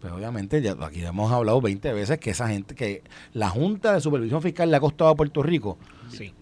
pues 0.00 0.12
obviamente 0.12 0.62
ya 0.62 0.76
aquí 0.80 1.04
hemos 1.04 1.30
hablado 1.30 1.60
20 1.60 1.92
veces 1.92 2.18
que 2.18 2.30
esa 2.30 2.48
gente, 2.48 2.74
que 2.74 3.02
la 3.34 3.50
Junta 3.50 3.92
de 3.92 4.00
Supervisión 4.00 4.40
Fiscal 4.40 4.70
le 4.70 4.76
ha 4.76 4.80
costado 4.80 5.10
a 5.10 5.14
Puerto 5.14 5.42
Rico 5.42 5.76
sí. 6.08 6.32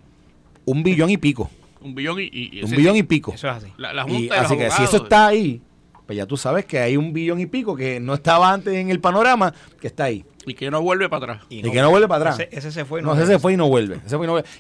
Un 0.69 0.83
billón 0.83 1.11
y 1.11 1.17
pico. 1.17 1.51
Un 1.81 1.95
billón 1.95 2.19
y, 2.21 2.63
un 2.63 2.71
billón 2.71 2.97
y 2.97 3.03
pico. 3.03 3.33
Eso 3.33 3.49
es 3.49 3.57
así. 3.57 3.73
La, 3.79 4.03
junta 4.03 4.41
así 4.41 4.57
que 4.57 4.71
si 4.71 4.83
eso 4.83 4.99
está 4.99 5.29
ahí, 5.29 5.63
pues 6.07 6.17
ya 6.17 6.27
tú 6.27 6.37
sabes 6.37 6.65
que 6.65 6.79
hay 6.79 6.97
un 6.97 7.13
billón 7.13 7.41
y 7.41 7.47
pico 7.47 7.75
que 7.75 8.01
no 8.01 8.15
estaba 8.15 8.53
antes 8.53 8.75
en 8.75 8.91
el 8.91 9.01
panorama, 9.01 9.55
que 9.81 9.87
está 9.87 10.05
ahí. 10.05 10.25
Y 10.47 10.55
que 10.55 10.71
no 10.71 10.81
vuelve 10.83 11.09
para 11.09 11.35
atrás. 11.35 11.47
Y, 11.51 11.63
que 11.63 11.81
no 11.81 11.91
vuelve 11.91 12.09
para 12.09 12.33
atrás. 12.33 12.49
Ese, 12.51 12.73
se 12.73 12.85
fue 12.85 13.01
y 13.01 13.03
no, 13.03 13.15
ese 13.15 13.27
se 13.27 13.39
fue 13.39 13.53
y 13.53 13.57
no 13.57 13.69
vuelve. 13.69 14.01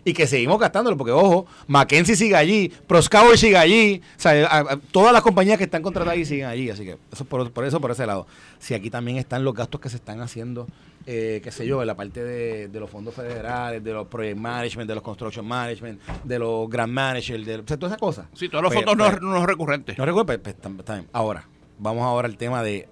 y, 0.04 0.12
que 0.12 0.26
seguimos 0.26 0.58
gastándolo, 0.58 0.96
porque 0.96 1.12
ojo, 1.12 1.46
Mackenzie 1.66 2.16
sigue 2.16 2.36
allí, 2.36 2.72
Proscower 2.86 3.36
sigue 3.36 3.56
allí, 3.56 4.02
o 4.16 4.20
sea, 4.20 4.78
todas 4.90 5.12
las 5.12 5.22
compañías 5.22 5.58
que 5.58 5.64
están 5.64 5.82
contratadas 5.82 6.16
ahí 6.18 6.24
siguen 6.24 6.46
allí. 6.46 6.70
Así 6.70 6.84
que 6.84 6.98
eso 7.12 7.24
por, 7.24 7.50
por 7.50 7.64
eso, 7.64 7.80
por 7.80 7.90
ese 7.90 8.06
lado. 8.06 8.26
Si 8.58 8.74
aquí 8.74 8.90
también 8.90 9.18
están 9.18 9.44
los 9.44 9.54
gastos 9.54 9.80
que 9.80 9.88
se 9.88 9.96
están 9.96 10.20
haciendo 10.20 10.66
eh, 11.10 11.40
qué 11.42 11.50
sé 11.50 11.66
yo, 11.66 11.80
en 11.80 11.86
la 11.86 11.96
parte 11.96 12.22
de, 12.22 12.68
los 12.78 12.90
fondos 12.90 13.14
federales, 13.14 13.82
de 13.82 13.94
los 13.94 14.06
project 14.08 14.36
management, 14.36 14.86
de 14.86 14.94
los 14.94 15.02
construction 15.02 15.46
management, 15.46 16.02
de 16.22 16.38
los 16.38 16.68
grand 16.68 16.92
managers, 16.92 17.46
de 17.46 17.56
o 17.56 17.66
sea, 17.66 17.78
todas 17.78 17.92
esas 17.92 17.98
cosas. 17.98 18.26
Sí, 18.34 18.50
todos 18.50 18.62
los 18.62 18.74
pues, 18.74 18.84
fondos 18.84 18.98
no, 18.98 19.10
pues, 19.10 19.22
no, 19.22 19.46
recurrentes. 19.46 19.96
No 19.96 20.04
recurrentes, 20.04 20.54
pues, 20.54 20.74
pues 20.86 21.04
Ahora, 21.14 21.48
vamos 21.78 22.02
ahora 22.02 22.28
al 22.28 22.36
tema 22.36 22.62
de... 22.62 22.88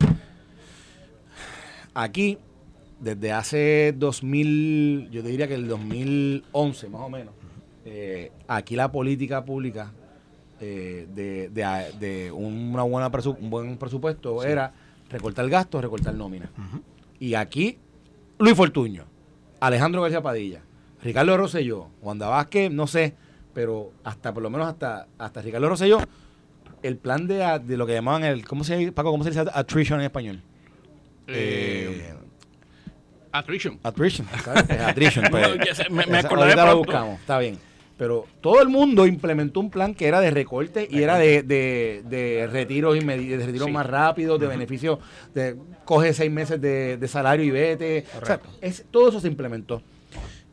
Aquí 1.92 2.38
desde 3.00 3.32
hace 3.32 3.94
2000, 3.94 5.10
yo 5.10 5.20
diría 5.20 5.46
que 5.46 5.54
el 5.54 5.68
2011 5.68 6.88
más 6.88 7.02
o 7.02 7.10
menos, 7.10 7.34
eh, 7.84 8.32
aquí 8.48 8.76
la 8.76 8.90
política 8.90 9.44
pública 9.44 9.92
eh, 10.58 11.06
de, 11.14 11.50
de, 11.50 12.32
una 12.32 12.82
buena 12.82 13.10
un 13.38 13.50
buen 13.50 13.76
presupuesto 13.76 14.42
era 14.42 14.72
recortar 15.10 15.46
gastos, 15.50 15.82
recortar 15.82 16.14
nómina. 16.14 16.50
Y 17.18 17.34
aquí, 17.34 17.78
Luis 18.38 18.54
Fortuño, 18.54 19.04
Alejandro 19.60 20.02
García 20.02 20.22
Padilla, 20.22 20.62
Ricardo 21.02 21.36
Rosselló, 21.36 21.88
Wanda 22.02 22.28
Vázquez, 22.28 22.70
no 22.70 22.86
sé, 22.86 23.14
pero 23.54 23.92
hasta 24.04 24.32
por 24.34 24.42
lo 24.42 24.50
menos 24.50 24.68
hasta, 24.68 25.06
hasta 25.18 25.42
Ricardo 25.42 25.68
Rosselló, 25.68 25.98
el 26.82 26.96
plan 26.96 27.26
de, 27.26 27.60
de 27.64 27.76
lo 27.76 27.86
que 27.86 27.94
llamaban 27.94 28.24
el, 28.24 28.44
¿cómo 28.46 28.64
se 28.64 28.76
dice, 28.76 28.92
Paco, 28.92 29.10
cómo 29.10 29.24
se 29.24 29.30
dice 29.30 29.44
attrition 29.52 30.00
en 30.00 30.06
español? 30.06 30.42
Eh, 31.28 32.14
Attrition. 33.32 33.78
Attrition. 33.82 34.26
Attrition. 34.86 35.26
Pues. 35.30 35.90
me, 35.90 36.06
me 36.06 36.18
acordaré 36.18 36.56
lo 36.56 36.78
buscamos. 36.78 37.20
Está 37.20 37.38
bien. 37.38 37.58
Pero 37.96 38.26
todo 38.42 38.60
el 38.60 38.68
mundo 38.68 39.06
implementó 39.06 39.60
un 39.60 39.70
plan 39.70 39.94
que 39.94 40.06
era 40.06 40.20
de 40.20 40.30
recorte 40.30 40.86
y 40.90 41.02
era 41.02 41.16
de, 41.16 41.42
de, 41.42 42.02
de 42.08 42.46
retiros 42.46 42.96
y 42.96 43.00
de 43.00 43.46
retiros 43.46 43.70
más 43.70 43.86
rápidos, 43.86 44.38
de 44.38 44.46
beneficios, 44.46 44.98
de 45.34 45.56
coge 45.84 46.12
seis 46.12 46.30
meses 46.30 46.60
de, 46.60 47.08
salario 47.08 47.44
y 47.44 47.50
vete. 47.50 48.04
O 48.22 48.26
sea, 48.26 48.40
es, 48.60 48.84
todo 48.90 49.08
eso 49.08 49.20
se 49.20 49.28
implementó. 49.28 49.82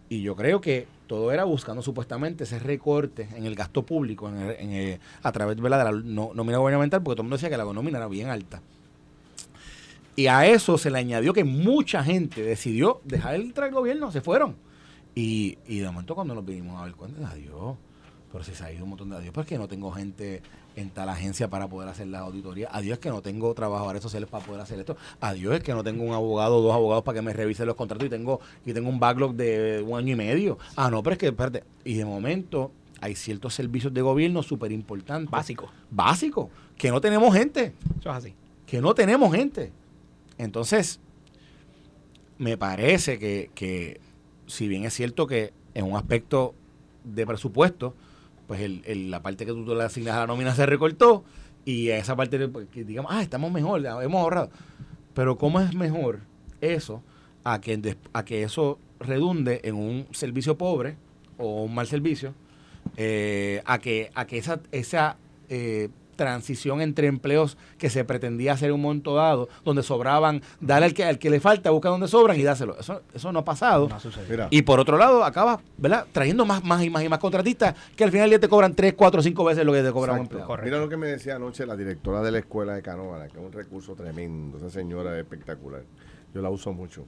Y 0.08 0.22
yo 0.22 0.36
creo 0.36 0.62
que 0.62 0.88
todo 1.08 1.32
era 1.32 1.44
buscando 1.44 1.82
supuestamente 1.82 2.46
ese 2.46 2.60
recorte 2.60 3.28
en 3.36 3.46
el 3.46 3.56
gasto 3.56 3.84
público 3.84 4.30
en 4.30 5.00
a 5.22 5.32
través 5.32 5.58
de 5.58 5.70
la 5.70 5.92
nómina 5.92 6.58
gubernamental, 6.60 7.04
porque 7.04 7.16
todo 7.16 7.24
el 7.24 7.26
mundo 7.26 7.38
decía 7.38 7.50
que 7.50 7.58
la 7.58 7.66
nómina 7.66 7.98
era 7.98 8.08
bien 8.08 8.30
alta. 8.30 8.62
Y 10.16 10.28
a 10.28 10.46
eso 10.46 10.78
se 10.78 10.92
le 10.92 11.00
añadió 11.00 11.34
que 11.34 11.44
mucha 11.44 12.04
gente 12.04 12.44
decidió 12.44 13.02
dejar 13.04 13.36
el, 13.36 13.54
gobierno, 13.72 14.12
se 14.12 14.22
fueron. 14.22 14.56
Y, 15.16 15.58
y 15.68 15.80
de 15.80 15.86
momento 15.88 16.16
cuando 16.16 16.34
nos 16.34 16.46
vinimos 16.46 16.82
a 16.82 16.86
ver 16.86 16.96
cuenta, 16.96 17.30
adiós, 17.30 17.76
pero 18.32 18.44
si 18.44 18.56
se 18.56 18.64
ha 18.66 18.72
ido 18.72 18.84
un 18.84 18.90
montón 18.90 19.10
de 19.10 19.18
adiós, 19.18 19.34
pues 19.34 19.46
que 19.46 19.58
no 19.58 19.68
tengo 19.68 19.92
gente 19.92 20.42
en 20.76 20.90
tal 20.90 21.08
agencia 21.10 21.50
para 21.50 21.68
poder 21.68 21.88
hacer 21.90 22.08
la 22.08 22.20
auditoría, 22.20 22.68
adiós 22.72 22.98
que 22.98 23.10
no 23.10 23.22
tengo 23.22 23.54
trabajadores 23.54 24.02
sociales 24.02 24.28
para 24.28 24.44
poder 24.44 24.62
hacer 24.62 24.80
esto, 24.80 24.98
adiós 25.22 25.56
es 25.56 25.64
que 25.64 25.72
no 25.74 25.84
tengo 25.84 26.04
un 26.04 26.14
abogado 26.14 26.58
o 26.58 26.62
dos 26.62 26.74
abogados 26.74 27.04
para 27.04 27.20
que 27.20 27.22
me 27.22 27.32
revisen 27.32 27.68
los 27.68 27.76
contratos 27.76 28.08
y 28.08 28.10
tengo, 28.10 28.40
y 28.66 28.74
tengo 28.74 28.90
un 28.90 29.00
backlog 29.00 29.36
de 29.36 29.84
un 29.86 30.00
año 30.00 30.14
y 30.14 30.16
medio. 30.16 30.58
Ah, 30.76 30.90
no, 30.90 31.04
pero 31.04 31.14
es 31.14 31.20
que, 31.20 31.28
espérate, 31.28 31.64
y 31.86 31.94
de 31.94 32.06
momento 32.06 32.72
hay 33.04 33.16
ciertos 33.16 33.54
servicios 33.54 33.94
de 33.94 34.02
gobierno 34.02 34.42
súper 34.42 34.72
importantes. 34.72 35.30
Básicos. 35.30 35.70
Básicos, 35.92 36.48
que 36.78 36.90
no 36.90 37.02
tenemos 37.02 37.36
gente. 37.36 37.74
Eso 38.00 38.10
es 38.10 38.16
así. 38.16 38.34
Que 38.66 38.82
no 38.82 38.96
tenemos 38.96 39.36
gente. 39.36 39.72
Entonces, 40.38 41.00
me 42.38 42.58
parece 42.58 43.20
que, 43.20 44.00
si 44.48 44.68
bien 44.68 44.86
es 44.86 44.94
cierto 44.94 45.28
que 45.28 45.54
en 45.74 45.86
un 45.86 45.96
aspecto 45.96 46.54
de 47.04 47.26
presupuesto, 47.26 47.96
pues 48.48 48.62
el, 48.62 49.12
la 49.12 49.22
parte 49.22 49.46
que 49.46 49.52
tú 49.52 49.66
le 49.76 49.84
asignas 49.84 50.16
a 50.16 50.20
la 50.22 50.28
nómina 50.28 50.54
se 50.54 50.66
recortó 50.66 51.24
y 51.66 51.90
esa 51.90 52.16
parte 52.16 52.48
pues, 52.48 52.68
que 52.70 52.84
digamos, 52.84 53.12
ah, 53.14 53.22
estamos 53.22 53.52
mejor, 53.52 53.86
hemos 53.86 54.22
ahorrado. 54.22 54.50
Pero 55.14 55.38
¿cómo 55.38 55.60
es 55.60 55.74
mejor 55.74 56.20
eso 56.62 57.02
a 57.44 57.62
que, 57.62 57.98
a 58.14 58.26
que 58.26 58.44
eso 58.44 58.80
redunde 59.00 59.62
en 59.64 59.76
un 59.76 60.08
servicio 60.12 60.58
pobre 60.58 60.98
o 61.38 61.64
un 61.64 61.74
mal 61.74 61.88
servicio? 61.88 62.34
Eh, 62.98 63.62
a 63.66 63.80
que 63.80 64.12
a 64.14 64.28
que 64.28 64.38
esa, 64.38 64.60
esa 64.72 65.18
eh, 65.50 65.90
transición 66.16 66.82
entre 66.82 67.08
empleos 67.08 67.58
que 67.78 67.90
se 67.90 68.04
pretendía 68.06 68.54
hacer 68.54 68.70
en 68.70 68.76
un 68.76 68.82
momento 68.82 69.16
dado, 69.16 69.50
donde 69.64 69.84
sobraban, 69.84 70.42
darle 70.60 70.88
al 70.88 70.94
que, 70.94 71.04
al 71.04 71.20
que 71.20 71.30
le 71.30 71.40
falta, 71.40 71.70
busca 71.72 71.90
donde 71.90 72.08
sobran 72.08 72.40
y 72.40 72.44
dáselo. 72.44 72.78
Eso, 72.80 73.02
eso 73.14 73.32
no 73.32 73.40
ha 73.40 73.46
pasado. 73.46 73.90
y 74.50 74.62
por 74.62 74.80
otro 74.80 74.98
lado, 74.98 75.24
acaba 75.24 75.62
¿verdad? 75.78 76.06
trayendo 76.12 76.46
más, 76.46 76.64
más 76.64 76.84
y 76.84 76.90
más 76.90 77.04
y 77.04 77.10
más 77.10 77.20
contratistas 77.20 77.76
que 77.96 78.04
al 78.04 78.12
final 78.12 78.30
ya 78.30 78.40
te 78.40 78.48
cobran 78.48 78.74
3, 78.74 78.94
4, 78.94 79.22
5 79.22 79.44
veces 79.44 79.66
lo 79.66 79.74
que 79.74 79.84
te 79.84 79.92
cobran 79.92 80.16
un 80.18 80.22
empleado. 80.24 80.58
Mira 80.64 80.80
lo 80.80 80.90
que 80.90 80.98
me 80.98 81.08
decía 81.08 81.36
anoche 81.36 81.66
la 81.66 81.76
directora 81.76 82.22
de 82.22 82.32
la 82.32 82.40
escuela 82.40 82.74
de 82.74 82.82
Canóvara, 82.82 83.28
que 83.28 83.40
es 83.40 83.46
un 83.46 83.52
recurso 83.52 83.96
tremendo. 83.96 84.58
Esa 84.58 84.70
señora 84.70 85.14
es 85.14 85.24
espectacular. 85.24 85.84
Yo 86.34 86.42
la 86.42 86.50
uso 86.50 86.74
mucho. 86.74 87.06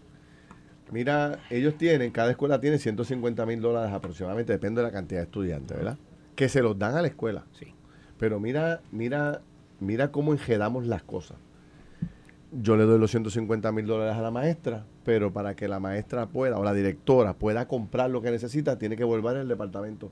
Mira, 0.91 1.39
ellos 1.49 1.77
tienen, 1.77 2.11
cada 2.11 2.31
escuela 2.31 2.61
tiene 2.61 2.77
150 2.77 3.43
mil 3.47 3.59
dólares 3.59 3.91
aproximadamente, 3.91 4.53
depende 4.53 4.81
de 4.81 4.87
la 4.87 4.93
cantidad 4.93 5.21
de 5.21 5.25
estudiantes, 5.25 5.75
¿verdad? 5.75 5.97
que 6.35 6.49
se 6.49 6.61
los 6.61 6.77
dan 6.77 6.95
a 6.95 7.01
la 7.01 7.07
escuela. 7.07 7.45
Sí. 7.57 7.73
Pero 8.17 8.39
mira, 8.39 8.81
mira, 8.91 9.41
mira 9.79 10.11
cómo 10.11 10.33
enjedamos 10.33 10.85
las 10.85 11.03
cosas. 11.03 11.37
Yo 12.51 12.77
le 12.77 12.85
doy 12.85 12.99
los 12.99 13.11
150 13.11 13.71
mil 13.71 13.85
dólares 13.85 14.15
a 14.15 14.21
la 14.21 14.31
maestra, 14.31 14.85
pero 15.03 15.33
para 15.33 15.55
que 15.55 15.67
la 15.67 15.79
maestra 15.79 16.27
pueda, 16.27 16.57
o 16.57 16.63
la 16.63 16.73
directora 16.73 17.33
pueda 17.33 17.67
comprar 17.67 18.09
lo 18.09 18.21
que 18.21 18.31
necesita, 18.31 18.77
tiene 18.77 18.95
que 18.95 19.03
volver 19.03 19.37
al 19.37 19.47
departamento. 19.47 20.11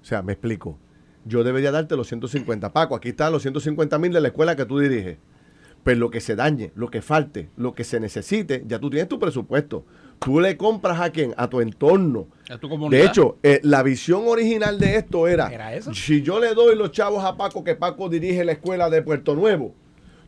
O 0.00 0.04
sea, 0.04 0.22
me 0.22 0.34
explico. 0.34 0.78
Yo 1.24 1.42
debería 1.42 1.72
darte 1.72 1.96
los 1.96 2.06
150. 2.08 2.72
Paco, 2.72 2.94
aquí 2.94 3.08
están 3.08 3.32
los 3.32 3.42
150 3.42 3.98
mil 3.98 4.12
de 4.12 4.20
la 4.20 4.28
escuela 4.28 4.54
que 4.54 4.66
tú 4.66 4.78
diriges. 4.78 5.18
Pero 5.82 5.98
lo 5.98 6.10
que 6.10 6.20
se 6.20 6.36
dañe, 6.36 6.72
lo 6.74 6.90
que 6.90 7.02
falte, 7.02 7.50
lo 7.56 7.74
que 7.74 7.84
se 7.84 8.00
necesite, 8.00 8.64
ya 8.66 8.78
tú 8.78 8.90
tienes 8.90 9.08
tu 9.08 9.18
presupuesto. 9.18 9.84
Tú 10.24 10.40
le 10.40 10.56
compras 10.56 11.00
a 11.00 11.10
quién? 11.10 11.34
A 11.36 11.48
tu 11.48 11.60
entorno. 11.60 12.28
A 12.48 12.56
tu 12.56 12.68
comunidad. 12.68 13.02
De 13.02 13.06
hecho, 13.06 13.36
eh, 13.42 13.60
la 13.62 13.82
visión 13.82 14.22
original 14.26 14.78
de 14.78 14.96
esto 14.96 15.28
era, 15.28 15.48
¿Era 15.48 15.74
eso? 15.74 15.92
si 15.92 16.22
yo 16.22 16.40
le 16.40 16.54
doy 16.54 16.76
los 16.76 16.92
chavos 16.92 17.22
a 17.24 17.36
Paco, 17.36 17.62
que 17.62 17.74
Paco 17.74 18.08
dirige 18.08 18.44
la 18.44 18.52
escuela 18.52 18.88
de 18.88 19.02
Puerto 19.02 19.34
Nuevo, 19.34 19.74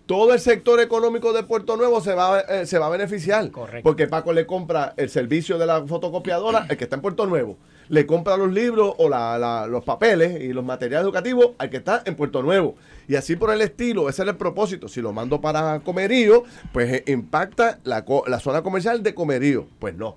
todo 0.05 0.35
el 0.35 0.41
sector 0.41 0.81
económico 0.81 1.33
de 1.33 1.43
Puerto 1.43 1.77
Nuevo 1.77 2.01
se 2.01 2.15
va, 2.15 2.41
eh, 2.41 2.67
se 2.67 2.79
va 2.79 2.87
a 2.87 2.91
beneficiar. 2.91 3.51
Correcto. 3.51 3.83
Porque 3.83 4.07
Paco 4.07 4.33
le 4.33 4.47
compra 4.47 4.95
el 4.97 5.09
servicio 5.09 5.59
de 5.59 5.67
la 5.67 5.85
fotocopiadora, 5.87 6.67
el 6.71 6.77
que 6.77 6.85
está 6.85 6.97
en 6.97 7.03
Puerto 7.03 7.27
Nuevo. 7.27 7.57
Le 7.89 8.05
compra 8.07 8.37
los 8.37 8.53
libros 8.53 8.95
o 8.99 9.09
la- 9.09 9.67
los 9.69 9.85
papeles 9.85 10.41
y 10.43 10.53
los 10.53 10.65
materiales 10.65 11.05
educativos 11.05 11.51
al 11.59 11.71
que 11.71 11.77
está 11.77 12.03
en 12.05 12.17
Puerto 12.17 12.43
Nuevo. 12.43 12.75
Y 13.09 13.15
así 13.15 13.37
por 13.37 13.53
el 13.53 13.61
estilo, 13.61 14.09
ese 14.09 14.23
es 14.23 14.29
el 14.29 14.37
propósito. 14.37 14.89
Si 14.89 15.01
lo 15.01 15.13
mando 15.13 15.41
para 15.41 15.81
Comerío, 15.81 16.43
pues 16.73 16.93
eh, 16.93 17.05
impacta 17.07 17.79
la, 17.85 18.05
la 18.27 18.41
zona 18.41 18.63
comercial 18.63 19.03
de 19.03 19.15
Comerío. 19.15 19.67
Pues 19.79 19.95
no. 19.97 20.17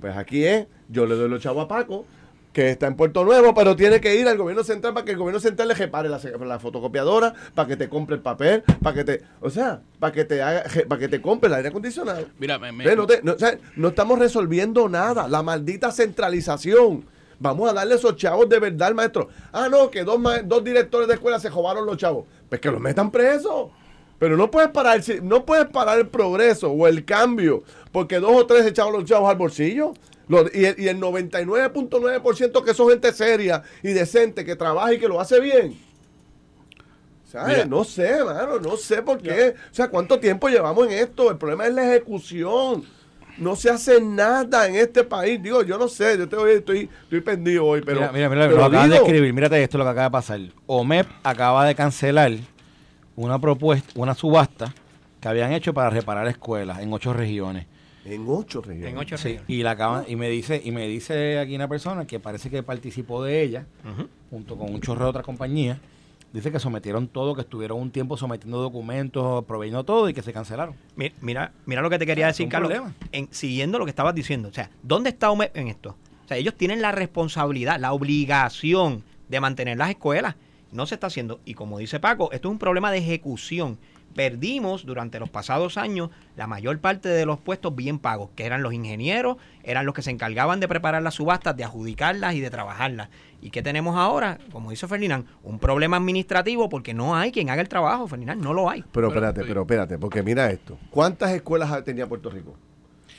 Pues 0.00 0.16
aquí 0.16 0.44
es, 0.44 0.66
yo 0.88 1.06
le 1.06 1.14
doy 1.16 1.28
los 1.28 1.42
chavos 1.42 1.64
a 1.64 1.68
Paco, 1.68 2.04
que 2.54 2.70
está 2.70 2.86
en 2.86 2.94
Puerto 2.96 3.24
Nuevo, 3.24 3.52
pero 3.52 3.76
tiene 3.76 4.00
que 4.00 4.14
ir 4.14 4.26
al 4.28 4.38
gobierno 4.38 4.64
central 4.64 4.94
para 4.94 5.04
que 5.04 5.10
el 5.10 5.18
gobierno 5.18 5.40
central 5.40 5.68
le 5.68 5.74
repare 5.74 6.08
la, 6.08 6.18
la 6.46 6.58
fotocopiadora, 6.58 7.34
para 7.54 7.68
que 7.68 7.76
te 7.76 7.88
compre 7.90 8.16
el 8.16 8.22
papel, 8.22 8.62
para 8.80 8.94
que 8.94 9.04
te, 9.04 9.22
o 9.42 9.50
sea, 9.50 9.82
para 9.98 10.12
que 10.12 10.24
te 10.24 10.40
haga, 10.40 10.64
para 10.88 10.98
que 11.00 11.08
te 11.08 11.20
compre 11.20 11.48
el 11.48 11.54
aire 11.54 11.68
acondicionado. 11.68 12.26
Mira, 12.38 12.58
me, 12.58 12.72
no, 12.96 13.06
te- 13.06 13.20
no, 13.22 13.32
o 13.32 13.38
sea, 13.38 13.58
no 13.76 13.88
estamos 13.88 14.18
resolviendo 14.18 14.88
nada, 14.88 15.28
la 15.28 15.42
maldita 15.42 15.90
centralización. 15.90 17.04
Vamos 17.40 17.68
a 17.68 17.72
darle 17.74 17.96
esos 17.96 18.16
chavos 18.16 18.48
de 18.48 18.58
verdad 18.60 18.88
al 18.88 18.94
maestro. 18.94 19.28
Ah, 19.52 19.68
no, 19.68 19.90
que 19.90 20.04
dos, 20.04 20.18
dos 20.44 20.62
directores 20.64 21.08
de 21.08 21.14
escuela 21.14 21.38
se 21.40 21.50
robaron 21.50 21.84
los 21.84 21.96
chavos. 21.96 22.24
Pues 22.48 22.60
que 22.60 22.70
los 22.70 22.80
metan 22.80 23.10
presos. 23.10 23.70
Pero 24.18 24.36
no 24.36 24.48
puedes 24.50 24.70
parar, 24.70 25.00
no 25.22 25.44
puedes 25.44 25.66
parar 25.66 25.98
el 25.98 26.06
progreso 26.06 26.70
o 26.70 26.86
el 26.86 27.04
cambio 27.04 27.64
porque 27.90 28.20
dos 28.20 28.30
o 28.32 28.46
tres 28.46 28.64
echaron 28.64 28.92
los 28.92 29.04
chavos 29.04 29.28
al 29.28 29.36
bolsillo. 29.36 29.92
Y, 30.28 30.64
el, 30.64 30.80
y 30.80 30.88
el 30.88 31.00
99.9% 31.00 32.64
que 32.64 32.74
son 32.74 32.88
gente 32.88 33.12
seria 33.12 33.62
y 33.82 33.92
decente, 33.92 34.44
que 34.44 34.56
trabaja 34.56 34.94
y 34.94 34.98
que 34.98 35.08
lo 35.08 35.20
hace 35.20 35.40
bien. 35.40 35.78
¿Sabes? 37.24 37.56
Mira. 37.56 37.66
no 37.66 37.84
sé, 37.84 38.24
mano, 38.24 38.58
no 38.60 38.76
sé 38.76 39.02
por 39.02 39.20
qué. 39.20 39.54
O 39.70 39.74
sea, 39.74 39.88
¿cuánto 39.88 40.18
tiempo 40.18 40.48
llevamos 40.48 40.86
en 40.86 40.92
esto? 40.92 41.30
El 41.30 41.36
problema 41.36 41.66
es 41.66 41.74
la 41.74 41.84
ejecución. 41.90 42.84
No 43.36 43.56
se 43.56 43.68
hace 43.68 44.00
nada 44.00 44.68
en 44.68 44.76
este 44.76 45.02
país. 45.02 45.42
Digo, 45.42 45.62
yo 45.64 45.76
no 45.76 45.88
sé, 45.88 46.16
yo 46.16 46.24
estoy, 46.24 46.52
estoy, 46.52 46.88
estoy 47.02 47.20
pendido 47.20 47.66
hoy, 47.66 47.82
pero. 47.84 48.00
mira, 48.00 48.12
mira, 48.12 48.28
mira, 48.28 48.46
pero 48.46 48.58
lo 48.58 48.64
acabas 48.66 48.90
de 48.90 48.96
escribir. 48.96 49.32
Mírate 49.32 49.62
esto 49.62 49.76
lo 49.76 49.84
que 49.84 49.90
acaba 49.90 50.04
de 50.04 50.12
pasar. 50.12 50.40
OMEP 50.66 51.08
acaba 51.24 51.66
de 51.66 51.74
cancelar 51.74 52.32
una 53.16 53.40
propuesta, 53.40 53.92
una 53.96 54.14
subasta 54.14 54.72
que 55.20 55.28
habían 55.28 55.52
hecho 55.52 55.74
para 55.74 55.90
reparar 55.90 56.28
escuelas 56.28 56.80
en 56.80 56.92
ocho 56.92 57.12
regiones. 57.12 57.66
En 58.04 58.24
ocho 58.28 58.60
regiones. 58.60 58.90
En 58.92 58.98
ocho 58.98 59.16
Sí, 59.16 59.28
regiones. 59.28 59.50
y 59.50 59.62
la 59.62 59.72
acaban, 59.72 60.04
y 60.08 60.16
me 60.16 60.28
dice, 60.28 60.60
y 60.64 60.70
me 60.72 60.86
dice 60.86 61.38
aquí 61.38 61.54
una 61.54 61.68
persona 61.68 62.06
que 62.06 62.20
parece 62.20 62.50
que 62.50 62.62
participó 62.62 63.22
de 63.24 63.42
ella, 63.42 63.66
junto 64.30 64.56
con 64.56 64.72
un 64.72 64.80
chorro 64.80 65.04
de 65.04 65.10
otras 65.10 65.24
compañías, 65.24 65.78
dice 66.32 66.50
que 66.52 66.58
sometieron 66.58 67.08
todo, 67.08 67.34
que 67.34 67.42
estuvieron 67.42 67.80
un 67.80 67.90
tiempo 67.90 68.16
sometiendo 68.16 68.58
documentos, 68.60 69.44
proveyendo 69.44 69.84
todo 69.84 70.08
y 70.08 70.14
que 70.14 70.22
se 70.22 70.32
cancelaron. 70.32 70.74
Mi- 70.96 71.12
Mira, 71.20 71.52
mira 71.64 71.80
lo 71.80 71.88
que 71.90 71.98
te 71.98 72.06
quería 72.06 72.26
decir, 72.26 72.48
Carlos. 72.48 72.72
En, 73.12 73.28
siguiendo 73.30 73.78
lo 73.78 73.84
que 73.84 73.90
estabas 73.90 74.14
diciendo. 74.14 74.48
O 74.48 74.52
sea, 74.52 74.68
¿dónde 74.82 75.10
está 75.10 75.30
OMEP 75.30 75.56
en 75.56 75.68
esto? 75.68 75.96
O 76.24 76.28
sea, 76.28 76.36
ellos 76.36 76.54
tienen 76.56 76.82
la 76.82 76.90
responsabilidad, 76.92 77.78
la 77.78 77.92
obligación 77.92 79.02
de 79.28 79.40
mantener 79.40 79.78
las 79.78 79.90
escuelas. 79.90 80.34
No 80.72 80.86
se 80.86 80.96
está 80.96 81.06
haciendo. 81.06 81.38
Y 81.44 81.54
como 81.54 81.78
dice 81.78 82.00
Paco, 82.00 82.32
esto 82.32 82.48
es 82.48 82.52
un 82.52 82.58
problema 82.58 82.90
de 82.90 82.98
ejecución. 82.98 83.78
Perdimos 84.14 84.86
durante 84.86 85.18
los 85.18 85.28
pasados 85.28 85.76
años 85.76 86.10
la 86.36 86.46
mayor 86.46 86.78
parte 86.78 87.08
de 87.08 87.26
los 87.26 87.38
puestos 87.38 87.74
bien 87.74 87.98
pagos, 87.98 88.30
que 88.36 88.46
eran 88.46 88.62
los 88.62 88.72
ingenieros, 88.72 89.36
eran 89.62 89.86
los 89.86 89.94
que 89.94 90.02
se 90.02 90.10
encargaban 90.10 90.60
de 90.60 90.68
preparar 90.68 91.02
las 91.02 91.14
subastas, 91.14 91.56
de 91.56 91.64
adjudicarlas 91.64 92.34
y 92.34 92.40
de 92.40 92.50
trabajarlas. 92.50 93.08
¿Y 93.40 93.50
qué 93.50 93.62
tenemos 93.62 93.96
ahora? 93.96 94.38
Como 94.52 94.70
dice 94.70 94.88
Ferdinand, 94.88 95.26
un 95.42 95.58
problema 95.58 95.96
administrativo 95.96 96.68
porque 96.68 96.94
no 96.94 97.16
hay 97.16 97.32
quien 97.32 97.50
haga 97.50 97.60
el 97.60 97.68
trabajo, 97.68 98.06
Ferdinand, 98.06 98.42
no 98.42 98.54
lo 98.54 98.70
hay. 98.70 98.84
Pero 98.92 99.08
espérate, 99.08 99.42
pero 99.44 99.62
espérate, 99.62 99.98
porque 99.98 100.22
mira 100.22 100.50
esto. 100.50 100.78
¿Cuántas 100.90 101.32
escuelas 101.32 101.84
tenía 101.84 102.08
Puerto 102.08 102.30
Rico? 102.30 102.54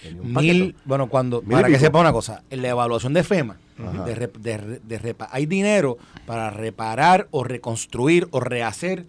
Tenía 0.01 0.21
un 0.21 0.33
Mil, 0.33 0.75
bueno, 0.85 1.07
cuando, 1.07 1.41
Mil 1.41 1.51
para 1.51 1.67
que 1.67 1.77
sepa 1.77 1.99
una 1.99 2.11
cosa, 2.11 2.43
en 2.49 2.61
la 2.61 2.69
evaluación 2.69 3.13
de 3.13 3.23
FEMA, 3.23 3.57
de 3.77 5.15
hay 5.29 5.45
dinero 5.45 5.97
para 6.25 6.49
reparar 6.49 7.27
o 7.31 7.43
reconstruir 7.43 8.27
o 8.31 8.39
rehacer, 8.39 9.05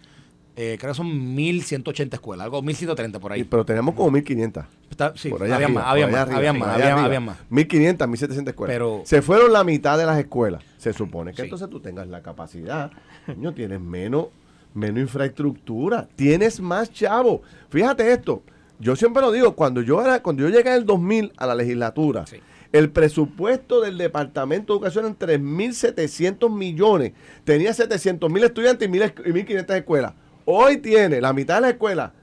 eh, 0.56 0.76
creo 0.80 0.92
que 0.92 0.96
son 0.96 1.34
1180 1.34 2.16
escuelas, 2.16 2.44
algo 2.46 2.62
1130 2.62 3.20
por 3.20 3.32
ahí. 3.32 3.42
Y- 3.42 3.44
pero 3.44 3.64
tenemos 3.64 3.94
como 3.94 4.10
1500. 4.10 4.64
Está- 4.90 5.12
sí, 5.16 5.28
por 5.28 5.42
allá 5.42 5.56
había 5.56 5.66
arriba, 5.66 5.80
más, 5.82 5.90
había 5.92 6.06
más, 6.06 6.20
arriba, 6.22 6.36
había 6.38 6.52
más, 6.54 6.68
había, 6.74 6.86
arriba. 6.92 7.04
había 7.04 7.20
más. 7.20 7.36
1500, 7.50 8.08
1700 8.08 8.52
escuelas. 8.52 8.74
Pero- 8.74 9.02
se 9.04 9.20
fueron 9.22 9.52
la 9.52 9.62
mitad 9.64 9.98
de 9.98 10.06
las 10.06 10.18
escuelas. 10.18 10.62
Se 10.78 10.92
supone 10.92 11.32
que 11.32 11.36
Sí. 11.36 11.42
entonces 11.42 11.68
tú 11.68 11.80
tengas 11.80 12.08
la 12.08 12.22
capacidad. 12.22 12.90
Coño, 13.26 13.52
tienes 13.54 13.80
menos, 13.80 14.26
menos 14.74 15.00
infraestructura. 15.00 16.08
Tienes 16.16 16.60
más 16.60 16.92
chavo. 16.92 17.42
Fíjate 17.68 18.10
esto. 18.12 18.42
Yo 18.78 18.94
siempre 18.96 19.22
lo 19.22 19.32
digo, 19.32 19.54
cuando 19.56 19.80
yo 19.82 20.02
era, 20.02 20.22
cuando 20.22 20.42
yo 20.42 20.48
llegué 20.48 20.68
en 20.70 20.76
el 20.76 20.84
2000 20.86 21.32
a 21.36 21.46
la 21.46 21.54
legislatura, 21.54 22.26
Sí. 22.26 22.36
el 22.72 22.90
presupuesto 22.90 23.80
del 23.80 23.96
Departamento 23.98 24.72
de 24.72 24.76
Educación 24.78 25.06
en 25.06 25.14
3.700 25.14 26.50
millones. 26.50 27.12
Tenía 27.44 27.72
700 27.72 28.30
mil 28.30 28.44
estudiantes 28.44 28.86
y 28.86 28.90
1.000 28.90 29.02
esc- 29.02 29.26
y 29.26 29.32
1.500 29.32 29.76
escuelas. 29.76 30.12
Hoy 30.46 30.78
tiene 30.78 31.20
la 31.20 31.32
mitad 31.32 31.56
de 31.56 31.60
la 31.62 31.68
escuela, 31.70 32.14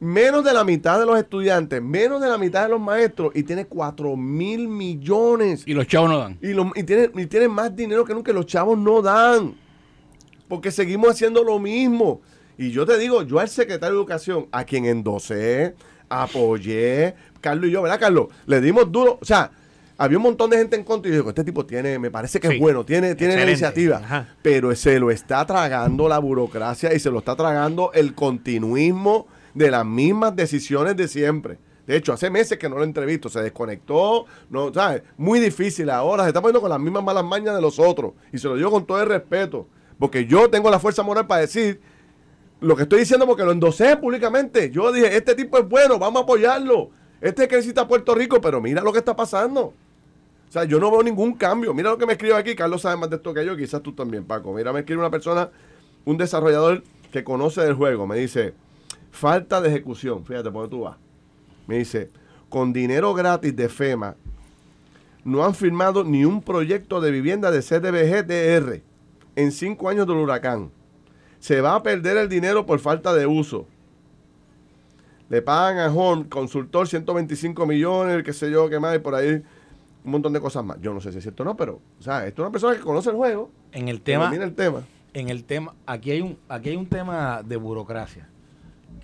menos 0.00 0.42
de 0.44 0.52
la 0.54 0.64
mitad 0.64 0.98
de 0.98 1.04
los 1.06 1.18
estudiantes, 1.18 1.82
menos 1.82 2.20
de 2.20 2.28
la 2.28 2.38
mitad 2.38 2.62
de 2.64 2.70
los 2.70 2.80
maestros 2.80 3.30
y 3.34 3.42
tiene 3.42 3.66
4 3.66 4.16
mil 4.16 4.68
millones. 4.68 5.62
Y 5.66 5.74
los 5.74 5.86
chavos 5.86 6.10
no 6.10 6.18
dan. 6.18 6.38
Y, 6.42 6.54
lo- 6.54 6.72
y 6.74 6.82
tiene, 6.82 7.10
y 7.14 7.26
tiene 7.26 7.46
más 7.48 7.76
dinero 7.76 8.04
que 8.04 8.14
nunca. 8.14 8.32
Los 8.32 8.46
chavos 8.46 8.78
no 8.78 9.02
dan. 9.02 9.54
Porque 10.48 10.70
seguimos 10.70 11.10
haciendo 11.10 11.44
lo 11.44 11.58
mismo. 11.58 12.22
Y 12.56 12.70
yo 12.70 12.86
te 12.86 12.96
digo, 12.98 13.22
yo 13.22 13.38
al 13.38 13.48
secretario 13.48 13.94
de 13.96 14.00
Educación, 14.00 14.46
a 14.50 14.64
quien 14.64 14.86
endosé, 14.86 15.74
apoyé, 16.08 17.14
Carlos 17.40 17.68
y 17.68 17.72
yo, 17.72 17.82
¿verdad, 17.82 18.00
Carlos? 18.00 18.28
Le 18.46 18.60
dimos 18.60 18.90
duro. 18.90 19.18
O 19.20 19.24
sea, 19.24 19.50
había 19.98 20.16
un 20.16 20.22
montón 20.22 20.48
de 20.48 20.56
gente 20.58 20.76
en 20.76 20.84
contra 20.84 21.08
y 21.10 21.12
yo 21.12 21.18
digo, 21.18 21.28
este 21.28 21.44
tipo 21.44 21.66
tiene, 21.66 21.98
me 21.98 22.10
parece 22.10 22.40
que 22.40 22.48
Sí. 22.48 22.54
es 22.54 22.60
bueno, 22.60 22.84
tiene, 22.84 23.14
tiene 23.16 23.36
la 23.36 23.42
iniciativa. 23.42 23.96
Ajá. 23.98 24.28
Pero 24.42 24.74
se 24.74 24.98
lo 24.98 25.10
está 25.10 25.44
tragando 25.44 26.08
la 26.08 26.18
burocracia 26.18 26.94
y 26.94 27.00
se 27.00 27.10
lo 27.10 27.18
está 27.18 27.34
tragando 27.36 27.90
el 27.92 28.14
continuismo 28.14 29.26
de 29.54 29.70
las 29.70 29.84
mismas 29.84 30.34
decisiones 30.36 30.96
de 30.96 31.08
siempre. 31.08 31.58
De 31.86 31.96
hecho, 31.96 32.12
hace 32.12 32.28
meses 32.30 32.58
que 32.58 32.68
no 32.68 32.76
lo 32.76 32.84
entrevisto, 32.84 33.28
se 33.28 33.40
desconectó, 33.42 34.26
no, 34.50 34.72
¿sabes? 34.72 35.02
Muy 35.16 35.40
difícil 35.40 35.88
ahora, 35.90 36.22
se 36.24 36.28
está 36.28 36.40
poniendo 36.42 36.60
con 36.60 36.70
las 36.70 36.78
mismas 36.78 37.02
malas 37.02 37.24
mañas 37.24 37.54
de 37.54 37.62
los 37.62 37.78
otros. 37.78 38.12
Y 38.32 38.38
se 38.38 38.46
lo 38.46 38.56
digo 38.56 38.70
con 38.70 38.86
todo 38.86 39.00
el 39.02 39.08
respeto, 39.08 39.66
porque 39.98 40.26
yo 40.26 40.48
tengo 40.50 40.70
la 40.70 40.78
fuerza 40.78 41.02
moral 41.02 41.26
para 41.26 41.40
decir 41.40 41.80
lo 42.60 42.76
que 42.76 42.82
estoy 42.82 43.00
diciendo 43.00 43.26
porque 43.26 43.42
lo 43.42 43.52
endosé 43.52 43.96
públicamente. 43.96 44.70
Yo 44.70 44.92
dije, 44.92 45.16
este 45.16 45.34
tipo 45.34 45.58
es 45.58 45.66
bueno, 45.68 45.98
vamos 45.98 46.20
a 46.20 46.22
apoyarlo. 46.24 46.90
Este 47.20 47.42
es 47.44 47.48
que 47.48 47.56
necesita 47.56 47.88
Puerto 47.88 48.14
Rico, 48.14 48.40
pero 48.40 48.60
mira 48.60 48.82
lo 48.82 48.92
que 48.92 48.98
está 48.98 49.16
pasando. 49.16 49.72
O 50.48 50.52
sea, 50.52 50.64
yo 50.64 50.80
no 50.80 50.90
veo 50.90 51.02
ningún 51.02 51.34
cambio. 51.34 51.74
Mira 51.74 51.90
lo 51.90 51.98
que 51.98 52.06
me 52.06 52.12
escribe 52.12 52.34
aquí. 52.34 52.54
Carlos 52.54 52.82
sabe 52.82 52.96
más 52.96 53.10
de 53.10 53.16
esto 53.16 53.34
que 53.34 53.44
yo, 53.44 53.56
quizás 53.56 53.82
tú 53.82 53.92
también, 53.92 54.24
Paco. 54.24 54.52
Mira, 54.54 54.72
me 54.72 54.80
escribe 54.80 55.00
una 55.00 55.10
persona, 55.10 55.50
un 56.04 56.16
desarrollador 56.16 56.82
que 57.12 57.22
conoce 57.22 57.60
del 57.60 57.74
juego. 57.74 58.06
Me 58.06 58.16
dice, 58.16 58.54
falta 59.10 59.60
de 59.60 59.68
ejecución. 59.68 60.24
Fíjate, 60.24 60.50
¿por 60.50 60.68
tú 60.68 60.82
vas? 60.82 60.96
Me 61.66 61.78
dice, 61.78 62.10
con 62.48 62.72
dinero 62.72 63.12
gratis 63.12 63.54
de 63.54 63.68
FEMA, 63.68 64.16
no 65.24 65.44
han 65.44 65.54
firmado 65.54 66.04
ni 66.04 66.24
un 66.24 66.40
proyecto 66.40 67.02
de 67.02 67.10
vivienda 67.10 67.50
de 67.50 67.60
CDBG-DR 67.60 68.82
en 69.36 69.52
cinco 69.52 69.90
años 69.90 70.06
del 70.06 70.16
huracán. 70.16 70.70
Se 71.38 71.60
va 71.60 71.74
a 71.74 71.82
perder 71.82 72.16
el 72.16 72.28
dinero 72.30 72.64
por 72.64 72.78
falta 72.78 73.12
de 73.12 73.26
uso. 73.26 73.66
Le 75.28 75.42
pagan 75.42 75.78
a 75.78 75.92
Home, 75.92 76.26
consultor, 76.30 76.88
125 76.88 77.66
millones, 77.66 78.22
qué 78.24 78.32
sé 78.32 78.50
yo, 78.50 78.70
qué 78.70 78.80
más, 78.80 78.96
y 78.96 78.98
por 78.98 79.14
ahí 79.14 79.42
un 80.08 80.12
montón 80.12 80.32
de 80.32 80.40
cosas 80.40 80.64
más. 80.64 80.80
Yo 80.80 80.92
no 80.92 81.00
sé 81.00 81.12
si 81.12 81.18
es 81.18 81.24
cierto 81.24 81.42
o 81.42 81.46
no, 81.46 81.56
pero, 81.56 81.80
o 81.98 82.02
sea, 82.02 82.26
esto 82.26 82.42
es 82.42 82.46
una 82.46 82.52
persona 82.52 82.74
que 82.76 82.80
conoce 82.82 83.10
el 83.10 83.16
juego, 83.16 83.50
En 83.72 83.88
el 83.88 84.00
tema, 84.00 84.24
domina 84.24 84.44
el 84.44 84.54
tema. 84.54 84.82
en 85.14 85.28
el 85.28 85.44
tema, 85.44 85.74
aquí 85.86 86.10
hay 86.10 86.20
un, 86.20 86.38
aquí 86.48 86.70
hay 86.70 86.76
un 86.76 86.86
tema 86.86 87.42
de 87.42 87.56
burocracia 87.56 88.28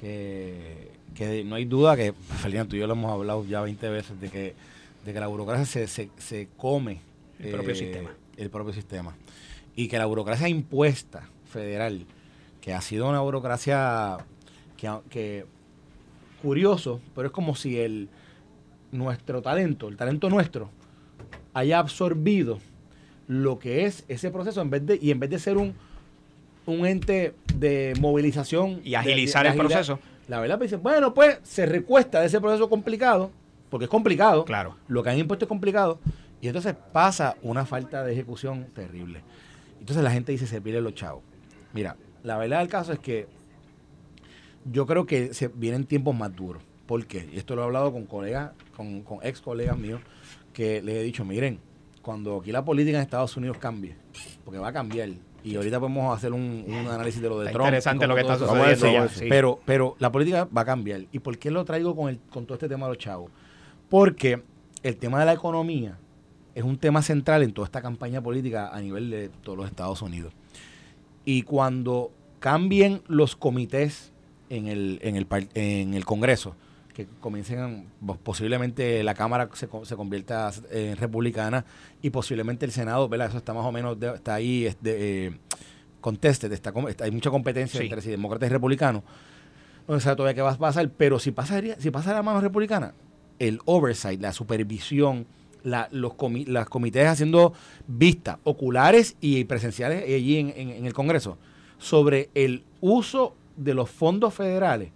que, 0.00 0.90
que 1.14 1.44
no 1.44 1.56
hay 1.56 1.64
duda 1.66 1.96
que, 1.96 2.12
Ferdinand, 2.12 2.68
tú 2.70 2.76
y 2.76 2.80
yo 2.80 2.86
lo 2.86 2.94
hemos 2.94 3.12
hablado 3.12 3.44
ya 3.44 3.60
20 3.60 3.88
veces 3.90 4.20
de 4.20 4.30
que, 4.30 4.54
de 5.04 5.12
que 5.12 5.20
la 5.20 5.26
burocracia 5.26 5.66
se, 5.66 5.86
se, 5.86 6.10
se 6.16 6.48
come 6.56 7.00
El 7.38 7.52
propio 7.52 7.74
sistema. 7.74 8.10
El 8.36 8.50
propio 8.50 8.72
sistema. 8.72 9.14
y 9.76 9.88
que 9.88 9.98
la 9.98 10.06
burocracia 10.06 10.48
impuesta 10.48 11.28
federal, 11.50 12.06
que 12.60 12.74
ha 12.74 12.80
sido 12.80 13.08
una 13.08 13.20
burocracia 13.20 14.18
que, 14.76 14.90
que 15.10 15.46
curioso, 16.42 17.00
pero 17.14 17.26
es 17.28 17.32
como 17.32 17.54
si 17.54 17.78
el 17.78 18.08
nuestro 18.92 19.42
talento, 19.42 19.88
el 19.88 19.96
talento 19.96 20.28
nuestro, 20.30 20.70
haya 21.54 21.78
absorbido 21.78 22.58
lo 23.26 23.58
que 23.58 23.86
es 23.86 24.04
ese 24.08 24.30
proceso 24.30 24.60
en 24.60 24.70
vez 24.70 24.84
de, 24.86 24.98
y 25.00 25.10
en 25.10 25.20
vez 25.20 25.30
de 25.30 25.38
ser 25.38 25.56
un, 25.56 25.74
un 26.66 26.86
ente 26.86 27.34
de 27.54 27.94
movilización 28.00 28.80
y 28.84 28.94
agilizar 28.94 29.46
el 29.46 29.56
proceso. 29.56 29.98
La 30.28 30.40
verdad, 30.40 30.58
pues, 30.58 30.80
bueno, 30.80 31.14
pues 31.14 31.38
se 31.42 31.66
recuesta 31.66 32.20
de 32.20 32.26
ese 32.26 32.40
proceso 32.40 32.68
complicado, 32.68 33.30
porque 33.70 33.84
es 33.84 33.90
complicado. 33.90 34.44
Claro. 34.44 34.76
Lo 34.88 35.02
que 35.02 35.10
han 35.10 35.18
impuesto 35.18 35.44
es 35.44 35.48
complicado. 35.48 35.98
Y 36.40 36.48
entonces 36.48 36.74
pasa 36.92 37.36
una 37.42 37.64
falta 37.64 38.04
de 38.04 38.12
ejecución 38.12 38.66
terrible. 38.74 39.22
Entonces 39.80 40.02
la 40.02 40.10
gente 40.10 40.32
dice 40.32 40.46
servirle 40.46 40.80
los 40.80 40.94
chavos. 40.94 41.22
Mira, 41.72 41.96
la 42.22 42.36
verdad 42.38 42.60
del 42.60 42.68
caso 42.68 42.92
es 42.92 42.98
que 42.98 43.26
yo 44.70 44.86
creo 44.86 45.06
que 45.06 45.34
se 45.34 45.48
vienen 45.48 45.84
tiempos 45.84 46.14
más 46.14 46.34
duros. 46.34 46.62
¿Por 46.86 47.06
qué? 47.06 47.28
Y 47.32 47.38
esto 47.38 47.56
lo 47.56 47.62
he 47.62 47.64
hablado 47.64 47.92
con 47.92 48.04
colegas, 48.04 48.52
con, 48.76 49.02
con 49.02 49.18
ex 49.22 49.40
colegas 49.40 49.76
míos, 49.78 50.00
que 50.54 50.80
les 50.80 50.96
he 50.96 51.02
dicho, 51.02 51.24
miren, 51.26 51.58
cuando 52.00 52.38
aquí 52.38 52.52
la 52.52 52.64
política 52.64 52.96
en 52.96 53.02
Estados 53.02 53.36
Unidos 53.36 53.58
cambie, 53.58 53.94
porque 54.44 54.58
va 54.58 54.68
a 54.68 54.72
cambiar, 54.72 55.10
y 55.42 55.56
ahorita 55.56 55.78
podemos 55.78 56.16
hacer 56.16 56.32
un, 56.32 56.64
análisis 56.90 57.20
de 57.20 57.28
lo 57.28 57.38
de 57.40 57.50
Trump. 57.50 57.66
Interesante 57.66 58.06
lo 58.06 58.14
que 58.14 58.22
está 58.22 58.38
sucediendo. 58.38 59.10
Pero, 59.28 59.60
pero 59.66 59.96
la 59.98 60.10
política 60.10 60.48
va 60.56 60.62
a 60.62 60.64
cambiar. 60.64 61.02
¿Y 61.12 61.18
por 61.18 61.36
qué 61.36 61.50
lo 61.50 61.66
traigo 61.66 61.94
con, 61.94 62.08
el, 62.08 62.18
con 62.30 62.46
todo 62.46 62.54
este 62.54 62.68
tema 62.68 62.86
de 62.86 62.94
los 62.94 62.98
chavos? 62.98 63.30
Porque 63.90 64.42
el 64.82 64.96
tema 64.96 65.20
de 65.20 65.26
la 65.26 65.34
economía 65.34 65.98
es 66.54 66.64
un 66.64 66.78
tema 66.78 67.02
central 67.02 67.42
en 67.42 67.52
toda 67.52 67.66
esta 67.66 67.82
campaña 67.82 68.22
política 68.22 68.70
a 68.72 68.80
nivel 68.80 69.10
de 69.10 69.28
todos 69.28 69.58
los 69.58 69.66
Estados 69.66 70.00
Unidos. 70.00 70.32
Y 71.26 71.42
cuando 71.42 72.10
cambien 72.38 73.02
los 73.06 73.36
comités 73.36 74.12
en 74.48 74.68
el, 74.68 74.98
en 75.02 75.16
el, 75.16 75.26
en 75.54 75.92
el 75.92 76.04
Congreso, 76.06 76.54
que 76.94 77.06
comiencen, 77.20 77.88
pues, 78.04 78.18
posiblemente 78.22 79.02
la 79.02 79.14
Cámara 79.14 79.50
se, 79.52 79.68
se 79.82 79.96
convierta 79.96 80.50
en 80.70 80.96
republicana 80.96 81.64
y 82.00 82.10
posiblemente 82.10 82.64
el 82.64 82.72
Senado, 82.72 83.08
¿verdad? 83.08 83.28
Eso 83.28 83.38
está 83.38 83.52
más 83.52 83.66
o 83.66 83.72
menos, 83.72 83.98
está 84.00 84.34
ahí, 84.34 84.72
de, 84.80 85.26
eh, 85.26 85.38
conteste, 86.00 86.46
está, 86.46 86.72
hay 87.00 87.10
mucha 87.10 87.30
competencia 87.30 87.80
entre 87.82 88.00
si 88.00 88.10
demócratas 88.10 88.48
y 88.48 88.52
republicanos. 88.52 89.02
No 89.88 89.98
sabe 90.00 90.16
todavía 90.16 90.34
qué 90.34 90.42
va 90.42 90.52
a 90.52 90.56
pasar, 90.56 90.88
pero 90.96 91.18
si 91.18 91.32
pasa, 91.32 91.60
si 91.78 91.90
pasa 91.90 92.12
a 92.12 92.14
la 92.14 92.22
mano 92.22 92.40
republicana, 92.40 92.94
el 93.38 93.60
oversight, 93.64 94.20
la 94.20 94.32
supervisión, 94.32 95.26
la, 95.62 95.88
los 95.90 96.12
las 96.46 96.68
comités 96.68 97.06
haciendo 97.06 97.54
vistas 97.86 98.38
oculares 98.44 99.16
y 99.20 99.44
presenciales 99.44 100.04
allí 100.04 100.38
en, 100.38 100.50
en 100.56 100.86
el 100.86 100.92
Congreso 100.94 101.38
sobre 101.78 102.30
el 102.34 102.64
uso 102.80 103.34
de 103.56 103.74
los 103.74 103.90
fondos 103.90 104.32
federales 104.34 104.90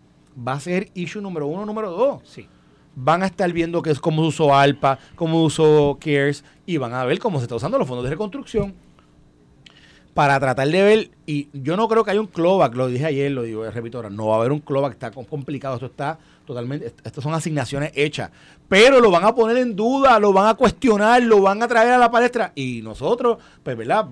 va 0.46 0.52
a 0.54 0.60
ser 0.60 0.90
issue 0.94 1.20
número 1.20 1.46
uno, 1.46 1.66
número 1.66 1.90
dos. 1.90 2.22
Sí. 2.24 2.46
Van 2.94 3.22
a 3.22 3.26
estar 3.26 3.52
viendo 3.52 3.82
que 3.82 3.90
es 3.90 4.00
cómo 4.00 4.22
se 4.22 4.28
usó 4.28 4.54
ALPA, 4.54 4.98
cómo 5.14 5.42
usó 5.42 5.98
CARES 6.00 6.44
y 6.66 6.76
van 6.78 6.94
a 6.94 7.04
ver 7.04 7.18
cómo 7.18 7.38
se 7.38 7.44
está 7.44 7.54
usando 7.54 7.78
los 7.78 7.86
fondos 7.86 8.04
de 8.04 8.10
reconstrucción 8.10 8.74
para 10.18 10.40
tratar 10.40 10.66
de 10.66 10.82
ver, 10.82 11.10
y 11.26 11.48
yo 11.52 11.76
no 11.76 11.86
creo 11.86 12.02
que 12.02 12.10
haya 12.10 12.20
un 12.20 12.26
clawback, 12.26 12.74
lo 12.74 12.88
dije 12.88 13.06
ayer, 13.06 13.30
lo 13.30 13.44
digo, 13.44 13.70
repito 13.70 13.98
ahora, 13.98 14.10
no 14.10 14.26
va 14.26 14.34
a 14.34 14.38
haber 14.38 14.50
un 14.50 14.58
clawback, 14.58 14.94
está 14.94 15.12
complicado, 15.12 15.76
esto 15.76 15.86
está 15.86 16.18
totalmente, 16.48 16.94
estas 17.04 17.22
son 17.22 17.34
asignaciones 17.34 17.92
hechas, 17.94 18.30
pero 18.70 19.00
lo 19.00 19.10
van 19.10 19.22
a 19.22 19.34
poner 19.34 19.58
en 19.58 19.76
duda, 19.76 20.18
lo 20.18 20.32
van 20.32 20.48
a 20.48 20.54
cuestionar, 20.54 21.22
lo 21.22 21.42
van 21.42 21.62
a 21.62 21.68
traer 21.68 21.90
a 21.90 21.98
la 21.98 22.10
palestra, 22.10 22.52
y 22.54 22.80
nosotros, 22.80 23.36
pues 23.62 23.76
verdad, 23.76 24.06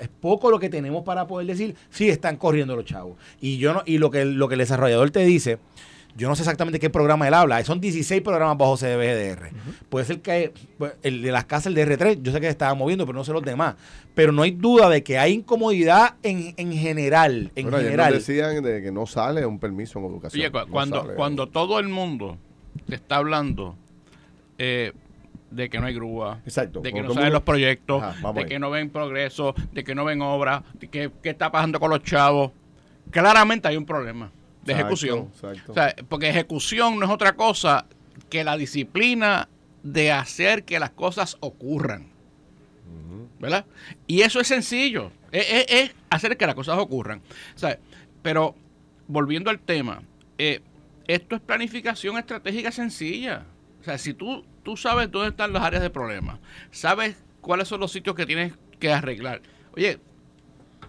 es 0.00 0.08
poco 0.08 0.50
lo 0.50 0.58
que 0.58 0.68
tenemos 0.68 1.04
para 1.04 1.28
poder 1.28 1.46
decir, 1.46 1.76
sí 1.88 2.08
están 2.08 2.36
corriendo 2.36 2.74
los 2.74 2.84
chavos, 2.84 3.16
y 3.40 3.58
yo 3.58 3.74
no, 3.74 3.84
y 3.86 3.98
lo 3.98 4.10
que, 4.10 4.24
lo 4.24 4.48
que 4.48 4.56
el 4.56 4.58
desarrollador 4.58 5.12
te 5.12 5.20
dice, 5.20 5.60
yo 6.18 6.28
no 6.28 6.34
sé 6.34 6.42
exactamente 6.42 6.80
qué 6.80 6.90
programa 6.90 7.28
él 7.28 7.34
habla. 7.34 7.62
Son 7.64 7.80
16 7.80 8.22
programas 8.22 8.58
bajo 8.58 8.76
CDBGDR. 8.76 9.50
Puede 9.88 10.04
ser 10.04 10.20
que 10.20 10.52
pues, 10.76 10.94
el 11.04 11.22
de 11.22 11.30
las 11.30 11.44
casas, 11.44 11.66
el 11.66 11.76
DR3, 11.76 12.20
yo 12.22 12.32
sé 12.32 12.40
que 12.40 12.46
se 12.46 12.50
estaba 12.50 12.74
moviendo, 12.74 13.06
pero 13.06 13.16
no 13.16 13.24
sé 13.24 13.32
los 13.32 13.44
demás. 13.44 13.76
Pero 14.16 14.32
no 14.32 14.42
hay 14.42 14.50
duda 14.50 14.88
de 14.88 15.04
que 15.04 15.16
hay 15.16 15.34
incomodidad 15.34 16.16
en, 16.24 16.54
en 16.56 16.72
general. 16.72 17.52
En 17.54 17.70
general. 17.70 18.14
decían 18.14 18.64
de 18.64 18.82
que 18.82 18.90
no 18.90 19.06
sale 19.06 19.46
un 19.46 19.60
permiso 19.60 20.00
en 20.00 20.06
educación. 20.06 20.52
cuando, 20.68 21.14
cuando 21.14 21.46
todo 21.46 21.78
el 21.78 21.86
mundo 21.86 22.36
te 22.88 22.96
está 22.96 23.16
hablando 23.16 23.76
eh, 24.58 24.92
de 25.52 25.70
que 25.70 25.78
no 25.78 25.86
hay 25.86 25.94
grúa, 25.94 26.40
de 26.44 26.92
que 26.92 27.00
no 27.00 27.14
saben 27.14 27.32
los 27.32 27.42
proyectos, 27.42 28.02
de 28.34 28.46
que 28.46 28.58
no 28.58 28.70
ven 28.70 28.90
progreso, 28.90 29.54
de 29.72 29.84
que 29.84 29.94
no 29.94 30.04
ven 30.04 30.20
obra, 30.20 30.64
de 30.80 30.88
que 30.88 31.12
qué 31.22 31.30
está 31.30 31.52
pasando 31.52 31.78
con 31.78 31.90
los 31.90 32.02
chavos, 32.02 32.50
claramente 33.12 33.68
hay 33.68 33.76
un 33.76 33.86
problema 33.86 34.32
de 34.68 34.74
ejecución. 34.74 35.30
porque 36.08 36.28
ejecución 36.28 36.98
no 36.98 37.06
es 37.06 37.10
otra 37.10 37.34
cosa 37.34 37.86
que 38.28 38.44
la 38.44 38.56
disciplina 38.56 39.48
de 39.82 40.12
hacer 40.12 40.64
que 40.64 40.78
las 40.78 40.90
cosas 40.90 41.36
ocurran. 41.40 42.06
¿Verdad? 43.40 43.64
Y 44.06 44.22
eso 44.22 44.40
es 44.40 44.48
sencillo. 44.48 45.12
Es, 45.30 45.92
hacer 46.10 46.36
que 46.36 46.46
las 46.46 46.54
cosas 46.54 46.78
ocurran. 46.78 47.22
pero 48.22 48.54
volviendo 49.06 49.50
al 49.50 49.58
tema, 49.58 50.02
eh, 50.36 50.60
esto 51.06 51.36
es 51.36 51.40
planificación 51.40 52.18
estratégica 52.18 52.70
sencilla. 52.70 53.44
O 53.80 53.84
sea, 53.84 53.96
si 53.96 54.12
tú, 54.12 54.44
tú 54.62 54.76
sabes 54.76 55.10
dónde 55.10 55.30
están 55.30 55.52
las 55.52 55.62
áreas 55.62 55.82
de 55.82 55.90
problema, 55.90 56.40
sabes 56.70 57.16
cuáles 57.40 57.68
son 57.68 57.80
los 57.80 57.92
sitios 57.92 58.14
que 58.14 58.26
tienes 58.26 58.52
que 58.78 58.92
arreglar. 58.92 59.40
Oye, 59.74 60.00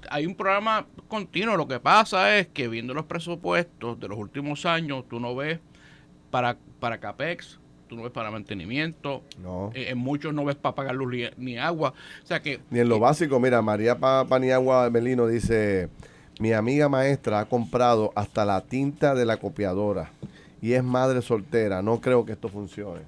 hay 0.09 0.25
un 0.25 0.35
programa 0.35 0.85
continuo. 1.07 1.57
Lo 1.57 1.67
que 1.67 1.79
pasa 1.79 2.37
es 2.37 2.47
que 2.47 2.67
viendo 2.67 2.93
los 2.93 3.05
presupuestos 3.05 3.99
de 3.99 4.07
los 4.07 4.17
últimos 4.17 4.65
años, 4.65 5.05
tú 5.09 5.19
no 5.19 5.35
ves 5.35 5.59
para, 6.31 6.57
para 6.79 6.99
CAPEX, 6.99 7.59
tú 7.87 7.95
no 7.95 8.03
ves 8.03 8.11
para 8.11 8.31
mantenimiento. 8.31 9.23
No. 9.41 9.71
Eh, 9.73 9.87
en 9.89 9.97
muchos 9.97 10.33
no 10.33 10.45
ves 10.45 10.55
para 10.55 10.75
pagar 10.75 10.95
luz 10.95 11.13
ni, 11.37 11.57
agua. 11.57 11.93
O 12.23 12.25
sea 12.25 12.41
que... 12.41 12.59
Ni 12.69 12.79
en 12.79 12.89
lo 12.89 12.99
básico, 12.99 13.39
mira, 13.39 13.61
María 13.61 13.97
Paniagua 13.97 14.89
Melino 14.89 15.27
dice, 15.27 15.89
mi 16.39 16.53
amiga 16.53 16.89
maestra 16.89 17.41
ha 17.41 17.45
comprado 17.45 18.11
hasta 18.15 18.45
la 18.45 18.61
tinta 18.61 19.15
de 19.15 19.25
la 19.25 19.37
copiadora 19.37 20.11
y 20.61 20.73
es 20.73 20.83
madre 20.83 21.21
soltera. 21.21 21.81
No 21.81 21.99
creo 22.01 22.25
que 22.25 22.33
esto 22.33 22.49
funcione. 22.49 23.01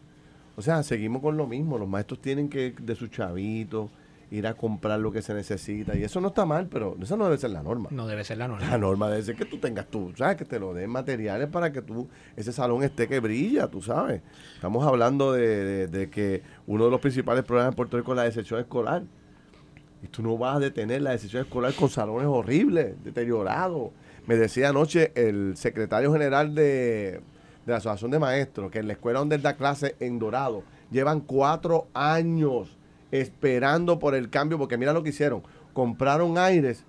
O 0.57 0.61
sea, 0.61 0.83
seguimos 0.83 1.21
con 1.21 1.37
lo 1.37 1.47
mismo. 1.47 1.77
Los 1.77 1.87
maestros 1.87 2.21
tienen 2.21 2.49
que, 2.49 2.71
de 2.71 2.95
su 2.95 3.07
chavito, 3.07 3.89
ir 4.31 4.47
a 4.47 4.53
comprar 4.53 4.99
lo 4.99 5.11
que 5.11 5.21
se 5.21 5.33
necesita. 5.33 5.95
Y 5.95 6.03
eso 6.03 6.21
no 6.21 6.29
está 6.29 6.45
mal, 6.45 6.67
pero 6.67 6.95
eso 7.01 7.17
no 7.17 7.25
debe 7.25 7.37
ser 7.37 7.51
la 7.51 7.61
norma. 7.61 7.89
No 7.91 8.07
debe 8.07 8.23
ser 8.23 8.37
la 8.37 8.47
norma. 8.47 8.65
La 8.65 8.77
norma 8.77 9.09
debe 9.09 9.21
ser 9.23 9.35
que 9.35 9.43
tú 9.43 9.57
tengas 9.57 9.87
tú, 9.87 10.13
¿sabes? 10.15 10.37
Que 10.37 10.45
te 10.45 10.57
lo 10.57 10.73
den 10.73 10.89
materiales 10.89 11.49
para 11.49 11.71
que 11.71 11.81
tú, 11.81 12.07
ese 12.37 12.53
salón 12.53 12.81
esté 12.81 13.09
que 13.09 13.19
brilla, 13.19 13.67
tú 13.67 13.81
sabes. 13.81 14.21
Estamos 14.55 14.87
hablando 14.87 15.33
de, 15.33 16.09
que 16.11 16.41
uno 16.65 16.85
de 16.85 16.91
los 16.91 17.01
principales 17.01 17.43
problemas 17.43 17.73
en 17.73 17.75
Puerto 17.75 17.97
Rico 17.97 18.13
es 18.13 18.15
la 18.15 18.23
decepción 18.23 18.61
escolar. 18.61 19.03
Y 20.01 20.07
tú 20.07 20.23
no 20.23 20.37
vas 20.37 20.55
a 20.55 20.59
detener 20.59 21.01
la 21.01 21.11
decepción 21.11 21.43
escolar 21.43 21.73
con 21.73 21.89
salones 21.89 22.27
horribles, 22.27 23.03
deteriorados. 23.03 23.91
Me 24.27 24.37
decía 24.37 24.69
anoche 24.69 25.11
el 25.13 25.57
secretario 25.57 26.11
general 26.13 26.55
de, 26.55 27.21
de 27.65 27.71
la 27.71 27.77
Asociación 27.77 28.11
de 28.11 28.19
Maestros 28.19 28.71
que 28.71 28.79
en 28.79 28.87
la 28.87 28.93
escuela 28.93 29.19
donde 29.19 29.35
él 29.35 29.41
da 29.41 29.57
clase 29.57 29.95
en 29.99 30.19
Dorado 30.19 30.63
llevan 30.89 31.19
cuatro 31.19 31.87
años 31.93 32.77
esperando 33.11 33.99
por 33.99 34.15
el 34.15 34.29
cambio, 34.29 34.57
porque 34.57 34.77
mira 34.77 34.93
lo 34.93 35.03
que 35.03 35.09
hicieron, 35.09 35.43
compraron 35.73 36.37
aires 36.37 36.83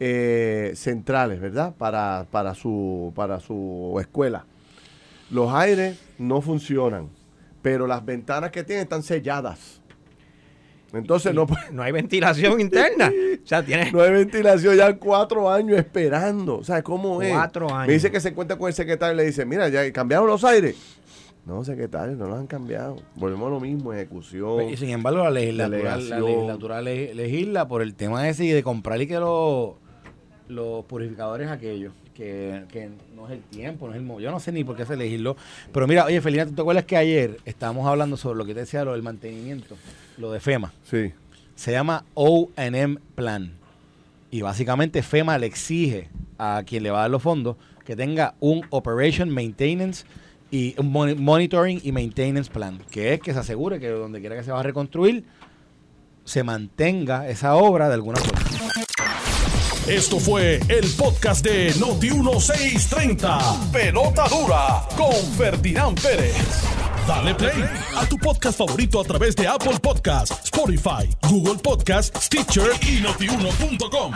eh, 0.00 0.72
centrales, 0.74 1.40
¿verdad? 1.40 1.74
Para, 1.76 2.26
para, 2.30 2.54
su, 2.54 3.12
para 3.14 3.40
su 3.40 3.96
escuela. 4.00 4.46
Los 5.30 5.52
aires 5.52 5.98
no 6.18 6.40
funcionan, 6.40 7.08
pero 7.62 7.86
las 7.86 8.04
ventanas 8.04 8.50
que 8.50 8.62
tienen 8.62 8.84
están 8.84 9.02
selladas. 9.02 9.80
Entonces 10.92 11.34
no, 11.34 11.46
no 11.72 11.82
hay 11.82 11.92
ventilación 11.92 12.60
interna. 12.60 13.10
O 13.42 13.46
sea, 13.46 13.64
tiene... 13.64 13.90
No 13.90 14.02
hay 14.02 14.10
ventilación, 14.10 14.76
ya 14.76 14.94
cuatro 14.96 15.50
años 15.50 15.78
esperando. 15.78 16.58
O 16.58 16.64
sea, 16.64 16.82
¿cómo 16.82 17.22
es? 17.22 17.32
Cuatro 17.32 17.74
años. 17.74 17.86
Me 17.86 17.94
dice 17.94 18.10
que 18.10 18.20
se 18.20 18.34
cuenta 18.34 18.58
con 18.58 18.68
el 18.68 18.74
secretario 18.74 19.14
y 19.14 19.16
le 19.16 19.24
dice, 19.24 19.46
mira, 19.46 19.68
ya 19.68 19.90
cambiaron 19.92 20.26
los 20.26 20.44
aires. 20.44 20.76
No, 21.44 21.64
secretario, 21.64 22.14
no 22.14 22.28
lo 22.28 22.36
han 22.36 22.46
cambiado. 22.46 23.02
Volvemos 23.16 23.48
a 23.48 23.50
lo 23.50 23.60
mismo, 23.60 23.92
ejecución. 23.92 24.68
Y 24.68 24.76
sin 24.76 24.90
embargo, 24.90 25.24
la 25.24 25.30
legislatura, 25.30 25.96
la 25.96 26.20
legislatura 26.20 26.82
legisla 26.82 27.66
por 27.66 27.82
el 27.82 27.94
tema 27.94 28.28
ese 28.28 28.44
de 28.44 28.62
comprar 28.62 29.00
y 29.02 29.08
que 29.08 29.18
los, 29.18 29.74
los 30.48 30.84
purificadores 30.84 31.50
aquellos, 31.50 31.92
que, 32.14 32.90
no 33.16 33.26
es 33.26 33.32
el 33.32 33.40
tiempo, 33.40 33.88
no 33.88 33.94
es 33.94 34.00
el 34.00 34.22
Yo 34.22 34.30
no 34.30 34.38
sé 34.38 34.52
ni 34.52 34.62
por 34.62 34.76
qué 34.76 34.86
se 34.86 34.96
legisló. 34.96 35.36
Pero 35.72 35.88
mira, 35.88 36.04
oye, 36.04 36.20
Felina, 36.20 36.46
¿te 36.46 36.60
acuerdas 36.60 36.84
que 36.84 36.96
ayer 36.96 37.38
estábamos 37.44 37.86
hablando 37.88 38.16
sobre 38.16 38.38
lo 38.38 38.44
que 38.44 38.54
te 38.54 38.60
decía, 38.60 38.84
lo 38.84 38.92
del 38.92 39.02
mantenimiento, 39.02 39.76
lo 40.18 40.30
de 40.30 40.38
FEMA? 40.38 40.72
Sí. 40.84 41.12
Se 41.56 41.72
llama 41.72 42.04
OM 42.14 42.98
Plan. 43.16 43.52
Y 44.30 44.42
básicamente 44.42 45.02
FEMA 45.02 45.38
le 45.38 45.46
exige 45.46 46.08
a 46.38 46.62
quien 46.64 46.84
le 46.84 46.90
va 46.90 46.98
a 46.98 47.02
dar 47.02 47.10
los 47.10 47.22
fondos 47.22 47.56
que 47.84 47.96
tenga 47.96 48.34
un 48.40 48.64
Operation 48.70 49.28
Maintenance 49.28 50.04
y 50.52 50.74
un 50.78 50.92
monitoring 51.24 51.80
y 51.82 51.90
maintenance 51.90 52.50
plan, 52.50 52.78
que 52.90 53.14
es 53.14 53.20
que 53.20 53.32
se 53.32 53.40
asegure 53.40 53.80
que 53.80 53.88
donde 53.88 54.20
quiera 54.20 54.36
que 54.36 54.44
se 54.44 54.52
va 54.52 54.60
a 54.60 54.62
reconstruir 54.62 55.24
se 56.24 56.44
mantenga 56.44 57.26
esa 57.28 57.56
obra 57.56 57.88
de 57.88 57.94
alguna 57.94 58.20
forma. 58.20 58.40
Esto 59.88 60.20
fue 60.20 60.60
el 60.68 60.88
podcast 60.96 61.44
de 61.44 61.74
Noti1630. 61.74 63.70
Pelota 63.72 64.28
dura 64.28 64.82
con 64.96 65.14
Ferdinand 65.36 66.00
Pérez. 66.00 66.36
Dale 67.08 67.34
play 67.34 67.64
a 67.96 68.06
tu 68.06 68.16
podcast 68.18 68.58
favorito 68.58 69.00
a 69.00 69.04
través 69.04 69.34
de 69.34 69.48
Apple 69.48 69.80
Podcasts, 69.80 70.44
Spotify, 70.44 71.08
Google 71.28 71.56
Podcasts, 71.60 72.26
Stitcher 72.26 72.70
y 72.82 73.00
notiuno.com. 73.00 74.12